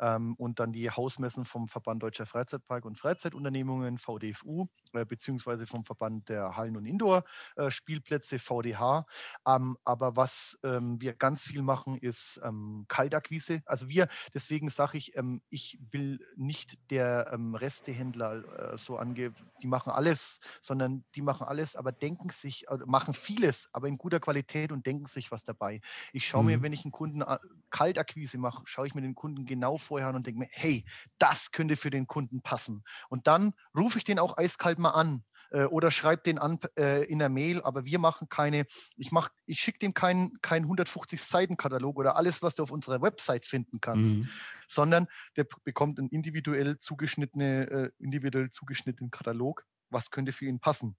ähm, 0.00 0.34
und 0.36 0.58
dann 0.58 0.72
die 0.72 0.90
Hausmessen 0.90 1.44
vom 1.44 1.68
Verband 1.68 2.02
Deutscher 2.02 2.26
Freizeitpark 2.26 2.84
und 2.84 2.98
Freizeitunternehmungen, 2.98 3.98
VDFU, 3.98 4.66
äh, 4.94 5.04
beziehungsweise 5.04 5.66
vom 5.66 5.84
Verband 5.84 6.28
der 6.28 6.56
Hallen- 6.56 6.76
und 6.76 6.86
Indoor-Spielplätze, 6.86 8.38
VDH. 8.38 9.06
Ähm, 9.46 9.76
aber 9.84 10.16
was 10.16 10.58
ähm, 10.64 11.00
wir 11.00 11.14
ganz 11.14 11.42
viel 11.42 11.62
machen, 11.62 11.96
ist 11.96 12.40
Kaltakquise. 12.88 13.62
Also 13.66 13.88
wir, 13.88 14.08
deswegen 14.34 14.70
sage 14.70 14.98
ich, 14.98 15.14
ich 15.50 15.78
will 15.90 16.20
nicht 16.36 16.90
der 16.90 17.38
Restehändler 17.54 18.07
Zwischenhändler 18.12 18.72
äh, 18.72 18.78
so 18.78 18.98
ange, 18.98 19.32
die 19.62 19.66
machen 19.66 19.92
alles, 19.92 20.40
sondern 20.60 21.04
die 21.14 21.22
machen 21.22 21.46
alles, 21.46 21.76
aber 21.76 21.92
denken 21.92 22.30
sich, 22.30 22.68
äh, 22.68 22.78
machen 22.86 23.14
vieles, 23.14 23.68
aber 23.72 23.88
in 23.88 23.98
guter 23.98 24.20
Qualität 24.20 24.72
und 24.72 24.86
denken 24.86 25.06
sich 25.06 25.30
was 25.30 25.44
dabei. 25.44 25.80
Ich 26.12 26.26
schaue 26.26 26.42
mhm. 26.42 26.46
mir, 26.46 26.62
wenn 26.62 26.72
ich 26.72 26.84
einen 26.84 26.92
Kunden 26.92 27.22
äh, 27.22 27.38
Kaltakquise 27.70 28.38
mache, 28.38 28.62
schaue 28.66 28.86
ich 28.86 28.94
mir 28.94 29.02
den 29.02 29.14
Kunden 29.14 29.44
genau 29.46 29.76
vorher 29.76 30.08
an 30.08 30.16
und 30.16 30.26
denke 30.26 30.40
mir, 30.40 30.48
hey, 30.50 30.84
das 31.18 31.50
könnte 31.50 31.76
für 31.76 31.90
den 31.90 32.06
Kunden 32.06 32.42
passen. 32.42 32.84
Und 33.08 33.26
dann 33.26 33.52
rufe 33.76 33.98
ich 33.98 34.04
den 34.04 34.18
auch 34.18 34.36
eiskalt 34.36 34.78
mal 34.78 34.90
an 34.90 35.24
äh, 35.50 35.64
oder 35.64 35.90
schreibt 35.90 36.26
den 36.26 36.38
an 36.38 36.58
äh, 36.78 37.04
in 37.04 37.18
der 37.18 37.28
Mail, 37.28 37.62
aber 37.62 37.84
wir 37.84 37.98
machen 37.98 38.28
keine, 38.28 38.66
ich 38.96 39.12
mach, 39.12 39.30
ich 39.46 39.60
schicke 39.60 39.78
dem 39.78 39.94
keinen 39.94 40.40
kein 40.42 40.62
150 40.62 41.20
Seiten 41.22 41.56
Katalog 41.56 41.96
oder 41.96 42.16
alles, 42.16 42.42
was 42.42 42.54
du 42.54 42.62
auf 42.62 42.70
unserer 42.70 43.00
Website 43.02 43.46
finden 43.46 43.80
kannst, 43.80 44.16
mhm. 44.16 44.28
sondern 44.66 45.06
der 45.36 45.46
bekommt 45.64 45.98
einen 45.98 46.08
individuell 46.08 46.78
zugeschnittene, 46.78 47.70
äh, 47.70 47.90
individuell 47.98 48.50
zugeschnittenen 48.50 49.10
Katalog, 49.10 49.64
was 49.90 50.10
könnte 50.10 50.32
für 50.32 50.46
ihn 50.46 50.60
passen. 50.60 50.96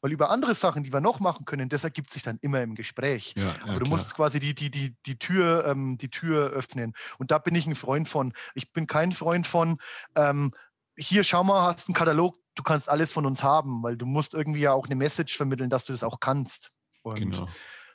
Weil 0.00 0.12
über 0.12 0.30
andere 0.30 0.54
Sachen, 0.54 0.82
die 0.82 0.92
wir 0.92 1.00
noch 1.00 1.20
machen 1.20 1.44
können, 1.44 1.68
das 1.68 1.84
ergibt 1.84 2.10
sich 2.10 2.22
dann 2.22 2.38
immer 2.40 2.62
im 2.62 2.74
Gespräch. 2.74 3.34
Ja, 3.36 3.42
ja, 3.42 3.54
Aber 3.62 3.72
du 3.72 3.78
klar. 3.80 3.88
musst 3.88 4.14
quasi 4.14 4.40
die, 4.40 4.54
die, 4.54 4.70
die, 4.70 4.96
die, 5.06 5.18
Tür, 5.18 5.66
ähm, 5.66 5.98
die 5.98 6.08
Tür 6.10 6.50
öffnen. 6.50 6.94
Und 7.18 7.30
da 7.30 7.38
bin 7.38 7.54
ich 7.54 7.66
ein 7.66 7.74
Freund 7.74 8.08
von. 8.08 8.32
Ich 8.54 8.72
bin 8.72 8.86
kein 8.86 9.12
Freund 9.12 9.46
von, 9.46 9.78
ähm, 10.14 10.52
hier 10.96 11.24
schau 11.24 11.44
mal, 11.44 11.62
hast 11.62 11.88
einen 11.88 11.94
Katalog, 11.94 12.36
du 12.54 12.62
kannst 12.62 12.88
alles 12.88 13.12
von 13.12 13.26
uns 13.26 13.42
haben, 13.42 13.82
weil 13.82 13.96
du 13.96 14.06
musst 14.06 14.34
irgendwie 14.34 14.60
ja 14.60 14.72
auch 14.72 14.86
eine 14.86 14.94
Message 14.94 15.36
vermitteln, 15.36 15.70
dass 15.70 15.86
du 15.86 15.92
das 15.92 16.02
auch 16.02 16.20
kannst. 16.20 16.72
Und 17.02 17.18
genau. 17.18 17.48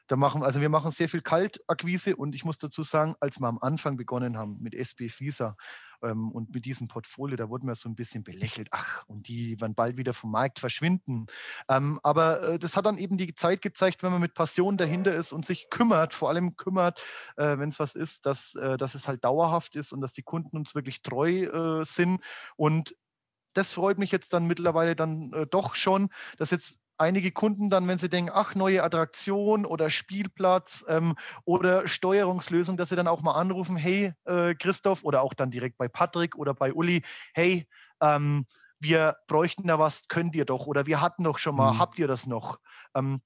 Da 0.10 0.16
machen, 0.16 0.42
also 0.42 0.60
wir 0.60 0.70
machen 0.70 0.92
sehr 0.92 1.08
viel 1.08 1.22
Kaltakquise 1.22 2.16
und 2.16 2.34
ich 2.34 2.44
muss 2.44 2.58
dazu 2.58 2.82
sagen, 2.82 3.14
als 3.20 3.40
wir 3.40 3.48
am 3.48 3.60
Anfang 3.62 3.96
begonnen 3.96 4.38
haben 4.38 4.58
mit 4.60 4.74
SB 4.74 5.08
Visa 5.20 5.56
ähm, 6.02 6.32
und 6.32 6.52
mit 6.52 6.66
diesem 6.66 6.88
Portfolio, 6.88 7.38
da 7.38 7.48
wurden 7.48 7.68
wir 7.68 7.76
so 7.76 7.88
ein 7.88 7.96
bisschen 7.96 8.24
belächelt. 8.24 8.70
Ach, 8.72 9.06
und 9.06 9.28
die 9.28 9.62
werden 9.62 9.76
bald 9.76 9.98
wieder 9.98 10.14
vom 10.14 10.32
Markt 10.32 10.58
verschwinden. 10.60 11.28
Ähm, 11.70 12.00
aber 12.02 12.42
äh, 12.42 12.60
das 12.60 12.76
hat 12.76 12.88
dann 12.88 12.98
eben 12.98 13.18
die 13.18 13.36
Zeit 13.36 13.62
gezeigt, 13.62 14.02
wenn 14.02 14.12
man 14.12 14.20
mit 14.20 14.34
Passion 14.34 14.78
dahinter 14.78 15.14
ist 15.14 15.32
und 15.32 15.46
sich 15.46 15.70
kümmert, 15.70 16.16
vor 16.16 16.30
allem 16.30 16.56
kümmert, 16.56 17.00
äh, 17.38 17.60
wenn 17.60 17.70
es 17.70 17.80
was 17.80 17.94
ist, 17.94 18.26
dass, 18.26 18.56
äh, 18.56 18.78
dass 18.78 18.96
es 18.96 19.08
halt 19.08 19.24
dauerhaft 19.24 19.76
ist 19.76 19.94
und 19.94 20.02
dass 20.02 20.14
die 20.14 20.24
Kunden 20.24 20.58
uns 20.58 20.74
wirklich 20.74 21.04
treu 21.04 21.44
äh, 21.82 21.86
sind 21.86 22.24
und 22.56 22.96
das 23.54 23.72
freut 23.72 24.00
mich 24.00 24.12
jetzt 24.12 24.34
dann 24.34 24.48
mittlerweile 24.48 24.96
dann 24.96 25.34
äh, 25.34 25.48
doch 25.48 25.76
schon, 25.76 26.10
dass 26.38 26.52
jetzt 26.52 26.80
einige 27.00 27.32
Kunden 27.32 27.70
dann, 27.70 27.88
wenn 27.88 27.98
sie 27.98 28.10
denken, 28.10 28.32
ach, 28.34 28.56
neue 28.56 28.84
Attraktion 28.84 29.66
oder 29.66 29.90
Spielplatz 29.90 30.86
ähm, 30.88 31.16
oder 31.46 31.88
Steuerungslösung, 31.88 32.78
dass 32.78 32.90
sie 32.90 32.96
dann 32.96 33.08
auch 33.08 33.22
mal 33.22 33.34
anrufen, 33.34 33.78
hey 33.78 34.14
äh, 34.26 34.54
Christoph 34.56 35.04
oder 35.04 35.22
auch 35.22 35.34
dann 35.34 35.52
direkt 35.52 35.78
bei 35.78 35.88
Patrick 35.88 36.36
oder 36.36 36.54
bei 36.54 36.74
Uli, 36.74 37.04
hey, 37.34 37.68
ähm, 38.02 38.46
wir 38.80 39.18
bräuchten 39.28 39.68
da 39.68 39.80
was, 39.80 40.08
könnt 40.08 40.36
ihr 40.36 40.46
doch 40.46 40.68
oder 40.68 40.86
wir 40.86 41.02
hatten 41.02 41.24
doch 41.24 41.38
schon 41.38 41.56
mal, 41.56 41.74
mhm. 41.74 41.80
habt 41.80 42.00
ihr 42.00 42.08
das 42.08 42.28
noch? 42.28 42.60
Ähm, 42.96 43.22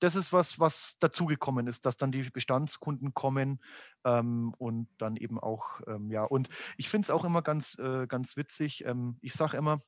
das 0.00 0.14
ist 0.14 0.32
was, 0.32 0.60
was 0.60 0.96
dazugekommen 1.00 1.66
ist, 1.66 1.84
dass 1.84 1.96
dann 1.96 2.12
die 2.12 2.30
Bestandskunden 2.30 3.14
kommen 3.14 3.60
ähm, 4.04 4.54
und 4.58 4.88
dann 4.98 5.16
eben 5.16 5.40
auch, 5.40 5.80
ähm, 5.86 6.10
ja, 6.10 6.24
und 6.24 6.48
ich 6.76 6.88
finde 6.88 7.06
es 7.06 7.10
auch 7.10 7.24
immer 7.24 7.42
ganz, 7.42 7.76
äh, 7.78 8.06
ganz 8.06 8.36
witzig. 8.36 8.84
Ähm, 8.84 9.18
ich 9.22 9.32
sage 9.32 9.56
immer, 9.56 9.82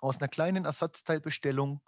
aus 0.00 0.18
einer 0.20 0.28
kleinen 0.28 0.66
Ersatzteilbestellung 0.66 1.80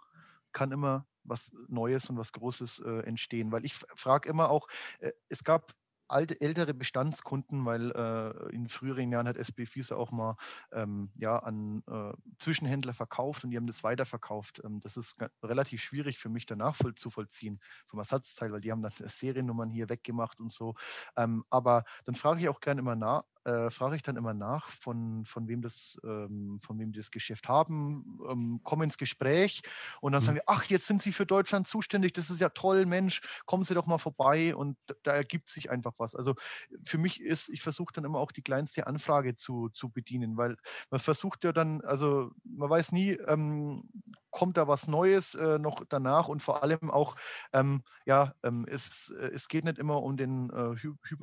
kann 0.51 0.71
immer 0.71 1.05
was 1.23 1.51
Neues 1.67 2.09
und 2.09 2.17
was 2.17 2.31
Großes 2.31 2.79
äh, 2.79 2.99
entstehen, 3.01 3.51
weil 3.51 3.65
ich 3.65 3.73
frage 3.73 4.29
immer 4.29 4.49
auch, 4.49 4.67
äh, 4.99 5.11
es 5.29 5.43
gab 5.43 5.73
alte, 6.09 6.39
ältere 6.41 6.73
Bestandskunden, 6.73 7.65
weil 7.65 7.91
äh, 7.91 8.53
in 8.53 8.67
früheren 8.67 9.11
Jahren 9.11 9.27
hat 9.27 9.37
SB 9.37 9.65
Fiese 9.65 9.95
auch 9.95 10.11
mal 10.11 10.35
ähm, 10.71 11.11
ja, 11.15 11.37
an 11.37 11.83
äh, 11.87 12.13
Zwischenhändler 12.39 12.93
verkauft 12.93 13.43
und 13.43 13.51
die 13.51 13.57
haben 13.57 13.67
das 13.67 13.83
weiterverkauft. 13.83 14.61
Ähm, 14.63 14.81
das 14.81 14.97
ist 14.97 15.17
relativ 15.43 15.81
schwierig 15.81 16.17
für 16.17 16.29
mich 16.29 16.45
danach 16.45 16.75
voll 16.75 16.95
zu 16.95 17.09
vollziehen 17.09 17.59
vom 17.85 17.99
Ersatzteil, 17.99 18.51
weil 18.51 18.61
die 18.61 18.71
haben 18.71 18.81
dann 18.81 18.91
Seriennummern 18.91 19.69
hier 19.69 19.89
weggemacht 19.89 20.39
und 20.39 20.51
so. 20.51 20.73
Ähm, 21.15 21.43
aber 21.49 21.83
dann 22.05 22.15
frage 22.15 22.41
ich 22.41 22.49
auch 22.49 22.59
gerne 22.59 22.81
immer 22.81 22.95
nach, 22.95 23.23
äh, 23.49 23.69
frage 23.71 23.95
ich 23.95 24.03
dann 24.03 24.15
immer 24.15 24.33
nach, 24.33 24.69
von, 24.69 25.25
von, 25.25 25.47
wem 25.47 25.61
das, 25.61 25.99
ähm, 26.03 26.59
von 26.61 26.77
wem 26.79 26.91
die 26.91 26.99
das 26.99 27.09
Geschäft 27.09 27.47
haben, 27.47 28.19
ähm, 28.29 28.59
komme 28.63 28.83
ins 28.83 28.97
Gespräch 28.97 29.63
und 30.01 30.11
dann 30.11 30.21
mhm. 30.21 30.25
sagen 30.25 30.35
wir, 30.35 30.43
ach, 30.45 30.65
jetzt 30.65 30.85
sind 30.85 31.01
Sie 31.01 31.11
für 31.11 31.25
Deutschland 31.25 31.67
zuständig, 31.67 32.13
das 32.13 32.29
ist 32.29 32.39
ja 32.39 32.49
toll, 32.49 32.85
Mensch, 32.85 33.21
kommen 33.45 33.63
Sie 33.63 33.73
doch 33.73 33.87
mal 33.87 33.97
vorbei 33.97 34.55
und 34.55 34.77
da 35.03 35.13
ergibt 35.13 35.49
sich 35.49 35.71
einfach 35.71 35.93
was. 35.97 36.15
Also 36.15 36.35
für 36.83 36.97
mich 36.97 37.21
ist, 37.21 37.49
ich 37.49 37.61
versuche 37.61 37.93
dann 37.93 38.05
immer 38.05 38.19
auch 38.19 38.31
die 38.31 38.43
kleinste 38.43 38.85
Anfrage 38.85 39.35
zu, 39.35 39.69
zu 39.69 39.89
bedienen, 39.89 40.37
weil 40.37 40.55
man 40.91 40.99
versucht 40.99 41.43
ja 41.43 41.51
dann, 41.51 41.81
also 41.81 42.31
man 42.43 42.69
weiß 42.69 42.91
nie, 42.91 43.11
ähm, 43.11 43.89
kommt 44.31 44.57
da 44.57 44.67
was 44.67 44.87
Neues 44.87 45.35
äh, 45.35 45.57
noch 45.59 45.83
danach 45.89 46.27
und 46.27 46.41
vor 46.41 46.63
allem 46.63 46.91
auch, 46.91 47.15
ähm, 47.53 47.83
ja, 48.05 48.33
ähm, 48.43 48.65
es, 48.69 49.13
äh, 49.19 49.31
es 49.33 49.47
geht 49.47 49.65
nicht 49.65 49.79
immer 49.79 50.03
um 50.03 50.17
den 50.17 50.49
äh, 50.51 50.75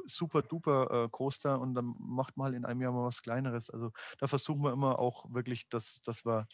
super 0.07 0.43
duper 0.43 1.05
äh, 1.05 1.09
Coaster 1.11 1.61
und 1.61 1.75
dann 1.75 1.95
macht 2.17 2.37
mal 2.37 2.55
in 2.55 2.65
einem 2.65 2.81
Jahr 2.81 2.93
mal 2.93 3.05
was 3.05 3.23
Kleineres. 3.23 3.71
Also 3.71 3.93
da 4.19 4.27
versuchen 4.27 4.63
wir 4.63 4.73
immer 4.73 4.99
auch 4.99 5.27
wirklich, 5.31 5.69
dass, 5.69 6.01
dass 6.03 6.25
wir 6.25 6.47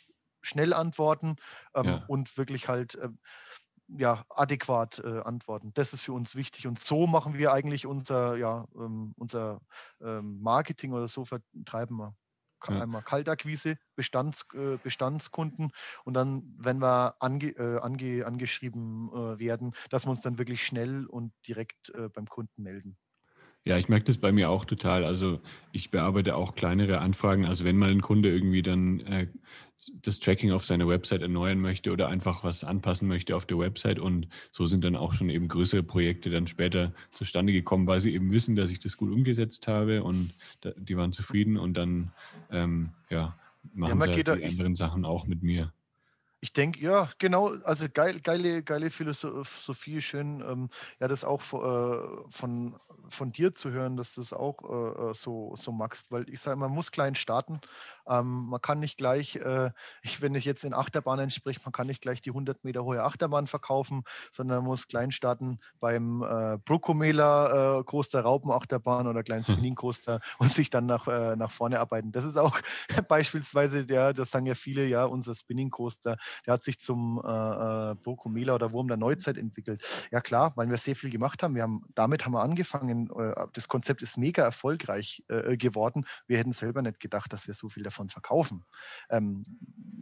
schnell 0.42 0.72
antworten 0.72 1.36
ähm, 1.74 1.84
ja. 1.84 2.04
und 2.08 2.36
wirklich 2.36 2.68
halt 2.68 2.98
ähm, 3.00 3.18
ja, 3.88 4.24
adäquat 4.28 5.00
äh, 5.00 5.20
antworten. 5.20 5.72
Das 5.74 5.92
ist 5.92 6.02
für 6.02 6.12
uns 6.12 6.34
wichtig. 6.34 6.66
Und 6.66 6.80
so 6.80 7.06
machen 7.06 7.34
wir 7.34 7.52
eigentlich 7.52 7.86
unser, 7.86 8.36
ja, 8.36 8.66
ähm, 8.74 9.12
unser 9.16 9.60
ähm, 10.00 10.40
Marketing 10.40 10.92
oder 10.92 11.08
so 11.08 11.24
vertreiben 11.24 11.96
wir. 11.98 12.14
Ja. 12.68 12.80
Einmal 12.80 13.02
Kaltakquise, 13.02 13.76
Bestands, 13.96 14.46
äh, 14.54 14.76
Bestandskunden 14.76 15.72
und 16.04 16.14
dann, 16.14 16.54
wenn 16.56 16.78
wir 16.78 17.16
ange, 17.18 17.48
äh, 17.48 17.80
ange, 17.80 18.24
angeschrieben 18.24 19.10
äh, 19.12 19.38
werden, 19.40 19.72
dass 19.90 20.06
wir 20.06 20.10
uns 20.10 20.20
dann 20.20 20.38
wirklich 20.38 20.64
schnell 20.64 21.06
und 21.06 21.32
direkt 21.48 21.90
äh, 21.90 22.08
beim 22.08 22.26
Kunden 22.26 22.62
melden. 22.62 22.96
Ja, 23.64 23.78
ich 23.78 23.88
merke 23.88 24.06
das 24.06 24.18
bei 24.18 24.32
mir 24.32 24.50
auch 24.50 24.64
total. 24.64 25.04
Also 25.04 25.40
ich 25.70 25.90
bearbeite 25.90 26.34
auch 26.34 26.54
kleinere 26.56 26.98
Anfragen. 26.98 27.46
Also 27.46 27.64
wenn 27.64 27.76
mal 27.76 27.90
ein 27.90 28.02
Kunde 28.02 28.28
irgendwie 28.28 28.62
dann 28.62 29.00
äh, 29.00 29.28
das 30.02 30.20
Tracking 30.20 30.52
auf 30.52 30.64
seiner 30.64 30.88
Website 30.88 31.22
erneuern 31.22 31.60
möchte 31.60 31.92
oder 31.92 32.08
einfach 32.08 32.44
was 32.44 32.64
anpassen 32.64 33.08
möchte 33.08 33.34
auf 33.36 33.46
der 33.46 33.58
Website 33.58 33.98
und 33.98 34.28
so 34.50 34.66
sind 34.66 34.84
dann 34.84 34.96
auch 34.96 35.12
schon 35.12 35.28
eben 35.28 35.48
größere 35.48 35.82
Projekte 35.82 36.30
dann 36.30 36.46
später 36.46 36.92
zustande 37.10 37.52
gekommen, 37.52 37.86
weil 37.86 38.00
sie 38.00 38.14
eben 38.14 38.30
wissen, 38.32 38.54
dass 38.54 38.70
ich 38.70 38.78
das 38.78 38.96
gut 38.96 39.12
umgesetzt 39.12 39.66
habe 39.68 40.02
und 40.04 40.34
da, 40.60 40.70
die 40.76 40.96
waren 40.96 41.12
zufrieden 41.12 41.56
und 41.56 41.74
dann 41.76 42.12
ähm, 42.50 42.90
ja, 43.10 43.36
machen 43.74 43.98
ja, 43.98 44.06
sie 44.06 44.24
halt 44.24 44.40
die 44.40 44.46
anderen 44.46 44.74
Sachen 44.74 45.04
auch 45.04 45.26
mit 45.26 45.42
mir. 45.42 45.72
Ich 46.44 46.52
denke, 46.52 46.80
ja, 46.80 47.08
genau, 47.18 47.54
also 47.62 47.86
geil, 47.92 48.18
geile, 48.20 48.64
geile 48.64 48.90
Philosophie, 48.90 50.02
schön, 50.02 50.40
ähm, 50.40 50.70
ja, 50.98 51.06
das 51.06 51.22
auch 51.24 51.40
äh, 51.40 52.30
von, 52.30 52.76
von 53.08 53.30
dir 53.30 53.52
zu 53.52 53.70
hören, 53.70 53.96
dass 53.96 54.16
du 54.16 54.22
das 54.22 54.32
auch 54.32 54.58
äh, 54.64 55.10
äh, 55.10 55.14
so, 55.14 55.54
so 55.54 55.70
magst, 55.70 56.10
weil 56.10 56.28
ich 56.28 56.40
sage, 56.40 56.56
man 56.58 56.72
muss 56.72 56.90
klein 56.90 57.14
starten, 57.14 57.60
ähm, 58.08 58.46
man 58.46 58.60
kann 58.60 58.80
nicht 58.80 58.98
gleich, 58.98 59.36
äh, 59.36 59.70
ich, 60.02 60.20
wenn 60.20 60.34
ich 60.34 60.44
jetzt 60.44 60.64
in 60.64 60.74
Achterbahnen 60.74 61.30
spreche, 61.30 61.60
man 61.64 61.72
kann 61.72 61.86
nicht 61.86 62.02
gleich 62.02 62.20
die 62.20 62.30
100 62.30 62.64
Meter 62.64 62.84
hohe 62.84 63.02
Achterbahn 63.02 63.46
verkaufen, 63.46 64.02
sondern 64.32 64.58
man 64.58 64.66
muss 64.66 64.88
klein 64.88 65.12
starten 65.12 65.58
beim 65.80 66.22
äh, 66.22 66.58
Bruckomela 66.58 67.80
äh, 67.80 67.84
Coaster 67.84 68.22
Raupenachterbahn 68.22 69.06
oder 69.06 69.22
kleinen 69.22 69.44
hm. 69.44 69.54
Spinning 69.54 69.74
Coaster 69.74 70.20
und 70.38 70.52
sich 70.52 70.70
dann 70.70 70.86
nach, 70.86 71.06
äh, 71.08 71.36
nach 71.36 71.50
vorne 71.50 71.80
arbeiten. 71.80 72.12
Das 72.12 72.24
ist 72.24 72.36
auch 72.36 72.58
beispielsweise, 73.08 73.86
der, 73.86 74.12
das 74.12 74.30
sagen 74.30 74.46
ja 74.46 74.54
viele, 74.54 74.86
ja, 74.86 75.04
unser 75.04 75.34
Spinning 75.34 75.70
Coaster, 75.70 76.16
der 76.46 76.54
hat 76.54 76.62
sich 76.62 76.80
zum 76.80 77.20
äh, 77.24 77.28
äh 77.28 77.94
Bruckomela 78.02 78.54
oder 78.54 78.72
Wurm 78.72 78.88
der 78.88 78.96
Neuzeit 78.96 79.36
entwickelt. 79.36 80.08
Ja 80.10 80.20
klar, 80.20 80.52
weil 80.56 80.68
wir 80.70 80.78
sehr 80.78 80.96
viel 80.96 81.10
gemacht 81.10 81.42
haben. 81.42 81.54
Wir 81.54 81.62
haben 81.62 81.84
damit 81.94 82.24
haben 82.24 82.32
wir 82.32 82.42
angefangen. 82.42 83.10
Äh, 83.16 83.46
das 83.52 83.68
Konzept 83.68 84.02
ist 84.02 84.16
mega 84.18 84.42
erfolgreich 84.42 85.22
äh, 85.28 85.56
geworden. 85.56 86.04
Wir 86.26 86.38
hätten 86.38 86.52
selber 86.52 86.82
nicht 86.82 87.00
gedacht, 87.00 87.32
dass 87.32 87.46
wir 87.46 87.54
so 87.54 87.68
viel 87.68 87.82
davon 87.82 87.91
davon 87.92 88.08
verkaufen 88.08 88.64
ähm, 89.10 89.42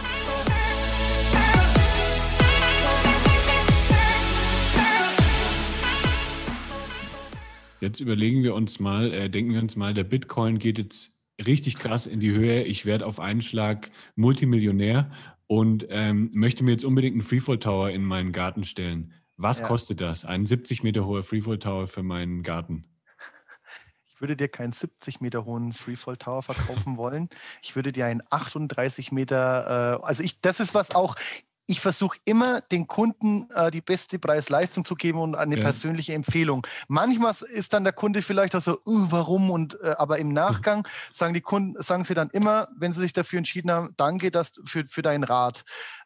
Jetzt 7.83 7.99
überlegen 7.99 8.43
wir 8.43 8.55
uns 8.55 8.79
mal, 8.79 9.13
äh, 9.13 9.29
denken 9.29 9.51
wir 9.51 9.59
uns 9.59 9.75
mal, 9.75 9.93
der 9.93 10.05
Bitcoin 10.05 10.57
geht 10.57 10.77
jetzt 10.77 11.17
richtig 11.45 11.75
krass 11.75 12.05
in 12.05 12.21
die 12.21 12.31
Höhe. 12.31 12.63
Ich 12.63 12.85
werde 12.85 13.05
auf 13.05 13.19
einen 13.19 13.41
Schlag 13.41 13.91
Multimillionär 14.15 15.11
und 15.47 15.87
ähm, 15.89 16.29
möchte 16.33 16.63
mir 16.63 16.71
jetzt 16.71 16.85
unbedingt 16.85 17.15
einen 17.15 17.23
Freefall 17.23 17.59
Tower 17.59 17.89
in 17.89 18.05
meinen 18.05 18.31
Garten 18.31 18.63
stellen. 18.63 19.11
Was 19.35 19.59
ja. 19.59 19.67
kostet 19.67 19.99
das? 19.99 20.23
Ein 20.23 20.45
70 20.45 20.81
Meter 20.83 21.05
hoher 21.05 21.23
Freefall 21.23 21.59
Tower 21.59 21.87
für 21.87 22.03
meinen 22.03 22.41
Garten? 22.41 22.85
Ich 24.15 24.21
würde 24.21 24.37
dir 24.37 24.47
keinen 24.47 24.71
70 24.71 25.19
Meter 25.19 25.43
hohen 25.43 25.73
Freefall 25.73 26.15
Tower 26.15 26.41
verkaufen 26.41 26.95
wollen. 26.95 27.27
Ich 27.61 27.75
würde 27.75 27.91
dir 27.91 28.05
einen 28.05 28.21
38 28.29 29.11
Meter, 29.11 29.99
äh, 30.01 30.05
also 30.05 30.23
ich, 30.23 30.39
das 30.39 30.61
ist 30.61 30.73
was 30.73 30.95
auch, 30.95 31.17
ich 31.65 31.79
versuche 31.79 32.17
immer 32.25 32.61
den 32.61 32.87
Kunden 32.87 33.49
äh, 33.51 33.71
die 33.71 33.81
beste 33.81 34.19
Preis-Leistung 34.19 34.85
zu 34.85 34.95
geben 34.95 35.19
und 35.19 35.35
eine 35.35 35.55
ja. 35.55 35.61
persönliche 35.61 36.13
Empfehlung. 36.13 36.65
Manchmal 36.87 37.33
ist 37.53 37.73
dann 37.73 37.83
der 37.83 37.93
Kunde 37.93 38.21
vielleicht 38.21 38.55
auch 38.55 38.61
so, 38.61 38.79
uh, 38.85 39.07
warum? 39.09 39.49
Und 39.49 39.79
äh, 39.81 39.95
aber 39.97 40.19
im 40.19 40.33
Nachgang 40.33 40.87
sagen 41.11 41.33
die 41.33 41.41
Kunden, 41.41 41.81
sagen 41.81 42.03
sie 42.03 42.13
dann 42.13 42.29
immer, 42.31 42.67
wenn 42.75 42.93
sie 42.93 43.01
sich 43.01 43.13
dafür 43.13 43.37
entschieden 43.37 43.71
haben, 43.71 43.93
danke 43.97 44.29
dass, 44.31 44.53
für, 44.65 44.85
für 44.87 45.01
deinen 45.01 45.23
Rat. 45.23 45.63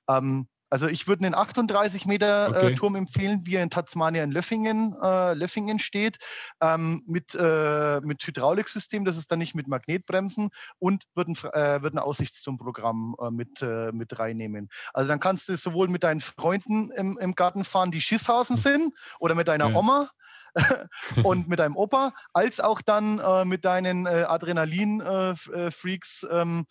Ähm, 0.07 0.47
also 0.69 0.87
ich 0.87 1.07
würde 1.07 1.25
einen 1.25 1.35
38 1.35 2.05
Meter 2.05 2.47
äh, 2.47 2.49
okay. 2.49 2.73
äh, 2.73 2.75
Turm 2.75 2.95
empfehlen, 2.95 3.41
wie 3.45 3.55
er 3.55 3.63
in 3.63 3.69
Tasmania 3.69 4.23
in 4.23 4.31
Löffingen, 4.31 4.95
äh, 5.01 5.33
Löffingen 5.33 5.79
steht, 5.79 6.17
ähm, 6.61 7.03
mit, 7.05 7.35
äh, 7.35 7.99
mit 8.01 8.25
Hydrauliksystem, 8.25 9.05
das 9.05 9.17
ist 9.17 9.31
dann 9.31 9.39
nicht 9.39 9.55
mit 9.55 9.67
Magnetbremsen 9.67 10.49
und 10.79 11.03
wird 11.15 11.29
ein, 11.29 11.35
äh, 11.53 11.81
wird 11.81 11.93
ein 11.93 11.99
Aussichtsturmprogramm 11.99 13.15
äh, 13.19 13.31
mit, 13.31 13.61
mit 13.93 14.19
reinnehmen. 14.19 14.69
Also 14.93 15.07
dann 15.07 15.19
kannst 15.19 15.49
du 15.49 15.55
sowohl 15.55 15.87
mit 15.87 16.03
deinen 16.03 16.21
Freunden 16.21 16.91
im, 16.91 17.17
im 17.17 17.35
Garten 17.35 17.63
fahren, 17.63 17.91
die 17.91 18.01
Schisshausen 18.01 18.57
sind, 18.57 18.93
oder 19.19 19.35
mit 19.35 19.47
deiner 19.47 19.69
ja. 19.69 19.75
Oma 19.75 20.09
und 21.23 21.47
mit 21.47 21.59
deinem 21.59 21.75
Opa, 21.75 22.13
als 22.33 22.59
auch 22.59 22.81
dann 22.81 23.19
äh, 23.19 23.45
mit 23.45 23.65
deinen 23.65 24.05
äh, 24.05 24.25
Adrenalin-Freaks, 24.27 26.27
ähm, 26.31 26.65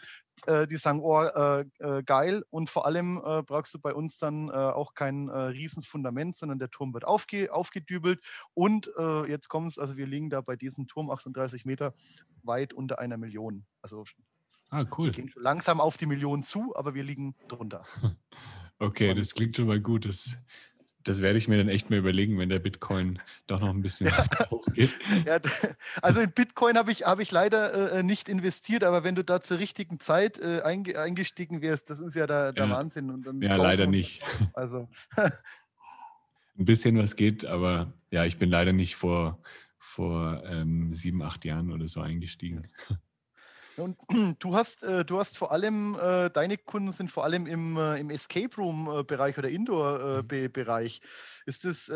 äh, 0.46 0.66
die 0.66 0.76
sagen, 0.76 1.00
oh, 1.02 1.22
äh, 1.22 1.64
äh, 1.78 2.02
geil. 2.02 2.44
Und 2.50 2.68
vor 2.68 2.86
allem 2.86 3.18
äh, 3.24 3.42
brauchst 3.42 3.74
du 3.74 3.78
bei 3.78 3.94
uns 3.94 4.18
dann 4.18 4.50
auch 4.50 4.94
kein 4.94 5.28
äh, 5.28 5.36
Riesenfundament, 5.38 6.36
sondern 6.36 6.58
der 6.58 6.70
Turm 6.70 6.92
wird 6.94 7.04
aufge 7.04 7.52
aufgedübelt. 7.52 8.20
Und 8.54 8.90
jetzt 9.28 9.48
kommt 9.48 9.72
es, 9.72 9.78
also 9.78 9.96
wir 9.96 10.06
liegen 10.06 10.30
da 10.30 10.40
bei 10.40 10.56
diesem 10.56 10.86
Turm 10.86 11.10
38 11.10 11.64
Meter 11.64 11.94
weit 12.42 12.72
unter 12.72 12.98
einer 12.98 13.16
Million. 13.16 13.64
Also 13.82 14.04
ah, 14.70 14.84
cool. 14.96 15.06
wir 15.06 15.12
gehen 15.12 15.28
schon 15.28 15.42
langsam 15.42 15.80
auf 15.80 15.96
die 15.96 16.06
Million 16.06 16.42
zu, 16.42 16.74
aber 16.76 16.94
wir 16.94 17.04
liegen 17.04 17.34
drunter. 17.48 17.84
Okay, 18.78 19.14
das 19.14 19.32
klingt 19.32 19.56
schon 19.56 19.68
mal 19.68 19.80
gut. 19.80 20.04
Das 20.04 20.36
das 21.06 21.22
werde 21.22 21.38
ich 21.38 21.46
mir 21.46 21.56
dann 21.56 21.68
echt 21.68 21.88
mal 21.88 22.00
überlegen, 22.00 22.36
wenn 22.36 22.48
der 22.48 22.58
Bitcoin 22.58 23.20
doch 23.46 23.60
noch 23.60 23.70
ein 23.70 23.80
bisschen 23.80 24.08
ja. 24.08 24.26
hochgeht. 24.50 24.90
Ja, 25.24 25.38
also 26.02 26.20
in 26.20 26.32
Bitcoin 26.32 26.76
habe 26.76 26.90
ich, 26.90 27.04
hab 27.04 27.20
ich 27.20 27.30
leider 27.30 27.92
äh, 27.92 28.02
nicht 28.02 28.28
investiert, 28.28 28.82
aber 28.82 29.04
wenn 29.04 29.14
du 29.14 29.22
da 29.22 29.40
zur 29.40 29.60
richtigen 29.60 30.00
Zeit 30.00 30.38
äh, 30.40 30.62
eingestiegen 30.62 31.62
wärst, 31.62 31.90
das 31.90 32.00
ist 32.00 32.16
ja 32.16 32.26
der, 32.26 32.52
der 32.52 32.66
ja. 32.66 32.70
Wahnsinn. 32.70 33.24
ja, 33.40 33.56
leider 33.56 33.86
nicht. 33.86 34.22
Also. 34.54 34.88
ein 35.16 36.64
bisschen 36.64 36.96
was 36.98 37.16
geht, 37.16 37.44
aber 37.44 37.92
ja, 38.10 38.24
ich 38.24 38.38
bin 38.38 38.50
leider 38.50 38.72
nicht 38.72 38.96
vor, 38.96 39.38
vor 39.78 40.42
ähm, 40.46 40.94
sieben, 40.94 41.22
acht 41.22 41.44
Jahren 41.44 41.72
oder 41.72 41.88
so 41.88 42.00
eingestiegen. 42.00 42.68
Und 43.76 43.96
du 44.38 44.54
hast, 44.54 44.82
äh, 44.82 45.04
du 45.04 45.18
hast 45.18 45.36
vor 45.36 45.52
allem, 45.52 45.96
äh, 46.00 46.30
deine 46.30 46.56
Kunden 46.56 46.92
sind 46.92 47.10
vor 47.10 47.24
allem 47.24 47.46
im, 47.46 47.76
äh, 47.76 48.00
im 48.00 48.10
Escape 48.10 48.54
Room-Bereich 48.56 49.38
oder 49.38 49.48
Indoor-Bereich. 49.48 51.00
Mhm. 51.02 51.06
Ist 51.46 51.64
das, 51.64 51.90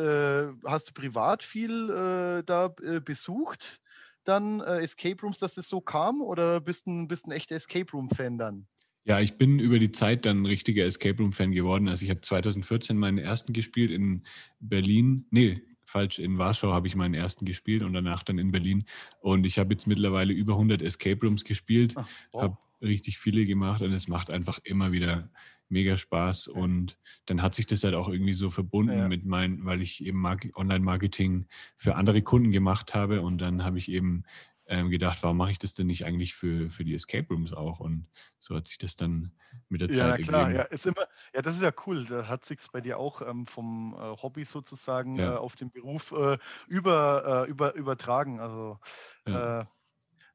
hast 0.65 0.89
du 0.89 0.93
privat 0.93 1.43
viel 1.43 2.43
da 2.47 2.69
besucht? 3.05 3.81
Dann 4.25 4.61
Escape 4.61 5.21
Rooms, 5.23 5.39
dass 5.39 5.55
das 5.55 5.69
so 5.69 5.81
kam? 5.81 6.21
Oder 6.21 6.61
bist 6.61 6.87
du 6.87 7.07
bist 7.09 7.27
ein 7.27 7.33
echter 7.33 7.57
Escape 7.57 7.91
Room-Fan 7.93 8.39
dann? 8.39 8.67
Ja, 9.05 9.19
ich 9.19 9.39
bin 9.39 9.59
über 9.59 9.79
die 9.79 9.93
Zeit 9.93 10.27
dann 10.27 10.43
ein 10.43 10.47
richtiger 10.47 10.85
Escape 10.85 11.19
Room-Fan 11.19 11.53
geworden. 11.53 11.89
Also 11.89 12.05
ich 12.05 12.11
habe 12.11 12.21
2014 12.21 12.97
meinen 12.97 13.19
ersten 13.19 13.53
gespielt 13.53 13.91
in 13.91 14.25
Berlin. 14.61 15.27
Nee, 15.31 15.63
falsch, 15.91 16.19
in 16.19 16.39
Warschau 16.39 16.73
habe 16.73 16.87
ich 16.87 16.97
meinen 16.97 17.15
ersten 17.15 17.45
gespielt 17.45 17.83
und 17.83 17.93
danach 17.93 18.23
dann 18.23 18.39
in 18.39 18.51
Berlin. 18.51 18.85
Und 19.21 19.45
ich 19.45 19.59
habe 19.59 19.73
jetzt 19.75 19.87
mittlerweile 19.87 20.33
über 20.33 20.55
100 20.55 20.83
Escape 20.83 21.21
Rooms 21.27 21.45
gespielt, 21.45 21.95
Ach, 21.97 22.09
wow. 22.33 22.43
habe 22.43 22.59
richtig 22.83 23.19
viele 23.19 23.45
gemacht 23.45 23.83
und 23.83 23.93
es 23.93 24.09
macht 24.09 24.31
einfach 24.31 24.59
immer 24.65 24.93
wieder 24.93 25.31
mega 25.69 25.97
Spaß. 25.97 26.49
Und 26.49 26.99
dann 27.27 27.43
hat 27.43 27.55
sich 27.55 27.67
das 27.67 27.85
halt 27.85 27.95
auch 27.95 28.09
irgendwie 28.09 28.33
so 28.33 28.51
verbunden 28.51 28.99
ja. 28.99 29.09
mit 29.09 29.25
meinen, 29.25 29.65
weil 29.65 29.81
ich 29.81 30.05
eben 30.05 30.25
Online-Marketing 30.25 31.47
für 31.77 31.95
andere 31.95 32.23
Kunden 32.23 32.51
gemacht 32.51 32.95
habe 32.95 33.23
und 33.23 33.39
dann 33.39 33.65
habe 33.65 33.79
ich 33.79 33.91
eben 33.91 34.25
ähm, 34.71 34.89
gedacht, 34.89 35.23
warum 35.23 35.37
mache 35.37 35.51
ich 35.51 35.59
das 35.59 35.75
denn 35.75 35.89
nicht 35.89 36.07
eigentlich 36.07 36.35
für, 36.35 36.71
für 36.71 36.85
die 36.85 36.95
Escape 36.95 37.27
Rooms 37.29 37.53
auch? 37.53 37.81
Und 37.81 38.07
so 38.39 38.55
hat 38.55 38.69
sich 38.69 38.79
das 38.79 38.97
dann 38.97 39.33
mit 39.69 39.81
der 39.81 39.89
ja, 39.89 39.95
Zeit 39.95 40.21
Ja, 40.21 40.27
klar, 40.27 40.51
ja, 40.53 40.63
ist 40.63 40.87
immer, 40.87 41.07
ja, 41.35 41.43
das 41.43 41.57
ist 41.57 41.63
ja 41.63 41.73
cool. 41.87 42.07
Da 42.07 42.29
hat 42.29 42.45
sich 42.45 42.59
bei 42.73 42.81
dir 42.81 42.99
auch 42.99 43.21
ähm, 43.21 43.47
vom 43.47 43.95
äh, 43.95 44.23
Hobby 44.23 44.45
sozusagen 44.45 45.17
ja. 45.17 45.35
äh, 45.35 45.37
auf 45.37 45.57
den 45.57 45.71
Beruf 45.71 46.13
äh, 46.13 46.39
über, 46.69 47.45
äh, 47.47 47.51
über, 47.51 47.75
übertragen. 47.75 48.41
Also 48.41 48.79
ja. 49.27 49.61
Äh, 49.61 49.65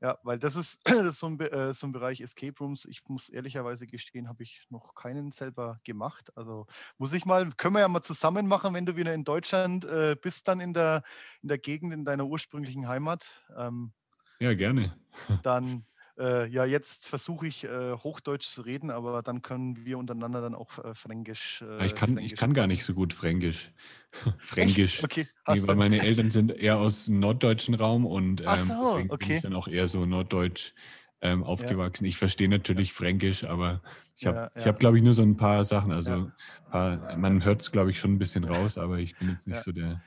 ja, 0.01 0.19
weil 0.23 0.37
das 0.37 0.55
ist, 0.55 0.81
das 0.83 1.05
ist 1.05 1.19
so, 1.19 1.27
ein, 1.27 1.39
äh, 1.39 1.73
so, 1.73 1.87
ein, 1.87 1.93
Bereich 1.93 2.19
Escape 2.19 2.55
Rooms. 2.59 2.85
Ich 2.85 3.01
muss 3.07 3.29
ehrlicherweise 3.29 3.87
gestehen, 3.87 4.27
habe 4.27 4.43
ich 4.43 4.65
noch 4.69 4.93
keinen 4.95 5.31
selber 5.31 5.79
gemacht. 5.85 6.35
Also 6.35 6.67
muss 6.97 7.13
ich 7.13 7.25
mal, 7.25 7.49
können 7.57 7.75
wir 7.75 7.79
ja 7.79 7.87
mal 7.87 8.01
zusammen 8.01 8.47
machen, 8.47 8.73
wenn 8.73 8.85
du 8.85 8.97
wieder 8.97 9.13
in 9.13 9.23
Deutschland 9.23 9.85
äh, 9.85 10.17
bist, 10.21 10.47
dann 10.47 10.59
in 10.59 10.73
der, 10.73 11.03
in 11.41 11.47
der 11.47 11.57
Gegend, 11.57 11.93
in 11.93 12.03
deiner 12.03 12.25
ursprünglichen 12.25 12.87
Heimat. 12.87 13.27
Ähm, 13.57 13.93
ja, 14.39 14.53
gerne. 14.53 14.95
Dann, 15.43 15.85
äh, 16.17 16.47
ja, 16.49 16.65
jetzt 16.65 17.07
versuche 17.07 17.47
ich 17.47 17.63
äh, 17.63 17.93
Hochdeutsch 17.93 18.47
zu 18.47 18.61
reden, 18.61 18.89
aber 18.91 19.21
dann 19.21 19.41
können 19.41 19.85
wir 19.85 19.97
untereinander 19.97 20.41
dann 20.41 20.55
auch 20.55 20.83
äh, 20.83 20.93
Fränkisch. 20.93 21.61
Äh, 21.61 21.85
ich, 21.85 21.95
kann, 21.95 22.13
Fränkisch 22.13 22.33
ich 22.33 22.37
kann 22.37 22.53
gar 22.53 22.67
nicht 22.67 22.83
so 22.83 22.93
gut 22.93 23.13
Fränkisch. 23.13 23.71
Fränkisch. 24.39 25.03
Okay. 25.03 25.27
Nee, 25.47 25.67
weil 25.67 25.75
meine 25.75 25.99
Eltern 26.05 26.31
sind 26.31 26.51
eher 26.51 26.77
aus 26.77 27.05
dem 27.05 27.19
norddeutschen 27.19 27.75
Raum 27.75 28.05
und 28.05 28.41
ähm, 28.41 28.47
so, 28.67 28.91
deswegen 28.91 29.11
okay. 29.11 29.27
bin 29.27 29.35
ich 29.37 29.41
dann 29.43 29.55
auch 29.55 29.67
eher 29.67 29.87
so 29.87 30.05
norddeutsch 30.05 30.73
ähm, 31.21 31.43
aufgewachsen. 31.43 32.05
Ja. 32.05 32.09
Ich 32.09 32.17
verstehe 32.17 32.49
natürlich 32.49 32.93
Fränkisch, 32.93 33.43
aber 33.43 33.81
ich 34.15 34.25
habe, 34.25 34.37
ja, 34.37 34.61
ja. 34.61 34.65
hab, 34.65 34.79
glaube 34.79 34.97
ich, 34.97 35.03
nur 35.03 35.13
so 35.13 35.23
ein 35.23 35.35
paar 35.35 35.65
Sachen. 35.65 35.91
Also 35.91 36.31
paar, 36.69 37.17
man 37.17 37.43
hört 37.43 37.61
es, 37.61 37.71
glaube 37.71 37.91
ich, 37.91 37.99
schon 37.99 38.13
ein 38.13 38.19
bisschen 38.19 38.45
raus, 38.45 38.77
aber 38.77 38.99
ich 38.99 39.17
bin 39.17 39.29
jetzt 39.29 39.47
nicht 39.47 39.61
so 39.61 39.71
der, 39.71 40.01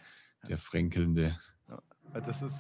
der 0.49 0.57
Fränkelnde. 0.57 1.39
Das 2.14 2.41
ist, 2.41 2.57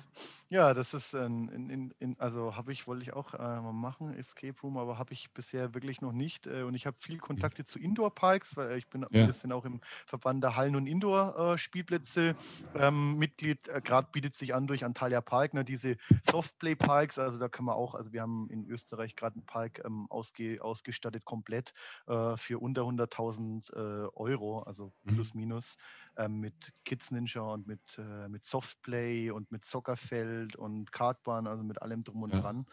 ja, 0.50 0.72
das 0.72 0.94
ist, 0.94 1.12
in, 1.12 1.48
in, 1.48 1.94
in, 1.98 2.16
also 2.18 2.56
habe 2.56 2.72
ich, 2.72 2.86
wollte 2.86 3.02
ich 3.02 3.12
auch 3.12 3.34
äh, 3.34 3.38
mal 3.38 3.72
machen, 3.72 4.14
Escape 4.14 4.58
Room, 4.62 4.78
aber 4.78 4.98
habe 4.98 5.12
ich 5.12 5.30
bisher 5.34 5.74
wirklich 5.74 6.00
noch 6.00 6.12
nicht. 6.12 6.46
Äh, 6.46 6.62
und 6.62 6.74
ich 6.74 6.86
habe 6.86 6.96
viel 6.98 7.18
Kontakte 7.18 7.66
zu 7.66 7.78
Indoor-Parks, 7.78 8.56
weil 8.56 8.78
ich 8.78 8.88
bin 8.88 9.02
ja. 9.10 9.20
ein 9.20 9.26
bisschen 9.26 9.52
auch 9.52 9.66
im 9.66 9.80
Verband 10.06 10.42
der 10.42 10.56
Hallen- 10.56 10.74
und 10.74 10.86
Indoor-Spielplätze 10.86 12.34
ähm, 12.74 13.18
Mitglied. 13.18 13.68
Äh, 13.68 13.82
Gerade 13.82 14.08
bietet 14.10 14.36
sich 14.36 14.54
an 14.54 14.66
durch 14.66 14.86
Antalya 14.86 15.20
Park, 15.20 15.52
ne, 15.52 15.66
diese 15.66 15.98
Softplay-Parks. 16.22 17.18
Also 17.18 17.38
da 17.38 17.48
kann 17.48 17.66
man 17.66 17.74
auch, 17.74 17.94
also 17.94 18.14
wir 18.14 18.22
haben 18.22 18.48
in 18.48 18.64
Österreich 18.70 19.16
gerade 19.16 19.34
einen 19.34 19.44
Park 19.44 19.82
ähm, 19.84 20.06
ausge, 20.08 20.64
ausgestattet 20.64 21.26
komplett 21.26 21.74
äh, 22.06 22.38
für 22.38 22.58
unter 22.58 22.82
100.000 22.82 23.74
äh, 23.74 24.08
Euro, 24.14 24.60
also 24.60 24.94
mhm. 25.04 25.14
plus 25.14 25.34
minus, 25.34 25.76
ähm, 26.16 26.40
mit 26.40 26.72
Kids 26.86 27.10
Ninja 27.10 27.42
und 27.42 27.66
mit, 27.66 27.98
äh, 27.98 28.28
mit 28.28 28.46
Softplay 28.46 29.30
und 29.30 29.52
mit 29.52 29.66
Soccerfeld 29.66 30.37
Feld 30.38 30.56
und 30.56 30.92
Kartbahn, 30.92 31.46
also 31.46 31.62
mit 31.62 31.82
allem 31.82 32.04
drum 32.04 32.22
und 32.22 32.34
ja. 32.34 32.40
dran. 32.40 32.66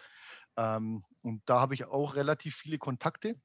Ähm, 0.58 1.04
und 1.22 1.42
da 1.46 1.60
habe 1.60 1.74
ich 1.74 1.86
auch 1.86 2.16
relativ 2.16 2.56
viele 2.56 2.78
Kontakte. 2.78 3.36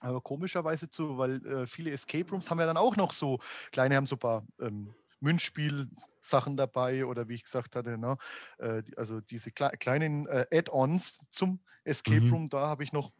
Aber 0.00 0.20
komischerweise 0.20 0.90
zu, 0.90 1.16
weil 1.16 1.44
äh, 1.46 1.66
viele 1.66 1.90
Escape 1.90 2.30
Rooms 2.30 2.50
haben 2.50 2.60
ja 2.60 2.66
dann 2.66 2.76
auch 2.76 2.96
noch 2.96 3.12
so 3.12 3.38
kleine, 3.72 3.96
haben 3.96 4.06
so 4.06 4.16
ein 4.16 4.20
paar 4.20 4.46
ähm, 4.60 4.94
Münzspiel-Sachen 5.20 6.56
dabei 6.56 7.06
oder 7.06 7.28
wie 7.28 7.34
ich 7.34 7.44
gesagt 7.44 7.76
hatte, 7.76 7.96
ne? 7.96 8.18
Äh, 8.58 8.82
also 8.96 9.20
diese 9.20 9.52
kle 9.52 9.70
kleinen 9.70 10.26
äh, 10.26 10.46
Add-ons 10.52 11.20
zum 11.30 11.60
Escape 11.84 12.20
mhm. 12.20 12.32
Room, 12.32 12.48
da 12.50 12.66
habe 12.66 12.84
ich 12.84 12.92
noch 12.92 13.10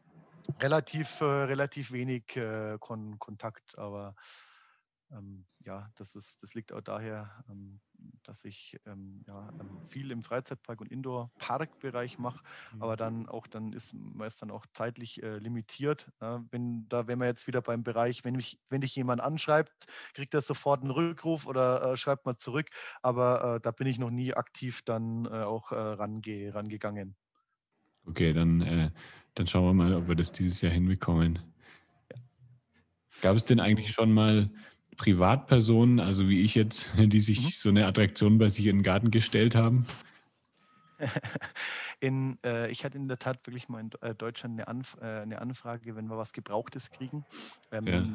relativ, 0.61 1.23
äh, 1.23 1.25
relativ 1.25 1.93
wenig 1.93 2.37
äh, 2.37 2.77
Kon 2.79 3.19
Kontakt, 3.19 3.79
aber 3.79 4.15
ähm, 5.13 5.47
ja, 5.65 5.91
das, 5.97 6.15
ist, 6.15 6.43
das 6.43 6.55
liegt 6.55 6.73
auch 6.73 6.81
daher, 6.81 7.45
ähm, 7.49 7.81
dass 8.23 8.45
ich 8.45 8.77
ähm, 8.87 9.23
ja, 9.27 9.49
ähm, 9.61 9.81
viel 9.81 10.11
im 10.11 10.23
Freizeitpark 10.23 10.81
und 10.81 10.91
Indoor-Parkbereich 10.91 12.19
mache, 12.19 12.43
mhm. 12.73 12.83
aber 12.83 12.97
dann 12.97 13.29
auch, 13.29 13.47
dann 13.47 13.73
ist 13.73 13.95
meist 13.95 14.43
dann 14.43 14.51
auch 14.51 14.67
zeitlich 14.73 15.23
äh, 15.23 15.39
limitiert. 15.39 16.11
Ja, 16.21 16.45
wenn, 16.51 16.89
da 16.89 17.07
wären 17.07 17.21
wir 17.21 17.27
jetzt 17.27 17.47
wieder 17.47 17.63
beim 17.63 17.83
Bereich, 17.83 18.25
wenn 18.25 18.37
mich, 18.37 18.59
wenn 18.69 18.81
dich 18.81 18.95
jemand 18.97 19.21
anschreibt, 19.21 19.87
kriegt 20.15 20.35
er 20.35 20.43
sofort 20.43 20.83
einen 20.83 20.91
Rückruf 20.91 21.47
oder 21.47 21.93
äh, 21.93 21.97
schreibt 21.97 22.27
mal 22.27 22.37
zurück, 22.37 22.69
aber 23.03 23.57
äh, 23.57 23.61
da 23.61 23.71
bin 23.71 23.87
ich 23.87 23.99
noch 23.99 24.11
nie 24.11 24.35
aktiv 24.35 24.83
dann 24.83 25.27
äh, 25.27 25.43
auch 25.43 25.73
äh, 25.73 25.77
range, 25.77 26.55
rangegangen. 26.55 27.17
Okay, 28.07 28.33
dann, 28.33 28.61
äh, 28.61 28.91
dann 29.35 29.47
schauen 29.47 29.65
wir 29.65 29.75
mal, 29.75 29.95
ob 29.95 30.09
wir 30.09 30.15
das 30.15 30.33
dieses 30.33 30.61
Jahr 30.61 30.73
hinbekommen. 30.73 31.41
Ja. 32.11 32.21
Gab 33.23 33.37
es 33.37 33.45
denn 33.45 33.59
eigentlich 33.59 33.93
schon 33.93 34.13
mal 34.13 34.51
Privatpersonen, 34.97 36.01
also 36.01 36.29
wie 36.29 36.43
ich 36.43 36.55
jetzt, 36.55 36.93
die 36.99 37.21
sich 37.21 37.43
mhm. 37.43 37.49
so 37.51 37.69
eine 37.69 37.87
Attraktion 37.87 38.39
bei 38.39 38.49
sich 38.49 38.67
in 38.67 38.79
den 38.79 38.83
Garten 38.83 39.11
gestellt 39.11 39.55
haben? 39.55 39.85
In, 42.01 42.39
äh, 42.45 42.71
ich 42.71 42.85
hatte 42.85 42.99
in 42.99 43.09
der 43.09 43.19
Tat 43.19 43.47
wirklich 43.47 43.71
mal 43.71 43.81
in 43.81 43.91
äh, 44.03 44.15
Deutschland 44.15 44.55
eine, 44.55 44.69
Anf 44.69 44.99
äh, 45.01 45.21
eine, 45.23 45.41
Anfrage, 45.41 45.97
wenn 45.97 46.09
wir 46.09 46.19
was 46.19 46.33
Gebrauchtes 46.33 46.91
kriegen. 46.91 47.25
Ähm, 47.73 47.87
ja. 47.87 48.07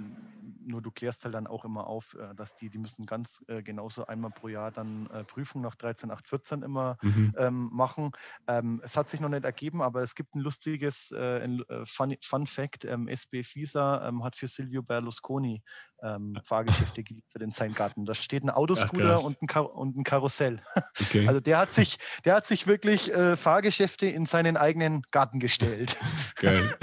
Nur 0.66 0.82
du 0.82 0.91
klärst 0.91 1.24
halt 1.26 1.36
dann 1.36 1.47
auch 1.47 1.66
immer 1.66 1.88
auf, 1.88 2.16
äh, 2.16 2.34
dass 2.36 2.55
die, 2.55 2.70
die 2.70 2.78
müssen 2.78 3.05
ganz 3.05 3.43
äh, 3.47 3.62
genauso 3.62 4.05
einmal 4.05 4.32
pro 4.32 4.47
Jahr 4.47 4.72
dann 4.72 5.07
äh, 5.07 5.24
Prüfung 5.24 5.62
nach 5.62 5.76
13814 5.76 6.64
immer 6.64 6.97
mhm. 7.01 7.34
ähm, 7.38 7.70
machen. 7.72 8.12
Ähm, 8.47 8.82
es 8.84 8.97
hat 8.97 9.09
sich 9.09 9.20
noch 9.20 9.30
nicht 9.30 9.45
ergeben, 9.45 9.82
aber 9.82 10.03
es 10.03 10.16
gibt 10.16 10.36
ein 10.36 10.39
lustiges 10.41 11.12
ein, 11.12 11.64
Fun, 11.86 12.16
Fun, 12.22 12.45
Fact. 12.45 12.86
Ähm, 12.86 13.07
SB 13.07 13.43
Fisa 13.43 14.07
ähm, 14.07 14.24
hat 14.24 14.36
für 14.36 14.47
Silvio 14.47 14.82
Berlusconi 14.82 15.62
ähm, 16.03 16.38
Fahrgeschäfte 16.43 17.03
geliefert 17.03 17.41
in 17.41 17.51
seinen 17.51 17.74
Garten. 17.74 18.05
Da 18.05 18.16
steht 18.16 18.43
ein 18.43 18.49
Autoscooter 18.49 19.18
Ach, 19.20 19.24
und, 19.24 19.41
ein 19.41 19.66
und, 19.66 19.97
ein 19.97 20.03
Karussell. 20.03 20.62
Okay. 20.99 21.28
Also 21.28 21.39
der 21.39 21.59
hat 21.59 21.72
sich, 21.72 21.97
der 22.26 22.36
hat 22.36 22.45
sich 22.45 22.68
wirklich 22.68 23.14
äh, 23.14 23.36
Fahrgeschäfte 23.36 24.07
in 24.07 24.26
seinen 24.26 24.57
eigenen 24.57 25.03
Garten 25.12 25.39
gestellt. 25.39 25.97
Geil. 26.36 26.76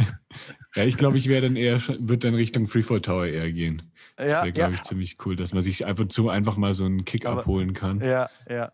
Ja, 0.74 0.84
ich 0.84 0.96
glaube, 0.96 1.18
ich 1.18 1.28
wäre 1.28 1.42
dann 1.42 1.56
eher, 1.56 1.80
wird 1.98 2.24
dann 2.24 2.34
Richtung 2.34 2.66
Freefall 2.66 3.00
Tower 3.00 3.26
eher 3.26 3.50
gehen. 3.50 3.90
Das 4.16 4.28
wäre, 4.28 4.52
glaube 4.52 4.72
ja. 4.72 4.76
ich, 4.76 4.82
ziemlich 4.82 5.16
cool, 5.24 5.36
dass 5.36 5.52
man 5.52 5.62
sich 5.62 5.86
ab 5.86 5.98
und 6.00 6.12
zu 6.12 6.28
einfach 6.28 6.56
mal 6.56 6.74
so 6.74 6.84
einen 6.84 7.04
Kick 7.04 7.26
Aber, 7.26 7.40
abholen 7.40 7.72
kann. 7.72 8.00
Ja, 8.00 8.28
ja. 8.48 8.72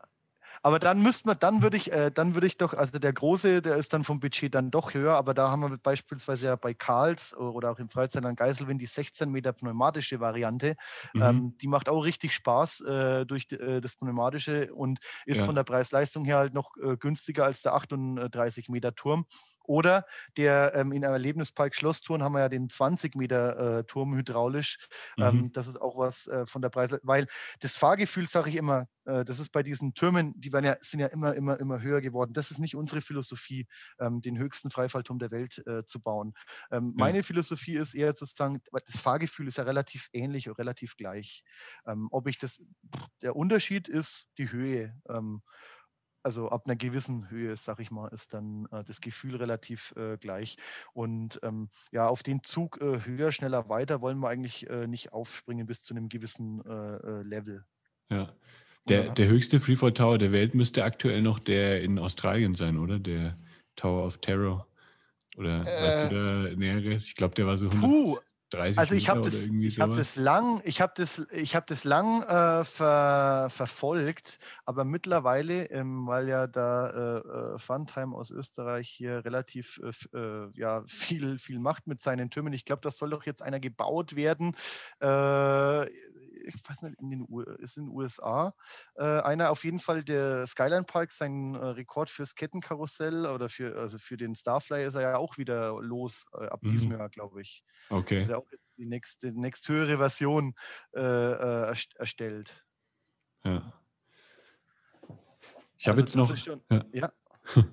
Aber 0.64 0.78
dann 0.78 1.02
müsste 1.02 1.28
man, 1.28 1.36
dann 1.38 1.60
würde 1.60 1.76
ich, 1.76 1.92
äh, 1.92 2.10
dann 2.10 2.34
würde 2.34 2.46
ich 2.46 2.56
doch, 2.56 2.72
also 2.72 2.98
der 2.98 3.12
große, 3.12 3.60
der 3.60 3.76
ist 3.76 3.92
dann 3.92 4.02
vom 4.02 4.18
Budget 4.18 4.54
dann 4.54 4.70
doch 4.70 4.94
höher, 4.94 5.12
aber 5.12 5.34
da 5.34 5.50
haben 5.50 5.60
wir 5.60 5.76
beispielsweise 5.76 6.46
ja 6.46 6.56
bei 6.56 6.72
Karls 6.72 7.36
oder 7.36 7.70
auch 7.70 7.78
im 7.78 7.90
Freizeitland 7.90 8.38
Geiselwind 8.38 8.80
die 8.80 8.86
16 8.86 9.30
Meter 9.30 9.52
pneumatische 9.52 10.20
Variante. 10.20 10.74
Mhm. 11.12 11.22
Ähm, 11.22 11.58
die 11.60 11.66
macht 11.66 11.90
auch 11.90 12.00
richtig 12.00 12.32
Spaß 12.32 12.80
äh, 12.80 13.26
durch 13.26 13.46
äh, 13.52 13.82
das 13.82 13.96
pneumatische 13.96 14.72
und 14.72 15.00
ist 15.26 15.40
ja. 15.40 15.44
von 15.44 15.54
der 15.54 15.64
Preis-Leistung 15.64 16.24
her 16.24 16.38
halt 16.38 16.54
noch 16.54 16.70
äh, 16.82 16.96
günstiger 16.96 17.44
als 17.44 17.60
der 17.60 17.74
38 17.74 18.70
Meter 18.70 18.94
Turm. 18.94 19.26
Oder 19.64 20.06
der 20.36 20.74
ähm, 20.74 20.92
in 20.92 21.02
Erlebnispark 21.02 21.74
Schlosstouren 21.74 22.22
haben 22.22 22.34
wir 22.34 22.40
ja 22.40 22.48
den 22.48 22.68
20 22.68 23.16
Meter 23.16 23.78
äh, 23.78 23.84
Turm 23.84 24.14
hydraulisch. 24.14 24.78
Ähm, 25.18 25.24
mhm. 25.24 25.40
Ähm, 25.44 25.52
das 25.52 25.66
ist 25.66 25.80
auch 25.80 25.96
was 25.98 26.26
äh, 26.26 26.46
von 26.46 26.62
der 26.62 26.70
Preis, 26.70 26.90
weil 27.02 27.26
das 27.60 27.76
Fahrgefühl, 27.76 28.26
sage 28.28 28.50
ich 28.50 28.56
immer, 28.56 28.86
äh, 29.04 29.24
das 29.24 29.38
ist 29.38 29.50
bei 29.50 29.62
diesen 29.62 29.94
Türmen, 29.94 30.32
die 30.36 30.50
ja, 30.50 30.76
sind 30.80 31.00
ja 31.00 31.06
immer, 31.08 31.34
immer, 31.34 31.58
immer 31.60 31.80
höher 31.80 32.00
geworden. 32.00 32.32
Das 32.32 32.50
ist 32.50 32.58
nicht 32.58 32.76
unsere 32.76 33.00
Philosophie, 33.00 33.66
ähm, 33.98 34.20
den 34.20 34.38
höchsten 34.38 34.70
Freifallturm 34.70 35.18
der 35.18 35.30
Welt 35.30 35.62
äh, 35.66 35.84
zu 35.84 36.00
bauen. 36.00 36.34
Ähm, 36.70 36.84
mhm. 36.84 36.92
Meine 36.96 37.22
Philosophie 37.22 37.76
ist 37.76 37.94
eher 37.94 38.14
zu 38.14 38.24
sagen, 38.24 38.60
das 38.72 39.00
Fahrgefühl 39.00 39.48
ist 39.48 39.58
ja 39.58 39.64
relativ 39.64 40.08
ähnlich 40.12 40.48
und 40.48 40.58
relativ 40.58 40.96
gleich. 40.96 41.42
Ähm, 41.86 42.08
ob 42.10 42.28
ich 42.28 42.38
das, 42.38 42.62
der 43.22 43.36
Unterschied 43.36 43.88
ist 43.88 44.26
die 44.38 44.50
Höhe. 44.50 44.94
Also 46.24 46.48
ab 46.48 46.62
einer 46.64 46.74
gewissen 46.74 47.28
Höhe, 47.28 47.54
sag 47.56 47.80
ich 47.80 47.90
mal, 47.90 48.08
ist 48.08 48.32
dann 48.32 48.66
äh, 48.72 48.82
das 48.82 49.02
Gefühl 49.02 49.36
relativ 49.36 49.92
äh, 49.96 50.16
gleich. 50.16 50.56
Und 50.94 51.38
ähm, 51.42 51.68
ja, 51.92 52.08
auf 52.08 52.22
den 52.22 52.42
Zug 52.42 52.80
äh, 52.80 53.04
höher, 53.04 53.30
schneller, 53.30 53.68
weiter 53.68 54.00
wollen 54.00 54.18
wir 54.20 54.30
eigentlich 54.30 54.68
äh, 54.70 54.86
nicht 54.86 55.12
aufspringen 55.12 55.66
bis 55.66 55.82
zu 55.82 55.94
einem 55.94 56.08
gewissen 56.08 56.64
äh, 56.64 56.96
äh, 56.96 57.22
Level. 57.22 57.64
Ja. 58.08 58.34
Der, 58.88 59.12
der 59.12 59.28
höchste 59.28 59.60
Freefall 59.60 59.92
Tower 59.92 60.18
der 60.18 60.32
Welt 60.32 60.54
müsste 60.54 60.84
aktuell 60.84 61.22
noch 61.22 61.38
der 61.38 61.82
in 61.82 61.98
Australien 61.98 62.54
sein, 62.54 62.78
oder? 62.78 62.98
Der 62.98 63.38
Tower 63.76 64.06
of 64.06 64.18
Terror. 64.18 64.66
Oder 65.36 65.64
weißt 65.64 66.12
du 66.12 66.14
da 66.14 66.56
Näheres? 66.56 67.06
Ich 67.06 67.16
glaube, 67.16 67.34
der 67.34 67.46
war 67.46 67.58
so 67.58 67.68
100. 67.68 67.82
Puh, 67.82 68.18
30 68.50 68.78
also 68.78 68.94
ich 68.94 69.08
habe 69.08 69.22
das, 69.22 69.34
ich 69.34 69.80
habe 69.80 69.96
das 69.96 70.16
lang, 70.16 70.60
ich 70.64 70.80
habe 70.80 70.92
das, 70.96 71.26
ich 71.32 71.56
habe 71.56 71.66
das 71.68 71.84
lang 71.84 72.22
äh, 72.22 72.64
ver, 72.64 73.48
verfolgt, 73.50 74.38
aber 74.64 74.84
mittlerweile, 74.84 75.70
ähm, 75.70 76.06
weil 76.06 76.28
ja 76.28 76.46
da 76.46 76.90
äh, 76.90 77.54
äh 77.54 77.58
Funtime 77.58 78.14
aus 78.14 78.30
Österreich 78.30 78.88
hier 78.88 79.24
relativ 79.24 79.80
äh, 80.12 80.18
äh, 80.18 80.50
ja 80.54 80.82
viel 80.86 81.38
viel 81.38 81.58
macht 81.58 81.86
mit 81.86 82.02
seinen 82.02 82.30
Türmen. 82.30 82.52
Ich 82.52 82.64
glaube, 82.64 82.82
das 82.82 82.98
soll 82.98 83.10
doch 83.10 83.24
jetzt 83.24 83.42
einer 83.42 83.60
gebaut 83.60 84.16
werden. 84.16 84.54
Äh, 85.00 85.86
ich 86.44 86.54
weiß 86.68 86.82
nicht, 86.82 87.00
in 87.00 87.10
den 87.10 87.22
U 87.22 87.40
ist 87.40 87.76
in 87.76 87.86
den 87.86 87.92
USA. 87.92 88.54
Äh, 88.94 89.20
einer 89.20 89.50
auf 89.50 89.64
jeden 89.64 89.80
Fall 89.80 90.04
der 90.04 90.46
Skyline 90.46 90.84
Park, 90.84 91.12
sein 91.12 91.54
äh, 91.54 91.58
Rekord 91.58 92.10
fürs 92.10 92.34
Kettenkarussell 92.34 93.26
oder 93.26 93.48
für, 93.48 93.76
also 93.76 93.98
für 93.98 94.16
den 94.16 94.34
Starfly 94.34 94.84
ist 94.84 94.94
er 94.94 95.02
ja 95.02 95.16
auch 95.16 95.38
wieder 95.38 95.80
los 95.80 96.26
äh, 96.38 96.46
ab 96.46 96.62
mhm. 96.62 96.70
diesem 96.70 96.92
Jahr, 96.92 97.08
glaube 97.08 97.42
ich. 97.42 97.64
Okay. 97.90 98.22
Hat 98.24 98.30
er 98.30 98.38
auch 98.38 98.48
die 98.76 98.86
nächste, 98.86 99.32
nächsthöhere 99.32 99.98
Version 99.98 100.54
äh, 100.94 101.00
äh, 101.00 101.74
erstellt. 101.96 102.64
Ja. 103.44 103.72
Ich 105.76 105.88
habe 105.88 106.02
also 106.02 106.18
jetzt 106.18 106.30
noch. 106.30 106.36
Schon, 106.36 106.62
ja. 106.70 106.84
ja. 106.92 107.12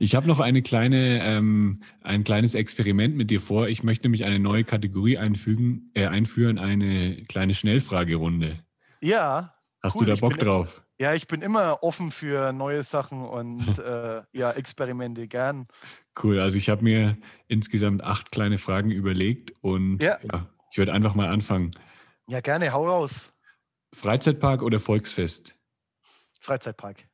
Ich 0.00 0.14
habe 0.16 0.26
noch 0.26 0.40
eine 0.40 0.60
kleine, 0.60 1.22
ähm, 1.22 1.80
ein 2.02 2.24
kleines 2.24 2.54
Experiment 2.54 3.16
mit 3.16 3.30
dir 3.30 3.40
vor. 3.40 3.68
Ich 3.68 3.84
möchte 3.84 4.06
nämlich 4.06 4.24
eine 4.24 4.40
neue 4.40 4.64
Kategorie 4.64 5.18
einfügen, 5.18 5.90
äh, 5.94 6.06
einführen, 6.06 6.58
eine 6.58 7.22
kleine 7.28 7.54
Schnellfragerunde. 7.54 8.58
Ja. 9.00 9.54
Hast 9.82 9.96
cool, 9.96 10.06
du 10.06 10.14
da 10.14 10.20
Bock 10.20 10.38
drauf? 10.38 10.84
ja, 10.98 11.14
ich 11.14 11.26
bin 11.26 11.42
immer 11.42 11.82
offen 11.82 12.10
für 12.10 12.52
neue 12.52 12.84
Sachen 12.84 13.22
und 13.22 13.78
äh, 13.78 14.22
ja, 14.32 14.52
Experimente 14.52 15.28
gern. 15.28 15.66
Cool, 16.22 16.40
also 16.40 16.56
ich 16.56 16.68
habe 16.68 16.84
mir 16.84 17.16
insgesamt 17.48 18.02
acht 18.02 18.30
kleine 18.30 18.58
Fragen 18.58 18.90
überlegt 18.90 19.52
und 19.60 20.02
ja. 20.02 20.18
ja 20.22 20.48
ich 20.70 20.78
würde 20.78 20.92
einfach 20.92 21.14
mal 21.14 21.28
anfangen. 21.28 21.70
Ja, 22.28 22.40
gerne, 22.40 22.72
hau 22.72 22.86
raus. 22.86 23.32
Freizeitpark 23.94 24.62
oder 24.62 24.80
Volksfest? 24.80 25.56
Freizeitpark. 26.40 27.04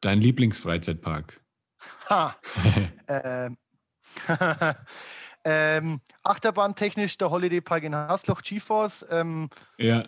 Dein 0.00 0.20
Lieblingsfreizeitpark? 0.20 1.40
Ha. 2.10 2.36
ähm, 3.08 3.56
ähm, 5.44 6.00
Achterbahntechnisch 6.22 7.18
der 7.18 7.30
Holiday 7.30 7.60
Park 7.60 7.84
in 7.84 7.94
Hasloch 7.94 8.42
GeForce. 8.42 9.06
Ähm, 9.10 9.48
ja. 9.78 10.04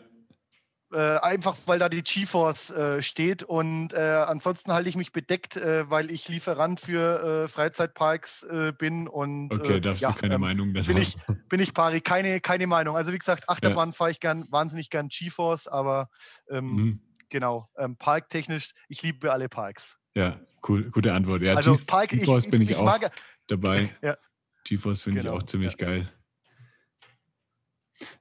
Äh, 0.92 1.18
einfach 1.18 1.56
weil 1.66 1.80
da 1.80 1.88
die 1.88 2.04
GeForce 2.04 2.70
äh, 2.70 3.02
steht 3.02 3.42
und 3.42 3.92
äh, 3.92 4.24
ansonsten 4.26 4.72
halte 4.72 4.88
ich 4.88 4.94
mich 4.94 5.10
bedeckt, 5.10 5.56
äh, 5.56 5.90
weil 5.90 6.12
ich 6.12 6.28
Lieferant 6.28 6.78
für 6.78 7.44
äh, 7.44 7.48
Freizeitparks 7.48 8.44
äh, 8.44 8.72
bin 8.72 9.08
und 9.08 9.52
okay, 9.52 9.80
darfst 9.80 10.02
ja, 10.02 10.12
du 10.12 10.20
keine 10.20 10.36
ähm, 10.36 10.42
Meinung 10.42 10.74
dazu 10.74 10.86
bin 10.86 10.98
ich 10.98 11.16
bin 11.48 11.58
ich 11.58 11.74
pari 11.74 12.00
keine 12.00 12.40
keine 12.40 12.68
Meinung. 12.68 12.96
Also 12.96 13.12
wie 13.12 13.18
gesagt, 13.18 13.48
Achterbahn 13.48 13.88
ja. 13.88 13.92
fahre 13.94 14.12
ich 14.12 14.20
gern 14.20 14.46
wahnsinnig 14.50 14.88
gern 14.88 15.08
GeForce, 15.08 15.66
aber 15.66 16.08
ähm, 16.48 16.64
mhm. 16.64 17.00
genau 17.30 17.68
ähm, 17.76 17.96
parktechnisch, 17.96 18.70
ich 18.88 19.02
liebe 19.02 19.32
alle 19.32 19.48
Parks. 19.48 19.98
Ja, 20.16 20.40
cool, 20.66 20.90
gute 20.90 21.12
Antwort. 21.12 21.42
Ja, 21.42 21.54
also 21.54 21.78
Park, 21.86 22.08
GeForce 22.08 22.46
ich, 22.46 22.50
bin 22.50 22.62
ich, 22.62 22.70
ich 22.70 22.76
auch 22.76 22.84
mag, 22.84 23.12
dabei. 23.48 23.94
Ja. 24.02 24.16
GeForce 24.64 25.02
finde 25.02 25.20
genau, 25.20 25.34
ich 25.34 25.42
auch 25.42 25.46
ziemlich 25.46 25.72
ja. 25.78 25.86
geil. 25.86 26.12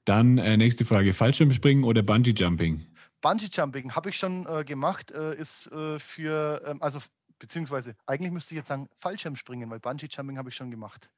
Dann 0.03 0.37
äh, 0.37 0.57
nächste 0.57 0.83
Frage: 0.83 1.13
Fallschirmspringen 1.13 1.85
oder 1.85 2.03
Bungee 2.03 2.33
Jumping? 2.35 2.85
Bungee 3.21 3.47
Jumping 3.49 3.95
habe 3.95 4.09
ich 4.09 4.17
schon 4.17 4.45
äh, 4.45 4.65
gemacht, 4.65 5.11
äh, 5.11 5.35
ist 5.35 5.71
äh, 5.71 5.97
für, 5.97 6.61
ähm, 6.65 6.81
also 6.81 6.99
beziehungsweise 7.39 7.95
eigentlich 8.05 8.33
müsste 8.33 8.55
ich 8.55 8.57
jetzt 8.57 8.67
sagen 8.67 8.89
Fallschirmspringen, 8.99 9.69
weil 9.69 9.79
Bungee 9.79 10.09
Jumping 10.11 10.37
habe 10.37 10.49
ich 10.49 10.55
schon 10.55 10.71
gemacht. 10.71 11.09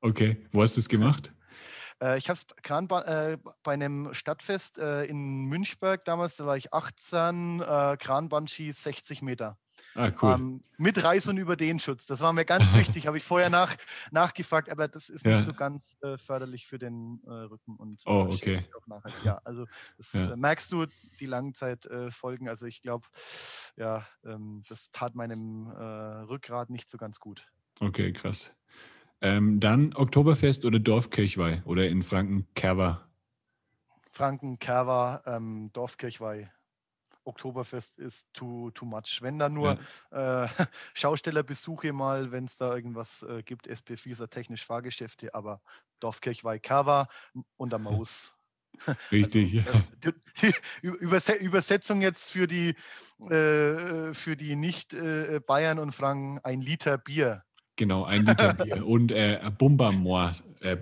Okay, 0.00 0.46
wo 0.52 0.62
hast 0.62 0.76
du 0.76 0.80
es 0.80 0.88
gemacht? 0.88 1.34
Äh, 2.00 2.18
ich 2.18 2.30
habe 2.30 2.38
es 2.38 3.06
äh, 3.06 3.36
bei 3.64 3.72
einem 3.72 4.14
Stadtfest 4.14 4.78
in 4.78 5.46
Münchberg 5.46 6.04
damals, 6.04 6.36
da 6.36 6.46
war 6.46 6.56
ich 6.56 6.72
18, 6.72 7.60
äh, 7.60 7.96
Kran-Bungee 7.98 8.70
60 8.70 9.22
Meter. 9.22 9.58
Ah, 9.94 10.10
cool. 10.22 10.34
Ähm, 10.34 10.64
mit 10.78 11.02
Reis- 11.02 11.26
und 11.26 11.36
Überdehnschutz. 11.36 12.06
Das 12.06 12.20
war 12.20 12.32
mir 12.32 12.44
ganz 12.44 12.64
wichtig, 12.74 13.06
habe 13.06 13.18
ich 13.18 13.24
vorher 13.24 13.50
nach, 13.50 13.76
nachgefragt, 14.10 14.70
aber 14.70 14.88
das 14.88 15.08
ist 15.08 15.24
ja. 15.24 15.36
nicht 15.36 15.44
so 15.44 15.52
ganz 15.52 15.96
äh, 16.02 16.16
förderlich 16.16 16.66
für 16.66 16.78
den 16.78 17.20
äh, 17.26 17.30
Rücken 17.30 17.76
und 17.76 18.02
oh, 18.06 18.28
okay. 18.30 18.66
Ja, 19.24 19.40
also 19.44 19.66
das 19.98 20.12
ja. 20.12 20.32
Äh, 20.32 20.36
merkst 20.36 20.72
du 20.72 20.86
die 21.18 21.26
Langzeitfolgen. 21.26 22.48
also 22.48 22.66
ich 22.66 22.80
glaube, 22.80 23.06
ja, 23.76 24.06
ähm, 24.24 24.62
das 24.68 24.90
tat 24.90 25.14
meinem 25.14 25.70
äh, 25.70 25.82
Rückgrat 25.82 26.70
nicht 26.70 26.88
so 26.88 26.98
ganz 26.98 27.20
gut. 27.20 27.46
Okay, 27.80 28.12
krass. 28.12 28.52
Ähm, 29.22 29.60
dann 29.60 29.94
Oktoberfest 29.94 30.64
oder 30.64 30.78
Dorfkirchweih 30.78 31.62
oder 31.64 31.88
in 31.88 32.02
Franken 32.02 32.46
Kerwa? 32.54 33.06
Franken, 34.08 34.58
Kerwa, 34.58 35.22
ähm, 35.26 35.70
Dorfkirchweih. 35.72 36.50
Oktoberfest 37.24 37.98
ist 37.98 38.26
too, 38.32 38.70
too 38.70 38.86
much. 38.86 39.18
Wenn 39.20 39.38
dann 39.38 39.54
nur 39.54 39.78
ja. 40.12 40.44
äh, 40.44 40.48
Schaustellerbesuche 40.94 41.92
mal, 41.92 42.32
wenn 42.32 42.44
es 42.44 42.56
da 42.56 42.74
irgendwas 42.74 43.22
äh, 43.22 43.42
gibt, 43.42 43.66
SP 43.66 43.96
Fieser 43.96 44.28
technisch 44.28 44.64
Fahrgeschäfte, 44.64 45.34
aber 45.34 45.60
Dorfkirchweih, 46.00 46.58
Kerwa 46.58 47.08
und 47.56 47.70
der 47.70 47.78
Maus. 47.78 48.34
Richtig. 49.12 49.66
Also, 49.66 50.10
äh, 50.42 50.52
Überse 50.82 51.34
Übersetzung 51.34 52.00
jetzt 52.02 52.30
für 52.30 52.46
die, 52.46 52.74
äh, 53.28 54.14
für 54.14 54.36
die 54.36 54.56
Nicht-Bayern 54.56 55.78
äh, 55.78 55.80
und 55.80 55.92
Franken: 55.92 56.38
ein 56.44 56.60
Liter 56.60 56.98
Bier. 56.98 57.44
Genau, 57.76 58.04
ein 58.04 58.24
Liter 58.24 58.54
Bier. 58.54 58.86
Und 58.86 59.12
äh, 59.12 59.40
Bumbermaß. 59.58 60.42
Äh. 60.60 60.76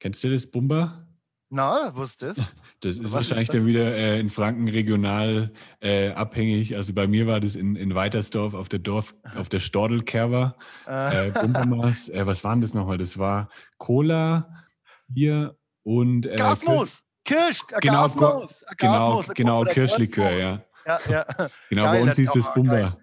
Kennst 0.00 0.24
du 0.24 0.30
das 0.30 0.46
Bumba? 0.46 1.06
Na, 1.50 1.92
was 1.94 2.10
ist 2.10 2.22
das? 2.22 2.36
Ist 2.84 3.02
was 3.02 3.12
wahrscheinlich 3.12 3.48
ist 3.48 3.54
dann 3.54 3.66
wieder 3.66 3.94
äh, 3.94 4.20
in 4.20 4.28
Franken 4.28 4.68
regional 4.68 5.52
äh, 5.80 6.10
abhängig. 6.10 6.76
Also 6.76 6.92
bei 6.92 7.06
mir 7.06 7.26
war 7.26 7.40
das 7.40 7.54
in, 7.54 7.76
in 7.76 7.94
Weitersdorf 7.94 8.52
auf 8.52 8.68
der 8.68 8.78
Dorf, 8.78 9.14
auf 9.36 9.48
der 9.48 9.60
Stordelkerber. 9.60 10.56
Ah. 10.84 11.10
Äh, 11.12 11.30
Bumbermaß. 11.30 12.08
Äh, 12.14 12.26
was 12.26 12.44
war 12.44 12.52
denn 12.54 12.60
das 12.60 12.74
nochmal? 12.74 12.98
Das 12.98 13.16
war 13.16 13.48
Cola, 13.78 14.66
Bier 15.08 15.56
und 15.82 16.26
äh, 16.26 16.36
Gasmus! 16.36 17.04
Kirsch! 17.24 17.60
Äh, 17.70 17.80
genau, 17.80 18.02
Gasmus, 18.02 18.64
genau, 18.76 19.22
genau, 19.34 19.64
Kirschlikör, 19.64 20.32
ja. 20.32 20.62
Ja, 20.86 21.00
ja. 21.08 21.26
Genau, 21.70 21.84
Geil, 21.84 21.92
bei 21.92 22.02
uns 22.02 22.16
hieß 22.16 22.32
das 22.32 22.52
Bumba. 22.52 22.98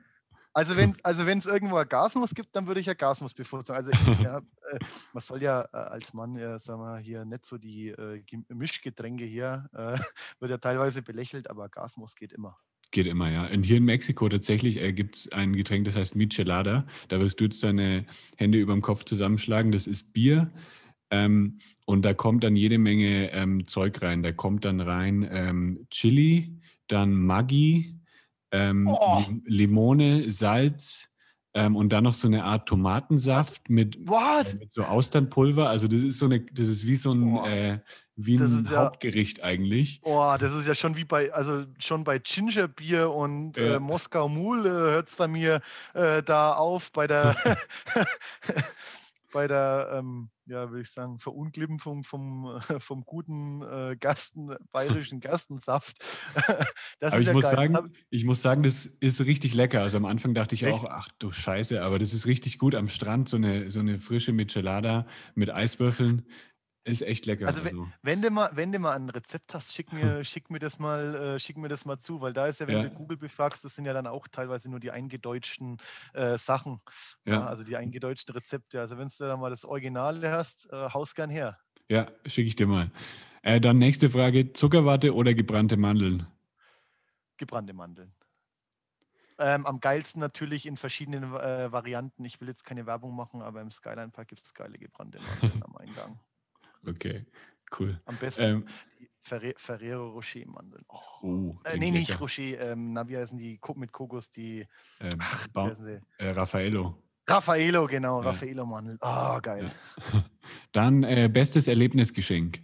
Also 0.54 0.76
wenn 0.76 0.95
also 1.04 1.24
es 1.24 1.45
irgendwo 1.45 1.78
ein 1.78 1.88
Gasmus 1.88 2.36
gibt, 2.36 2.56
dann 2.56 2.68
würde 2.68 2.82
ich 2.82 2.86
ja 2.86 2.93
Gasmus 2.93 3.34
bevorzugen. 3.34 3.78
Also 3.78 3.91
ja, 4.24 4.39
äh, 4.39 4.80
man 5.14 5.22
soll 5.22 5.41
ja 5.41 5.62
äh, 5.74 5.78
als 5.78 6.14
Mann 6.14 6.36
ja, 6.36 6.60
sagen 6.60 6.82
wir, 6.82 6.97
hier 6.97 7.24
nicht 7.24 7.45
so 7.45 7.58
die 7.58 7.89
äh, 7.89 8.22
Mischgetränke 8.49 9.24
hier, 9.24 9.70
äh, 9.74 9.97
wird 10.39 10.52
ja 10.52 10.58
teilweise 10.58 11.02
belächelt, 11.02 11.49
aber 11.49 11.70
Gasmus 11.70 12.16
geht 12.16 12.34
immer. 12.34 12.58
Geht 12.91 13.08
immer, 13.08 13.32
ja. 13.32 13.47
Und 13.47 13.64
hier 13.64 13.78
in 13.78 13.86
Mexiko 13.86 14.28
tatsächlich 14.28 14.82
äh, 14.82 14.91
gibt 14.91 15.16
es 15.16 15.32
ein 15.32 15.56
Getränk, 15.56 15.86
das 15.86 15.95
heißt 15.95 16.18
Michelada. 16.18 16.86
Da 17.08 17.22
wirst 17.22 17.39
du 17.39 17.45
jetzt 17.45 17.64
deine 17.64 18.06
Hände 18.36 18.60
über 18.60 18.74
dem 18.74 18.82
Kopf 18.82 19.06
zusammenschlagen. 19.06 19.72
Das 19.72 19.88
ist 19.88 20.12
Bier 20.12 20.52
ähm, 21.12 21.60
und 21.86 22.04
da 22.04 22.14
kommt 22.14 22.43
dann 22.43 22.58
jede 22.58 22.78
Menge 22.78 23.32
ähm, 23.32 23.68
Zeug 23.68 24.02
rein. 24.02 24.24
Da 24.24 24.32
kommt 24.32 24.66
dann 24.66 24.82
rein 24.82 25.28
ähm, 25.32 25.88
Chili, 25.89 26.58
dann 26.88 27.14
Maggi, 27.14 28.01
ähm, 28.52 28.88
oh. 28.88 29.24
Limone, 29.45 30.32
Salz 30.32 31.12
ähm, 31.54 31.76
und 31.76 31.89
dann 31.89 32.06
noch 32.06 32.14
so 32.14 32.28
eine 32.28 32.43
Art 32.43 32.68
Tomatensaft 32.68 33.70
mit, 33.70 33.95
äh, 33.95 34.56
mit, 34.58 34.72
so 34.72 34.84
Austernpulver. 34.84 35.70
Also 35.70 35.88
das 35.88 36.02
ist 36.02 36.20
so 36.20 36.26
eine, 36.26 36.41
das 36.41 36.68
ist 36.68 36.88
wie 36.88 36.95
so 36.95 37.12
ein, 37.12 37.38
äh, 37.45 37.80
wie 38.16 38.38
ein 38.38 38.70
Hauptgericht 38.70 39.39
ja, 39.39 39.45
eigentlich. 39.45 40.02
Boah, 40.02 40.38
das 40.38 40.54
ist 40.54 40.68
ja 40.68 40.76
schon 40.76 40.95
wie 40.95 41.04
bei, 41.04 41.34
also 41.34 41.66
schon 41.80 42.04
bei 42.04 42.20
Gingerbier 42.20 43.12
und 43.12 43.58
äh, 43.58 43.80
Moskau 43.80 44.30
Mul 44.30 44.66
äh, 44.66 44.70
hört 44.70 45.10
es 45.10 45.16
bei 45.16 45.28
mir 45.28 45.62
äh, 45.93 46.24
da 46.24 46.54
auf, 46.54 46.91
bei 46.91 47.08
der 47.08 47.36
bei 49.32 49.47
der, 49.47 49.89
ähm, 49.93 50.29
ja, 50.45 50.69
würde 50.69 50.82
ich 50.82 50.91
sagen, 50.91 51.19
Verunglimpfung 51.19 52.03
vom, 52.03 52.59
vom 52.79 53.03
guten 53.03 53.61
äh, 53.61 53.95
Gasten, 53.99 54.55
bayerischen 54.71 55.19
Gerstensaft. 55.21 55.97
das 56.99 57.13
aber 57.13 57.21
ich, 57.21 57.27
ja 57.27 57.34
muss 57.34 57.49
sagen, 57.49 57.93
ich 58.09 58.25
muss 58.25 58.41
sagen, 58.41 58.63
das 58.63 58.86
ist 58.86 59.25
richtig 59.25 59.53
lecker. 59.53 59.82
Also 59.82 59.97
am 59.97 60.05
Anfang 60.05 60.34
dachte 60.34 60.55
ich 60.55 60.63
Echt? 60.63 60.73
auch, 60.73 60.86
ach 60.86 61.09
du 61.19 61.32
Scheiße, 61.32 61.82
aber 61.82 61.99
das 61.99 62.13
ist 62.13 62.25
richtig 62.25 62.59
gut 62.59 62.75
am 62.75 62.89
Strand, 62.89 63.29
so 63.29 63.38
eine, 63.38 63.71
so 63.71 63.79
eine 63.79 63.97
frische 63.97 64.34
Michelada 64.34 65.07
mit 65.36 65.49
Eiswürfeln. 65.49 66.27
Ist 66.84 67.03
echt 67.03 67.27
lecker. 67.27 67.45
Also, 67.45 67.61
also. 67.61 67.88
Wenn, 68.01 68.23
du 68.23 68.32
mal, 68.32 68.49
wenn 68.53 68.71
du 68.71 68.79
mal 68.79 68.93
ein 68.93 69.09
Rezept 69.09 69.53
hast, 69.53 69.73
schick 69.73 69.93
mir, 69.93 70.23
schick 70.23 70.49
mir, 70.49 70.57
das, 70.57 70.79
mal, 70.79 71.15
äh, 71.15 71.39
schick 71.39 71.57
mir 71.57 71.67
das 71.67 71.86
mal 71.86 71.99
zu, 71.99 72.21
weil 72.21 72.34
da 72.34 72.47
ist 72.47 72.59
ja, 72.59 72.67
wenn 72.67 72.77
ja. 72.77 72.84
du 72.84 72.89
Google 72.89 73.17
befragst, 73.17 73.63
das 73.63 73.75
sind 73.75 73.86
ja 73.86 73.93
dann 73.93 74.07
auch 74.07 74.27
teilweise 74.27 74.69
nur 74.69 74.79
die 74.79 74.89
eingedeutschten 74.89 75.77
äh, 76.13 76.39
Sachen. 76.39 76.82
Ja. 77.25 77.34
ja. 77.34 77.45
Also 77.45 77.63
die 77.63 77.77
eingedeutschten 77.77 78.34
Rezepte. 78.34 78.79
Also 78.79 78.97
wenn 78.97 79.09
du 79.09 79.23
da 79.23 79.38
mal 79.38 79.51
das 79.51 79.63
Originale 79.63 80.32
hast, 80.32 80.71
äh, 80.71 80.89
haus 80.89 81.13
gern 81.13 81.29
her. 81.29 81.59
Ja, 81.88 82.07
schicke 82.25 82.47
ich 82.47 82.55
dir 82.55 82.67
mal. 82.67 82.89
Äh, 83.43 83.61
dann 83.61 83.77
nächste 83.77 84.09
Frage: 84.09 84.53
Zuckerwatte 84.53 85.13
oder 85.13 85.36
gebrannte 85.36 85.77
Mandeln? 85.77 86.25
Gebrannte 87.38 87.73
Mandeln. 87.73 88.11
Ähm, 89.38 89.65
am 89.65 89.79
geilsten 89.79 90.19
natürlich 90.19 90.65
in 90.65 90.77
verschiedenen 90.77 91.23
äh, 91.36 91.71
Varianten. 91.71 92.25
Ich 92.25 92.41
will 92.41 92.47
jetzt 92.47 92.63
keine 92.63 92.86
Werbung 92.86 93.15
machen, 93.15 93.41
aber 93.41 93.61
im 93.61 93.71
Skyline 93.71 94.09
Park 94.09 94.29
gibt 94.29 94.45
es 94.45 94.53
geile 94.53 94.77
gebrannte 94.77 95.19
Mandeln 95.19 95.63
am 95.63 95.75
Eingang. 95.77 96.19
Okay, 96.86 97.25
cool. 97.79 97.99
Am 98.05 98.17
besten 98.17 98.43
ähm, 98.43 98.65
die 98.99 99.09
Ferre 99.21 99.53
Ferrero 99.57 100.09
Rocher 100.09 100.45
Mandeln. 100.45 100.84
Oh. 100.89 100.99
oh 101.21 101.59
äh, 101.63 101.77
nee, 101.77 101.91
nicht 101.91 102.19
Rocher. 102.19 102.71
Ähm, 102.71 102.93
na, 102.93 103.07
wie 103.07 103.17
heißen 103.17 103.38
die 103.38 103.59
mit 103.75 103.91
Kokos? 103.91 104.32
Die. 104.32 104.67
Ähm, 104.99 105.09
ach, 105.19 105.47
äh, 106.17 106.29
Raffaello. 106.29 106.97
Raffaello, 107.27 107.88
genau. 107.88 108.21
Ja. 108.21 108.29
Raffaello 108.29 108.65
Mandeln. 108.65 108.97
Oh, 109.01 109.39
geil. 109.41 109.71
Ja. 110.13 110.25
Dann 110.71 111.03
äh, 111.03 111.29
bestes 111.32 111.67
Erlebnisgeschenk. 111.67 112.61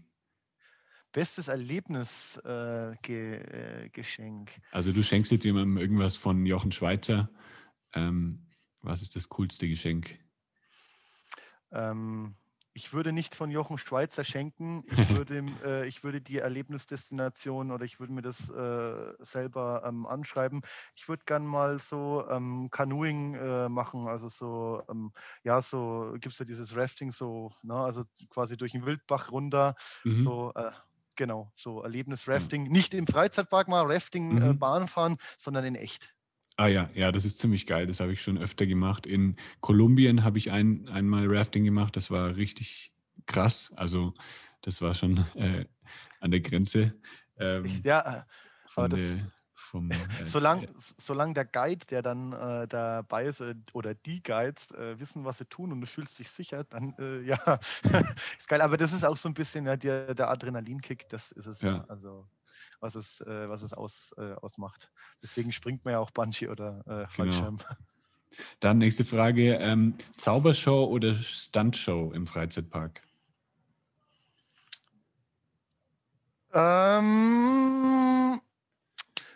Bestes 1.11 1.47
Erlebnisgeschenk. 1.47 2.99
Äh, 3.09 4.61
also 4.71 4.91
du 4.91 5.03
schenkst 5.03 5.31
jetzt 5.31 5.45
jemandem 5.45 5.77
irgendwas 5.77 6.15
von 6.15 6.45
Jochen 6.45 6.71
Schweizer. 6.71 7.29
Ähm, 7.93 8.47
was 8.81 9.01
ist 9.01 9.15
das 9.15 9.29
coolste 9.29 9.67
Geschenk? 9.67 10.19
Ähm, 11.71 12.35
ich 12.77 12.93
würde 12.93 13.11
nicht 13.11 13.33
von 13.33 13.49
Jochen 13.49 13.79
Schweizer 13.79 14.23
schenken. 14.23 14.83
Ich 14.91 14.97
würde, 15.25 15.43
äh, 15.65 15.87
ich 15.87 16.03
würde 16.03 16.21
die 16.21 16.37
Erlebnisdestination 16.37 17.71
oder 17.71 17.83
ich 17.85 17.99
würde 17.99 18.13
mir 18.13 18.21
das 18.21 18.51
äh, 18.51 19.13
selber 19.17 19.81
ähm, 19.83 20.05
anschreiben. 20.05 20.61
Ich 20.95 21.09
würde 21.09 21.23
gern 21.25 21.43
mal 21.43 21.79
so 21.79 22.23
ähm, 22.29 22.69
Canoeing 22.69 23.33
äh, 23.33 23.67
machen, 23.67 24.07
also 24.07 24.29
so, 24.29 24.83
ähm, 24.91 25.11
ja, 25.43 25.59
so 25.59 26.11
gibt 26.19 26.33
es 26.33 26.39
ja 26.39 26.45
dieses 26.45 26.75
Rafting, 26.75 27.11
so, 27.11 27.51
ne, 27.63 27.73
also 27.73 28.03
quasi 28.29 28.57
durch 28.57 28.73
den 28.73 28.85
Wildbach 28.85 29.31
runter, 29.31 29.73
mhm. 30.03 30.21
so, 30.21 30.53
äh, 30.53 30.69
genau, 31.15 31.51
so 31.55 31.81
Erlebnis-Rafting. 31.81 32.65
Mhm. 32.65 32.69
Nicht 32.69 32.93
im 32.93 33.07
Freizeitpark 33.07 33.69
mal 33.69 33.91
Rafting, 33.91 34.37
äh, 34.37 34.53
mhm. 34.53 34.59
Bahn 34.59 34.87
fahren, 34.87 35.17
sondern 35.39 35.65
in 35.65 35.73
echt. 35.73 36.13
Ah 36.57 36.67
ja, 36.67 36.89
ja, 36.95 37.11
das 37.11 37.23
ist 37.23 37.37
ziemlich 37.37 37.67
geil. 37.67 37.85
Das 37.85 37.99
habe 37.99 38.11
ich 38.13 38.21
schon 38.21 38.39
öfter 38.39 38.65
gemacht. 38.65 39.05
In 39.05 39.35
Kolumbien 39.61 40.23
habe 40.23 40.39
ich 40.39 40.51
ein, 40.51 40.89
einmal 40.89 41.25
Rafting 41.27 41.63
gemacht. 41.63 41.95
Das 41.95 42.09
war 42.09 42.35
richtig 42.35 42.91
krass. 43.27 43.71
Also 43.75 44.15
das 44.61 44.81
war 44.81 44.95
schon 44.95 45.23
äh, 45.35 45.65
an 46.19 46.31
der 46.31 46.39
Grenze. 46.39 46.95
Ähm, 47.37 47.65
ja, 47.83 48.25
aber 48.75 48.89
das, 48.89 48.99
der, 48.99 49.17
vom, 49.53 49.91
äh, 49.91 49.95
solange, 50.23 50.67
solange 50.97 51.35
der 51.35 51.45
Guide, 51.45 51.85
der 51.85 52.01
dann 52.01 52.33
äh, 52.33 52.67
dabei 52.67 53.25
ist, 53.25 53.41
äh, 53.41 53.53
oder 53.73 53.93
die 53.93 54.23
Guides 54.23 54.71
äh, 54.71 54.99
wissen, 54.99 55.25
was 55.25 55.37
sie 55.37 55.45
tun 55.45 55.71
und 55.71 55.81
du 55.81 55.87
fühlst 55.87 56.17
dich 56.17 56.29
sicher, 56.29 56.63
dann 56.63 56.95
äh, 56.97 57.21
ja, 57.21 57.37
ist 58.39 58.47
geil. 58.47 58.61
Aber 58.61 58.77
das 58.77 58.93
ist 58.93 59.03
auch 59.03 59.17
so 59.17 59.29
ein 59.29 59.35
bisschen 59.35 59.67
ja, 59.67 59.77
der, 59.77 60.15
der 60.15 60.29
Adrenalinkick, 60.29 61.07
das 61.09 61.31
ist 61.33 61.45
es. 61.45 61.61
Ja. 61.61 61.85
Also 61.87 62.27
was 62.79 62.95
es, 62.95 63.21
äh, 63.21 63.49
was 63.49 63.61
es 63.61 63.73
aus, 63.73 64.13
äh, 64.17 64.33
ausmacht. 64.33 64.91
Deswegen 65.21 65.51
springt 65.51 65.85
man 65.85 65.93
ja 65.93 65.99
auch 65.99 66.11
Bungee 66.11 66.47
oder 66.47 66.85
äh, 66.87 67.07
Fallschirm. 67.07 67.57
Genau. 67.57 67.79
Dann 68.59 68.77
nächste 68.77 69.05
Frage: 69.05 69.55
ähm, 69.55 69.95
Zaubershow 70.17 70.85
oder 70.85 71.13
Stuntshow 71.15 72.11
im 72.13 72.27
Freizeitpark? 72.27 73.01
Ähm, 76.53 78.41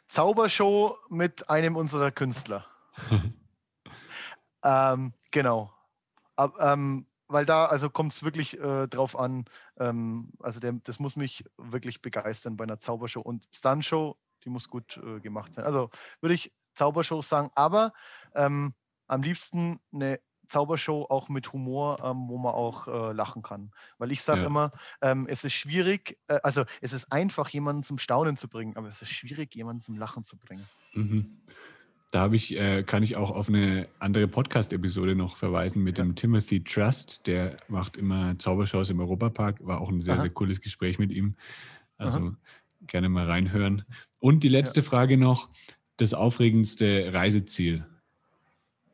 Zaubershow 0.08 0.98
mit 1.10 1.50
einem 1.50 1.76
unserer 1.76 2.12
Künstler. 2.12 2.66
ähm, 4.64 5.14
genau. 5.32 5.74
Ab, 6.36 6.56
ähm, 6.60 7.06
weil 7.32 7.46
da, 7.46 7.66
also 7.66 7.90
kommt 7.90 8.14
es 8.14 8.24
wirklich 8.24 8.60
äh, 8.60 8.88
drauf 8.88 9.18
an, 9.18 9.46
ähm, 9.80 10.32
also 10.40 10.60
der, 10.60 10.74
das 10.84 11.00
muss 11.00 11.16
mich 11.16 11.44
wirklich 11.58 12.02
begeistern 12.02 12.58
bei 12.58 12.64
einer 12.64 12.80
Zaubershow. 12.80 13.22
Und 13.22 13.48
Stuntshow, 13.54 14.18
die 14.44 14.50
muss 14.50 14.70
gut 14.70 14.98
äh, 14.98 15.20
gemacht 15.20 15.54
sein. 15.54 15.66
Also 15.66 15.90
würde 16.20 16.36
ich 16.36 16.54
Zaubershow 16.76 17.22
sagen, 17.22 17.50
aber 17.56 17.94
ähm, 18.36 18.74
am 19.08 19.22
liebsten 19.22 19.80
eine 19.94 20.20
Zaubershow 20.48 21.06
auch 21.10 21.30
mit 21.30 21.54
Humor, 21.54 22.00
ähm, 22.04 22.28
wo 22.28 22.38
man 22.38 22.54
auch 22.54 22.88
äh, 22.88 23.14
lachen 23.14 23.42
kann. 23.42 23.72
Weil 23.98 24.12
ich 24.12 24.22
sage 24.22 24.42
ja. 24.42 24.48
immer, 24.48 24.72
ähm, 25.02 25.28
es 25.30 25.44
ist 25.46 25.54
schwierig, 25.54 26.20
äh, 26.28 26.40
also 26.44 26.66
es 26.82 26.92
ist 26.92 27.12
einfach, 27.12 27.50
jemanden 27.50 27.84
zum 27.84 27.98
Staunen 27.98 28.36
zu 28.36 28.50
bringen, 28.50 28.76
aber 28.76 28.90
es 28.90 29.02
ist 29.02 29.12
schwierig, 29.12 29.56
jemanden 29.56 29.82
zum 29.82 29.98
Lachen 29.98 30.26
zu 30.26 30.38
bringen. 30.38 30.68
Mhm. 30.94 31.42
Da 32.12 32.20
habe 32.20 32.36
ich, 32.36 32.58
äh, 32.58 32.84
kann 32.84 33.04
ich 33.04 33.16
auch 33.16 33.32
auf 33.32 33.48
eine 33.48 33.88
andere 34.00 34.28
Podcast-Episode 34.28 35.16
noch 35.16 35.38
verweisen 35.38 35.82
mit 35.82 35.98
ja. 35.98 36.04
dem 36.04 36.14
Timothy 36.16 36.62
Trust. 36.62 37.26
Der 37.26 37.56
macht 37.70 37.96
immer 37.96 38.38
Zaubershows 38.38 38.90
im 38.90 39.00
Europapark. 39.00 39.66
War 39.66 39.80
auch 39.80 39.88
ein 39.88 40.02
sehr, 40.02 40.16
Aha. 40.16 40.22
sehr 40.22 40.30
cooles 40.30 40.60
Gespräch 40.60 41.00
mit 41.00 41.14
ihm. 41.14 41.36
Also 41.98 42.20
Aha. 42.20 42.36
gerne 42.86 43.08
mal 43.08 43.28
reinhören. 43.28 43.86
Und 44.20 44.44
die 44.44 44.50
letzte 44.50 44.82
ja. 44.82 44.86
Frage 44.86 45.18
noch: 45.18 45.48
Das 45.96 46.14
aufregendste 46.14 47.14
Reiseziel? 47.14 47.86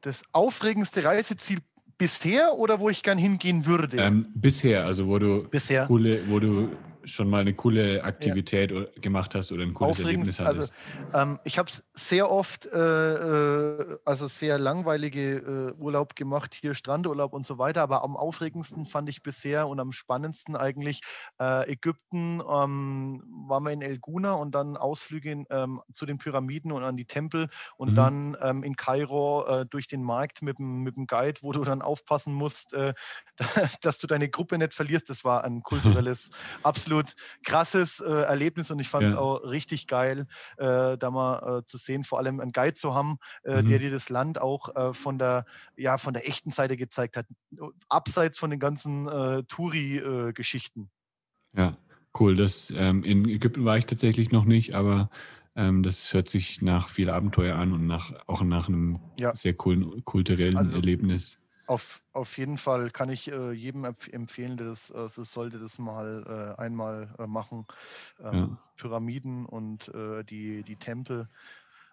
Das 0.01 0.21
aufregendste 0.31 1.03
Reiseziel 1.03 1.57
bisher 1.97 2.53
oder 2.53 2.79
wo 2.79 2.89
ich 2.89 3.01
gern 3.01 3.17
hingehen 3.17 3.65
würde? 3.65 3.97
Ähm, 3.97 4.27
bisher, 4.35 4.85
also 4.85 5.07
wo 5.07 5.17
du 5.17 5.47
bisher. 5.49 5.87
coole, 5.87 6.21
wo 6.29 6.39
du 6.39 6.69
schon 7.07 7.29
mal 7.29 7.41
eine 7.41 7.53
coole 7.53 8.03
Aktivität 8.03 8.71
ja. 8.71 8.85
gemacht 9.01 9.33
hast 9.35 9.51
oder 9.51 9.63
ein 9.63 9.73
cooles 9.73 9.99
Erlebnis 9.99 10.39
hattest? 10.39 10.73
Also, 11.11 11.31
ähm, 11.31 11.39
ich 11.43 11.57
habe 11.57 11.71
sehr 11.93 12.29
oft, 12.29 12.65
äh, 12.65 12.77
äh, 12.77 13.97
also 14.05 14.27
sehr 14.27 14.59
langweilige 14.59 15.37
äh, 15.37 15.81
Urlaub 15.81 16.15
gemacht, 16.15 16.53
hier 16.53 16.75
Strandurlaub 16.75 17.33
und 17.33 17.45
so 17.45 17.57
weiter, 17.57 17.81
aber 17.81 18.03
am 18.03 18.15
aufregendsten 18.15 18.85
fand 18.85 19.09
ich 19.09 19.23
bisher 19.23 19.67
und 19.67 19.79
am 19.79 19.91
spannendsten 19.91 20.55
eigentlich 20.55 21.01
äh, 21.39 21.71
Ägypten, 21.71 22.41
ähm, 22.41 23.23
waren 23.47 23.63
wir 23.63 23.71
in 23.71 23.81
El 23.81 23.99
Guna 23.99 24.33
und 24.33 24.53
dann 24.53 24.77
Ausflüge 24.77 25.45
ähm, 25.49 25.81
zu 25.93 26.05
den 26.05 26.17
Pyramiden 26.17 26.71
und 26.71 26.83
an 26.83 26.97
die 26.97 27.05
Tempel 27.05 27.49
und 27.77 27.91
mhm. 27.91 27.95
dann 27.95 28.37
ähm, 28.41 28.63
in 28.63 28.75
Kairo 28.75 29.45
äh, 29.47 29.65
durch 29.65 29.87
den 29.87 30.03
Markt 30.03 30.41
mit 30.41 30.59
dem, 30.59 30.83
mit 30.83 30.95
dem 30.95 31.07
Guide, 31.07 31.39
wo 31.41 31.51
du 31.51 31.63
dann 31.63 31.81
aufpassen 31.81 32.33
musst, 32.33 32.73
äh, 32.73 32.93
dass 33.81 33.97
du 33.97 34.07
deine 34.07 34.29
Gruppe 34.29 34.57
nicht 34.57 34.73
verlierst. 34.73 35.09
Das 35.09 35.23
war 35.23 35.43
ein 35.43 35.61
kulturelles, 35.63 36.31
absolut 36.63 36.96
krasses 37.43 37.99
äh, 37.99 38.05
Erlebnis 38.05 38.71
und 38.71 38.79
ich 38.79 38.89
fand 38.89 39.07
es 39.07 39.13
ja. 39.13 39.19
auch 39.19 39.43
richtig 39.43 39.87
geil, 39.87 40.27
äh, 40.57 40.97
da 40.97 41.11
mal 41.11 41.59
äh, 41.59 41.65
zu 41.65 41.77
sehen, 41.77 42.03
vor 42.03 42.19
allem 42.19 42.39
einen 42.39 42.51
Guide 42.51 42.75
zu 42.75 42.93
haben, 42.93 43.17
äh, 43.43 43.61
mhm. 43.61 43.67
der 43.67 43.79
dir 43.79 43.91
das 43.91 44.09
Land 44.09 44.39
auch 44.41 44.75
äh, 44.75 44.93
von 44.93 45.17
der 45.17 45.45
ja 45.75 45.97
von 45.97 46.13
der 46.13 46.27
echten 46.27 46.49
Seite 46.49 46.77
gezeigt 46.77 47.17
hat, 47.17 47.25
abseits 47.89 48.37
von 48.37 48.49
den 48.49 48.59
ganzen 48.59 49.07
äh, 49.07 49.43
Touri-Geschichten. 49.43 50.89
ja, 51.55 51.77
cool. 52.19 52.35
Das 52.35 52.73
ähm, 52.75 53.03
in 53.03 53.27
Ägypten 53.27 53.65
war 53.65 53.77
ich 53.77 53.85
tatsächlich 53.85 54.31
noch 54.31 54.45
nicht, 54.45 54.75
aber 54.75 55.09
ähm, 55.57 55.81
das 55.81 56.13
hört 56.13 56.29
sich 56.29 56.61
nach 56.61 56.87
viel 56.87 57.09
Abenteuer 57.09 57.55
an 57.55 57.73
und 57.73 57.87
nach, 57.87 58.13
auch 58.27 58.43
nach 58.43 58.69
einem 58.69 58.99
ja. 59.19 59.33
sehr 59.33 59.55
coolen 59.55 60.05
kulturellen 60.05 60.55
also, 60.55 60.75
Erlebnis. 60.75 61.39
Auf, 61.67 62.01
auf 62.13 62.37
jeden 62.37 62.57
Fall 62.57 62.89
kann 62.91 63.09
ich 63.09 63.29
äh, 63.29 63.51
jedem 63.51 63.83
empfehlen, 63.83 64.55
der 64.55 64.67
das, 64.67 64.89
äh, 64.89 65.07
sollte 65.09 65.59
das 65.59 65.79
mal 65.79 66.55
äh, 66.57 66.61
einmal 66.61 67.13
äh, 67.19 67.27
machen. 67.27 67.67
Ähm, 68.23 68.33
ja. 68.33 68.57
Pyramiden 68.77 69.45
und 69.45 69.89
äh, 69.89 70.23
die, 70.23 70.63
die 70.63 70.77
Tempel 70.77 71.27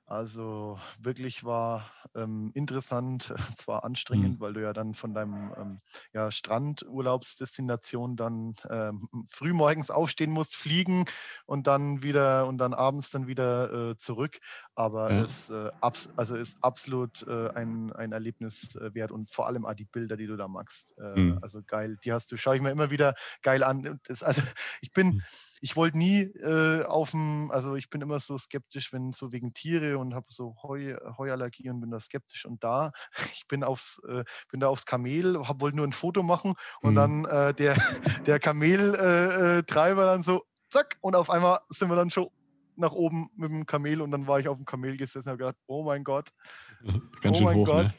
also 0.07 0.79
wirklich 1.01 1.45
war 1.45 1.91
ähm, 2.15 2.51
interessant, 2.55 3.35
zwar 3.57 3.85
anstrengend, 3.85 4.39
mhm. 4.39 4.41
weil 4.41 4.53
du 4.53 4.63
ja 4.63 4.75
dann 4.75 4.95
von 4.95 5.15
deinem 5.15 5.53
ähm, 5.59 5.79
ja, 6.13 6.31
Strandurlaubsdestination 6.31 8.17
dann 8.17 8.55
ähm, 8.69 9.09
frühmorgens 9.29 9.91
aufstehen 9.91 10.31
musst, 10.31 10.57
fliegen 10.57 11.07
und 11.47 11.67
dann 11.67 12.03
wieder 12.03 12.47
und 12.47 12.59
dann 12.59 12.75
abends 12.75 13.11
dann 13.11 13.27
wieder 13.27 13.91
äh, 13.91 13.97
zurück. 13.97 14.41
Aber 14.75 15.11
ja. 15.11 15.23
es 15.23 15.49
äh, 15.49 15.71
abs 15.81 16.11
also 16.17 16.37
ist 16.37 16.59
absolut 16.63 17.27
äh, 17.27 17.49
ein, 17.51 17.91
ein 17.93 18.13
Erlebnis 18.13 18.77
äh, 18.77 18.93
wert 18.95 19.11
und 19.11 19.31
vor 19.31 19.47
allem 19.47 19.65
auch 19.65 19.75
die 19.75 19.87
Bilder, 19.87 20.19
die 20.19 20.27
du 20.27 20.37
da 20.37 20.49
magst. 20.49 20.93
Äh, 20.99 21.19
mhm. 21.19 21.39
Also 21.41 21.63
geil, 21.67 21.97
die 22.05 22.13
hast 22.13 22.31
du, 22.31 22.37
schaue 22.37 22.57
ich 22.57 22.63
mir 22.63 22.71
immer 22.71 22.91
wieder 22.91 23.15
geil 23.43 23.63
an. 23.63 24.01
Das, 24.05 24.23
also 24.23 24.43
ich 24.83 24.93
bin. 24.93 25.07
Mhm 25.07 25.23
ich 25.61 25.77
wollte 25.77 25.99
nie 25.99 26.21
äh, 26.21 26.85
auf 26.85 27.13
dem, 27.13 27.51
also 27.51 27.77
ich 27.77 27.91
bin 27.91 28.01
immer 28.01 28.21
so 28.21 28.37
skeptisch, 28.39 28.93
wenn 28.93 29.13
so 29.13 29.33
wegen 29.33 29.55
Tiere 29.55 29.99
und 29.99 30.15
habe 30.15 30.27
so 30.31 30.57
Heu, 30.63 30.97
Heuallergie 31.19 31.71
und 31.71 31.81
bin 31.81 31.91
da 31.91 32.01
skeptisch. 32.01 32.45
Und 32.45 32.63
da, 32.63 32.93
ich 33.35 33.47
bin 33.47 33.65
aufs, 33.65 34.01
äh, 34.09 34.25
bin 34.51 34.61
da 34.61 34.69
aufs 34.69 34.87
Kamel, 34.87 35.35
wollte 35.37 35.77
nur 35.77 35.87
ein 35.87 35.93
Foto 35.93 36.23
machen 36.23 36.55
und 36.83 36.93
mhm. 36.93 36.97
dann 36.97 37.25
äh, 37.25 37.55
der, 37.55 37.75
der 38.27 38.39
Kameltreiber 38.39 40.03
äh, 40.03 40.05
äh, 40.05 40.07
dann 40.07 40.23
so, 40.23 40.43
zack, 40.69 40.97
und 41.01 41.15
auf 41.15 41.31
einmal 41.31 41.61
sind 41.69 41.89
wir 41.89 41.97
dann 41.97 42.11
schon 42.11 42.29
nach 42.77 42.93
oben 42.93 43.31
mit 43.37 43.51
dem 43.51 43.67
Kamel 43.67 44.01
und 44.01 44.11
dann 44.11 44.27
war 44.27 44.41
ich 44.41 44.49
auf 44.49 44.57
dem 44.57 44.65
Kamel 44.65 44.97
gesessen 44.97 45.29
und 45.29 45.33
habe 45.33 45.39
gedacht, 45.39 45.57
oh 45.67 45.85
mein 45.85 46.03
Gott, 46.05 46.33
Ganz 47.21 47.41
oh 47.41 47.45
mein 47.45 47.57
hoch, 47.57 47.67
Gott. 47.67 47.87
Ne? 47.87 47.95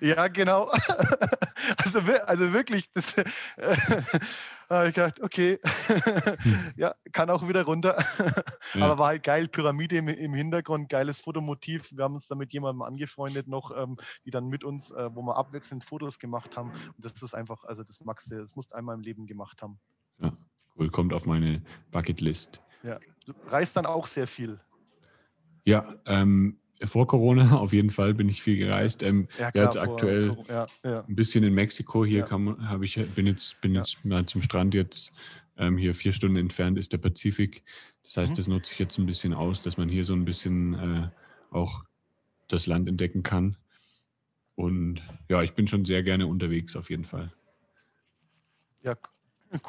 Ja, 0.00 0.28
genau. 0.28 0.70
Also, 1.76 1.98
also 2.26 2.52
wirklich, 2.52 2.90
das 2.92 3.14
äh, 3.56 3.74
habe 4.70 4.88
ich 4.88 4.94
gedacht, 4.94 5.20
okay, 5.20 5.58
hm. 5.62 6.72
ja, 6.76 6.94
kann 7.12 7.30
auch 7.30 7.46
wieder 7.48 7.64
runter. 7.64 8.02
Ja. 8.74 8.84
Aber 8.84 8.98
war 8.98 9.06
halt 9.08 9.22
geil, 9.24 9.48
Pyramide 9.48 9.96
im, 9.96 10.08
im, 10.08 10.34
Hintergrund, 10.34 10.88
geiles 10.88 11.20
Fotomotiv. 11.20 11.90
Wir 11.96 12.04
haben 12.04 12.14
uns 12.14 12.26
da 12.28 12.36
mit 12.36 12.52
jemandem 12.52 12.82
angefreundet 12.82 13.48
noch, 13.48 13.76
ähm, 13.76 13.96
die 14.24 14.30
dann 14.30 14.48
mit 14.48 14.64
uns, 14.64 14.90
äh, 14.90 15.10
wo 15.14 15.22
wir 15.22 15.36
abwechselnd 15.36 15.84
Fotos 15.84 16.18
gemacht 16.18 16.56
haben. 16.56 16.70
Und 16.70 17.04
das 17.04 17.20
ist 17.22 17.34
einfach, 17.34 17.64
also 17.64 17.82
das 17.82 18.02
magst 18.04 18.30
du, 18.30 18.36
das 18.36 18.54
musst 18.54 18.70
du 18.72 18.76
einmal 18.76 18.94
im 18.94 19.02
Leben 19.02 19.26
gemacht 19.26 19.60
haben. 19.62 19.78
Ja, 20.20 20.32
cool, 20.78 20.90
kommt 20.90 21.12
auf 21.12 21.26
meine 21.26 21.62
Bucketlist. 21.90 22.62
Ja, 22.82 22.98
du 23.26 23.34
reist 23.46 23.76
dann 23.76 23.86
auch 23.86 24.06
sehr 24.06 24.26
viel. 24.26 24.60
Ja, 25.64 25.94
ähm, 26.06 26.60
vor 26.84 27.06
Corona 27.06 27.56
auf 27.58 27.72
jeden 27.72 27.90
Fall 27.90 28.14
bin 28.14 28.28
ich 28.28 28.42
viel 28.42 28.56
gereist. 28.56 29.02
Ähm, 29.02 29.28
ja, 29.38 29.50
klar, 29.50 29.64
jetzt 29.64 29.76
aktuell 29.76 30.36
ja, 30.48 30.66
ja. 30.84 31.04
ein 31.04 31.14
bisschen 31.14 31.44
in 31.44 31.54
Mexiko. 31.54 32.04
Hier 32.04 32.22
kann, 32.22 32.68
habe 32.68 32.84
ich, 32.84 32.96
bin 33.14 33.26
jetzt, 33.26 33.60
bin 33.60 33.74
jetzt 33.74 34.04
mal 34.04 34.26
zum 34.26 34.42
Strand 34.42 34.74
jetzt. 34.74 35.12
Ähm, 35.56 35.76
hier 35.76 35.94
vier 35.94 36.12
Stunden 36.12 36.36
entfernt 36.36 36.78
ist 36.78 36.92
der 36.92 36.98
Pazifik. 36.98 37.64
Das 38.04 38.16
heißt, 38.16 38.32
mhm. 38.32 38.36
das 38.36 38.48
nutze 38.48 38.72
ich 38.72 38.78
jetzt 38.78 38.98
ein 38.98 39.06
bisschen 39.06 39.34
aus, 39.34 39.60
dass 39.62 39.76
man 39.76 39.88
hier 39.88 40.04
so 40.04 40.14
ein 40.14 40.24
bisschen 40.24 40.74
äh, 40.74 41.08
auch 41.50 41.84
das 42.46 42.66
Land 42.66 42.88
entdecken 42.88 43.22
kann. 43.22 43.56
Und 44.54 45.02
ja, 45.28 45.42
ich 45.42 45.52
bin 45.54 45.68
schon 45.68 45.84
sehr 45.84 46.02
gerne 46.02 46.26
unterwegs 46.26 46.74
auf 46.74 46.90
jeden 46.90 47.04
Fall. 47.04 47.30
Ja, 48.82 48.96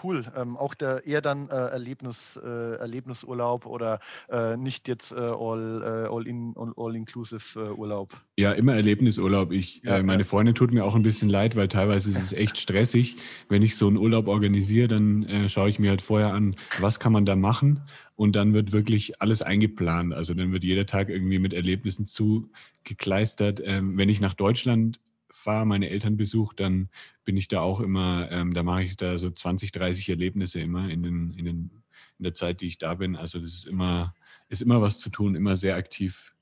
Cool. 0.03 0.25
Ähm, 0.35 0.57
auch 0.57 0.73
der 0.73 1.05
eher 1.05 1.21
dann 1.21 1.49
äh, 1.49 1.55
Erlebnis, 1.55 2.39
äh, 2.43 2.75
Erlebnisurlaub 2.75 3.65
oder 3.65 3.99
äh, 4.29 4.57
nicht 4.57 4.87
jetzt 4.87 5.11
äh, 5.11 5.15
all, 5.15 6.05
äh, 6.05 6.13
all, 6.13 6.27
in, 6.27 6.53
all 6.55 6.95
inclusive 6.95 7.59
äh, 7.59 7.69
Urlaub. 7.71 8.13
Ja, 8.37 8.51
immer 8.51 8.75
Erlebnisurlaub. 8.75 9.51
Ich, 9.51 9.81
ja, 9.83 10.01
meine 10.03 10.23
ja. 10.23 10.27
Freundin 10.27 10.55
tut 10.55 10.71
mir 10.71 10.85
auch 10.85 10.95
ein 10.95 11.03
bisschen 11.03 11.29
leid, 11.29 11.55
weil 11.55 11.67
teilweise 11.67 12.09
ist 12.09 12.21
es 12.21 12.33
echt 12.33 12.57
stressig. 12.59 13.17
Wenn 13.47 13.61
ich 13.61 13.77
so 13.77 13.87
einen 13.87 13.97
Urlaub 13.97 14.27
organisiere, 14.27 14.87
dann 14.87 15.49
schaue 15.49 15.69
ich 15.69 15.79
mir 15.79 15.89
halt 15.89 16.01
vorher 16.01 16.33
an, 16.33 16.55
was 16.79 16.99
kann 16.99 17.11
man 17.11 17.25
da 17.25 17.35
machen 17.35 17.81
und 18.19 18.35
dann 18.35 18.53
wird 18.53 18.73
wirklich 18.73 19.21
alles 19.21 19.41
eingeplant. 19.41 20.13
Also 20.13 20.33
dann 20.33 20.51
wird 20.51 20.65
jeder 20.65 20.85
Tag 20.85 21.07
irgendwie 21.07 21.39
mit 21.39 21.53
Erlebnissen 21.53 22.05
zugekleistert. 22.05 23.61
Ähm, 23.63 23.97
wenn 23.97 24.09
ich 24.09 24.19
nach 24.19 24.33
Deutschland 24.33 24.99
fahre, 25.31 25.65
meine 25.65 25.89
Eltern 25.89 26.17
besuche, 26.17 26.55
dann 26.55 26.89
bin 27.25 27.37
ich 27.37 27.47
da 27.47 27.61
auch 27.61 27.79
immer, 27.79 28.29
ähm, 28.31 28.53
da 28.53 28.63
mache 28.63 28.83
ich 28.83 28.97
da 28.97 29.17
so 29.17 29.29
20, 29.29 29.71
30 29.71 30.09
Erlebnisse 30.09 30.59
immer 30.59 30.89
in, 30.89 31.03
den, 31.03 31.31
in, 31.31 31.45
den, 31.45 31.71
in 32.17 32.23
der 32.23 32.33
Zeit, 32.33 32.61
die 32.61 32.67
ich 32.67 32.77
da 32.77 32.95
bin. 32.95 33.15
Also 33.15 33.39
das 33.39 33.53
ist 33.53 33.67
immer, 33.67 34.15
ist 34.47 34.61
immer 34.61 34.81
was 34.81 34.99
zu 34.99 35.09
tun, 35.09 35.35
immer 35.35 35.55
sehr 35.57 35.75
aktiv 35.75 36.35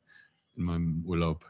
in 0.55 0.63
meinem 0.63 1.05
Urlaub. 1.05 1.45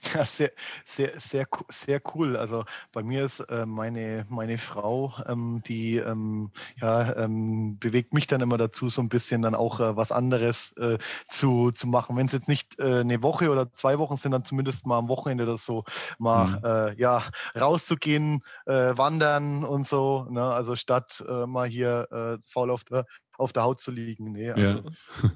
Ja, 0.14 0.24
sehr, 0.24 0.52
sehr, 0.84 1.18
sehr, 1.18 1.46
sehr 1.68 2.00
cool. 2.14 2.36
Also 2.36 2.64
bei 2.92 3.02
mir 3.02 3.24
ist 3.24 3.40
äh, 3.40 3.66
meine, 3.66 4.26
meine 4.28 4.58
Frau, 4.58 5.12
ähm, 5.26 5.62
die 5.66 5.96
ähm, 5.96 6.50
ja, 6.80 7.16
ähm, 7.16 7.78
bewegt 7.78 8.14
mich 8.14 8.26
dann 8.26 8.40
immer 8.40 8.58
dazu, 8.58 8.88
so 8.88 9.02
ein 9.02 9.08
bisschen 9.08 9.42
dann 9.42 9.54
auch 9.54 9.80
äh, 9.80 9.96
was 9.96 10.12
anderes 10.12 10.72
äh, 10.76 10.98
zu, 11.28 11.72
zu 11.72 11.88
machen. 11.88 12.16
Wenn 12.16 12.26
es 12.26 12.32
jetzt 12.32 12.48
nicht 12.48 12.78
äh, 12.78 13.00
eine 13.00 13.22
Woche 13.22 13.50
oder 13.50 13.72
zwei 13.72 13.98
Wochen 13.98 14.16
sind, 14.16 14.32
dann 14.32 14.44
zumindest 14.44 14.86
mal 14.86 14.98
am 14.98 15.08
Wochenende 15.08 15.44
oder 15.44 15.58
so 15.58 15.84
mal 16.18 16.46
mhm. 16.46 16.64
Äh, 16.64 17.00
ja, 17.00 17.22
rauszugehen, 17.58 18.42
äh, 18.66 18.96
wandern 18.96 19.64
und 19.64 19.86
so. 19.86 20.26
Ne? 20.30 20.44
Also 20.44 20.76
statt 20.76 21.24
mal 21.46 21.68
hier 21.68 22.38
faul 22.44 22.70
auf 22.70 22.84
der, 22.84 23.06
auf 23.36 23.52
der 23.52 23.64
Haut 23.64 23.80
zu 23.80 23.90
liegen. 23.90 24.32
Nee, 24.32 24.50
also, 24.50 24.82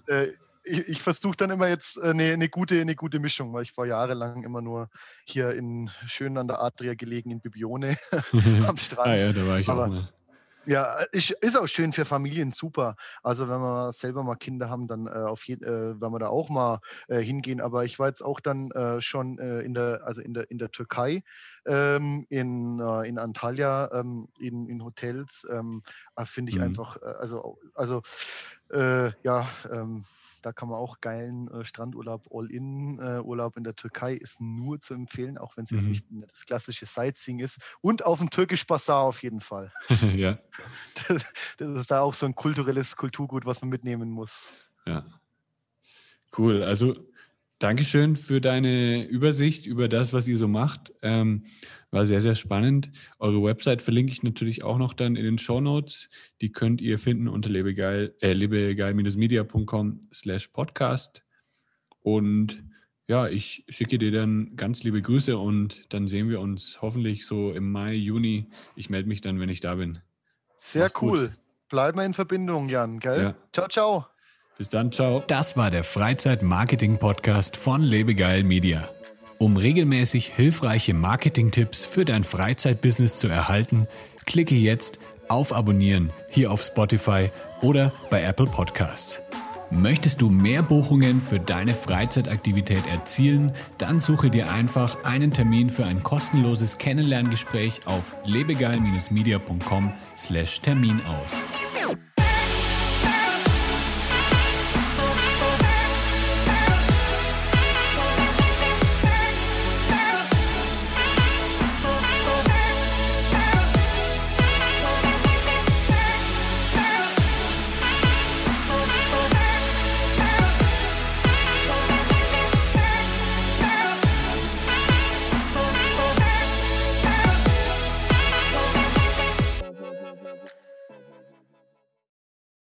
ja 0.08 0.26
ich, 0.64 0.88
ich 0.88 1.02
versuche 1.02 1.36
dann 1.36 1.50
immer 1.50 1.68
jetzt 1.68 2.00
eine, 2.00 2.22
äh, 2.22 2.32
eine, 2.32 2.48
gute, 2.48 2.80
eine 2.80 2.94
gute 2.94 3.18
Mischung, 3.18 3.52
weil 3.52 3.62
ich 3.62 3.76
war 3.76 3.86
jahrelang 3.86 4.44
immer 4.44 4.60
nur 4.60 4.88
hier 5.24 5.50
in 5.52 5.90
schön 6.06 6.36
an 6.38 6.48
der 6.48 6.62
Adria 6.62 6.94
gelegen 6.94 7.30
in 7.30 7.40
Bibione 7.40 7.96
am 8.66 8.76
Strand. 8.76 9.08
ah, 9.08 9.16
ja, 9.16 9.32
da 9.32 9.46
war 9.46 9.58
ich 9.58 9.68
Aber, 9.68 9.84
auch 9.84 9.88
mal. 9.88 10.12
Ja, 10.64 11.00
ist, 11.10 11.30
ist 11.30 11.56
auch 11.56 11.66
schön 11.66 11.92
für 11.92 12.04
Familien, 12.04 12.52
super. 12.52 12.94
Also 13.22 13.48
wenn 13.48 13.60
wir 13.60 13.92
selber 13.92 14.22
mal 14.22 14.36
Kinder 14.36 14.70
haben, 14.70 14.86
dann 14.86 15.08
äh, 15.08 15.10
auf 15.10 15.44
jeden, 15.48 15.64
äh, 15.64 16.00
werden 16.00 16.12
wir 16.12 16.18
da 16.20 16.28
auch 16.28 16.50
mal 16.50 16.78
äh, 17.08 17.18
hingehen. 17.18 17.60
Aber 17.60 17.84
ich 17.84 17.98
war 17.98 18.06
jetzt 18.06 18.22
auch 18.22 18.38
dann 18.38 18.70
äh, 18.70 19.00
schon 19.00 19.38
äh, 19.38 19.60
in 19.62 19.74
der, 19.74 20.02
also 20.04 20.20
in 20.20 20.34
der 20.34 20.50
in 20.52 20.58
der 20.58 20.70
Türkei, 20.70 21.24
ähm, 21.66 22.26
in, 22.28 22.78
äh, 22.78 23.08
in 23.08 23.18
Antalya, 23.18 23.90
ähm, 23.92 24.28
in, 24.38 24.68
in 24.68 24.84
Hotels. 24.84 25.46
Ähm, 25.50 25.82
Finde 26.24 26.52
ich 26.52 26.58
mhm. 26.58 26.64
einfach, 26.64 27.00
also 27.02 27.58
also 27.74 28.02
ja. 28.70 29.48
Da 30.42 30.52
kann 30.52 30.68
man 30.68 30.78
auch 30.78 31.00
geilen 31.00 31.48
äh, 31.48 31.64
Strandurlaub, 31.64 32.28
All-In-Urlaub 32.30 33.56
äh, 33.56 33.58
in 33.58 33.64
der 33.64 33.76
Türkei 33.76 34.14
ist 34.14 34.40
nur 34.40 34.80
zu 34.80 34.94
empfehlen, 34.94 35.38
auch 35.38 35.56
wenn 35.56 35.64
es 35.64 35.70
jetzt 35.70 35.84
mhm. 35.84 35.90
nicht 35.90 36.06
das 36.28 36.44
klassische 36.44 36.86
Sightseeing 36.86 37.38
ist. 37.38 37.58
Und 37.80 38.04
auf 38.04 38.18
dem 38.18 38.30
Türkisch 38.30 38.66
Bazaar 38.66 39.04
auf 39.04 39.22
jeden 39.22 39.40
Fall. 39.40 39.72
ja. 40.16 40.38
Das, 41.08 41.32
das, 41.56 41.68
ist 41.68 41.90
da 41.90 42.00
auch 42.00 42.14
so 42.14 42.26
ein 42.26 42.34
kulturelles 42.34 42.96
Kulturgut, 42.96 43.44
was 43.44 43.60
man 43.60 43.70
mitnehmen 43.70 44.10
muss. 44.10 44.50
Ja. 44.86 45.04
Cool. 46.36 46.62
Also 46.62 46.94
Dankeschön 47.58 48.16
für 48.16 48.40
deine 48.40 49.04
Übersicht 49.04 49.66
über 49.66 49.88
das, 49.88 50.12
was 50.12 50.26
ihr 50.26 50.36
so 50.36 50.48
macht. 50.48 50.92
Ähm, 51.02 51.44
war 51.92 52.06
sehr, 52.06 52.20
sehr 52.20 52.34
spannend. 52.34 52.90
Eure 53.18 53.42
Website 53.42 53.82
verlinke 53.82 54.12
ich 54.12 54.22
natürlich 54.22 54.64
auch 54.64 54.78
noch 54.78 54.94
dann 54.94 55.14
in 55.14 55.24
den 55.24 55.38
Show 55.38 55.60
Notes. 55.60 56.08
Die 56.40 56.50
könnt 56.50 56.80
ihr 56.80 56.98
finden 56.98 57.28
unter 57.28 57.50
lebegeil, 57.50 58.14
äh, 58.20 58.32
lebegeil-media.com 58.32 60.00
slash 60.12 60.48
podcast. 60.48 61.22
Und 62.00 62.64
ja, 63.06 63.28
ich 63.28 63.64
schicke 63.68 63.98
dir 63.98 64.10
dann 64.10 64.56
ganz 64.56 64.82
liebe 64.84 65.02
Grüße 65.02 65.36
und 65.36 65.92
dann 65.92 66.08
sehen 66.08 66.30
wir 66.30 66.40
uns 66.40 66.80
hoffentlich 66.80 67.26
so 67.26 67.52
im 67.52 67.70
Mai, 67.70 67.94
Juni. 67.94 68.48
Ich 68.74 68.88
melde 68.90 69.08
mich 69.08 69.20
dann, 69.20 69.38
wenn 69.38 69.50
ich 69.50 69.60
da 69.60 69.74
bin. 69.74 69.98
Sehr 70.56 70.84
Mach's 70.84 71.02
cool. 71.02 71.28
Gut. 71.28 71.38
Bleiben 71.68 71.98
wir 71.98 72.04
in 72.04 72.14
Verbindung, 72.14 72.68
Jan, 72.68 73.00
gell? 73.00 73.22
Ja. 73.22 73.34
Ciao, 73.52 73.68
ciao. 73.68 74.06
Bis 74.58 74.68
dann, 74.68 74.92
ciao. 74.92 75.24
Das 75.26 75.56
war 75.56 75.70
der 75.70 75.84
Freizeit-Marketing-Podcast 75.84 77.56
von 77.56 77.82
Lebegeil 77.82 78.44
Media. 78.44 78.90
Um 79.38 79.56
regelmäßig 79.56 80.34
hilfreiche 80.34 80.94
Marketing-Tipps 80.94 81.84
für 81.84 82.04
dein 82.04 82.24
Freizeitbusiness 82.24 83.18
zu 83.18 83.28
erhalten, 83.28 83.86
klicke 84.24 84.54
jetzt 84.54 84.98
auf 85.28 85.52
Abonnieren 85.52 86.10
hier 86.30 86.50
auf 86.50 86.62
Spotify 86.62 87.30
oder 87.60 87.92
bei 88.10 88.22
Apple 88.22 88.46
Podcasts. 88.46 89.20
Möchtest 89.70 90.20
du 90.20 90.28
mehr 90.28 90.62
Buchungen 90.62 91.22
für 91.22 91.40
deine 91.40 91.72
Freizeitaktivität 91.72 92.86
erzielen? 92.90 93.52
Dann 93.78 94.00
suche 94.00 94.28
dir 94.28 94.52
einfach 94.52 95.02
einen 95.04 95.30
Termin 95.30 95.70
für 95.70 95.86
ein 95.86 96.02
kostenloses 96.02 96.76
Kennenlerngespräch 96.76 97.80
auf 97.86 98.14
lebegeil-media.com/termin 98.26 101.00
aus. 101.06 101.46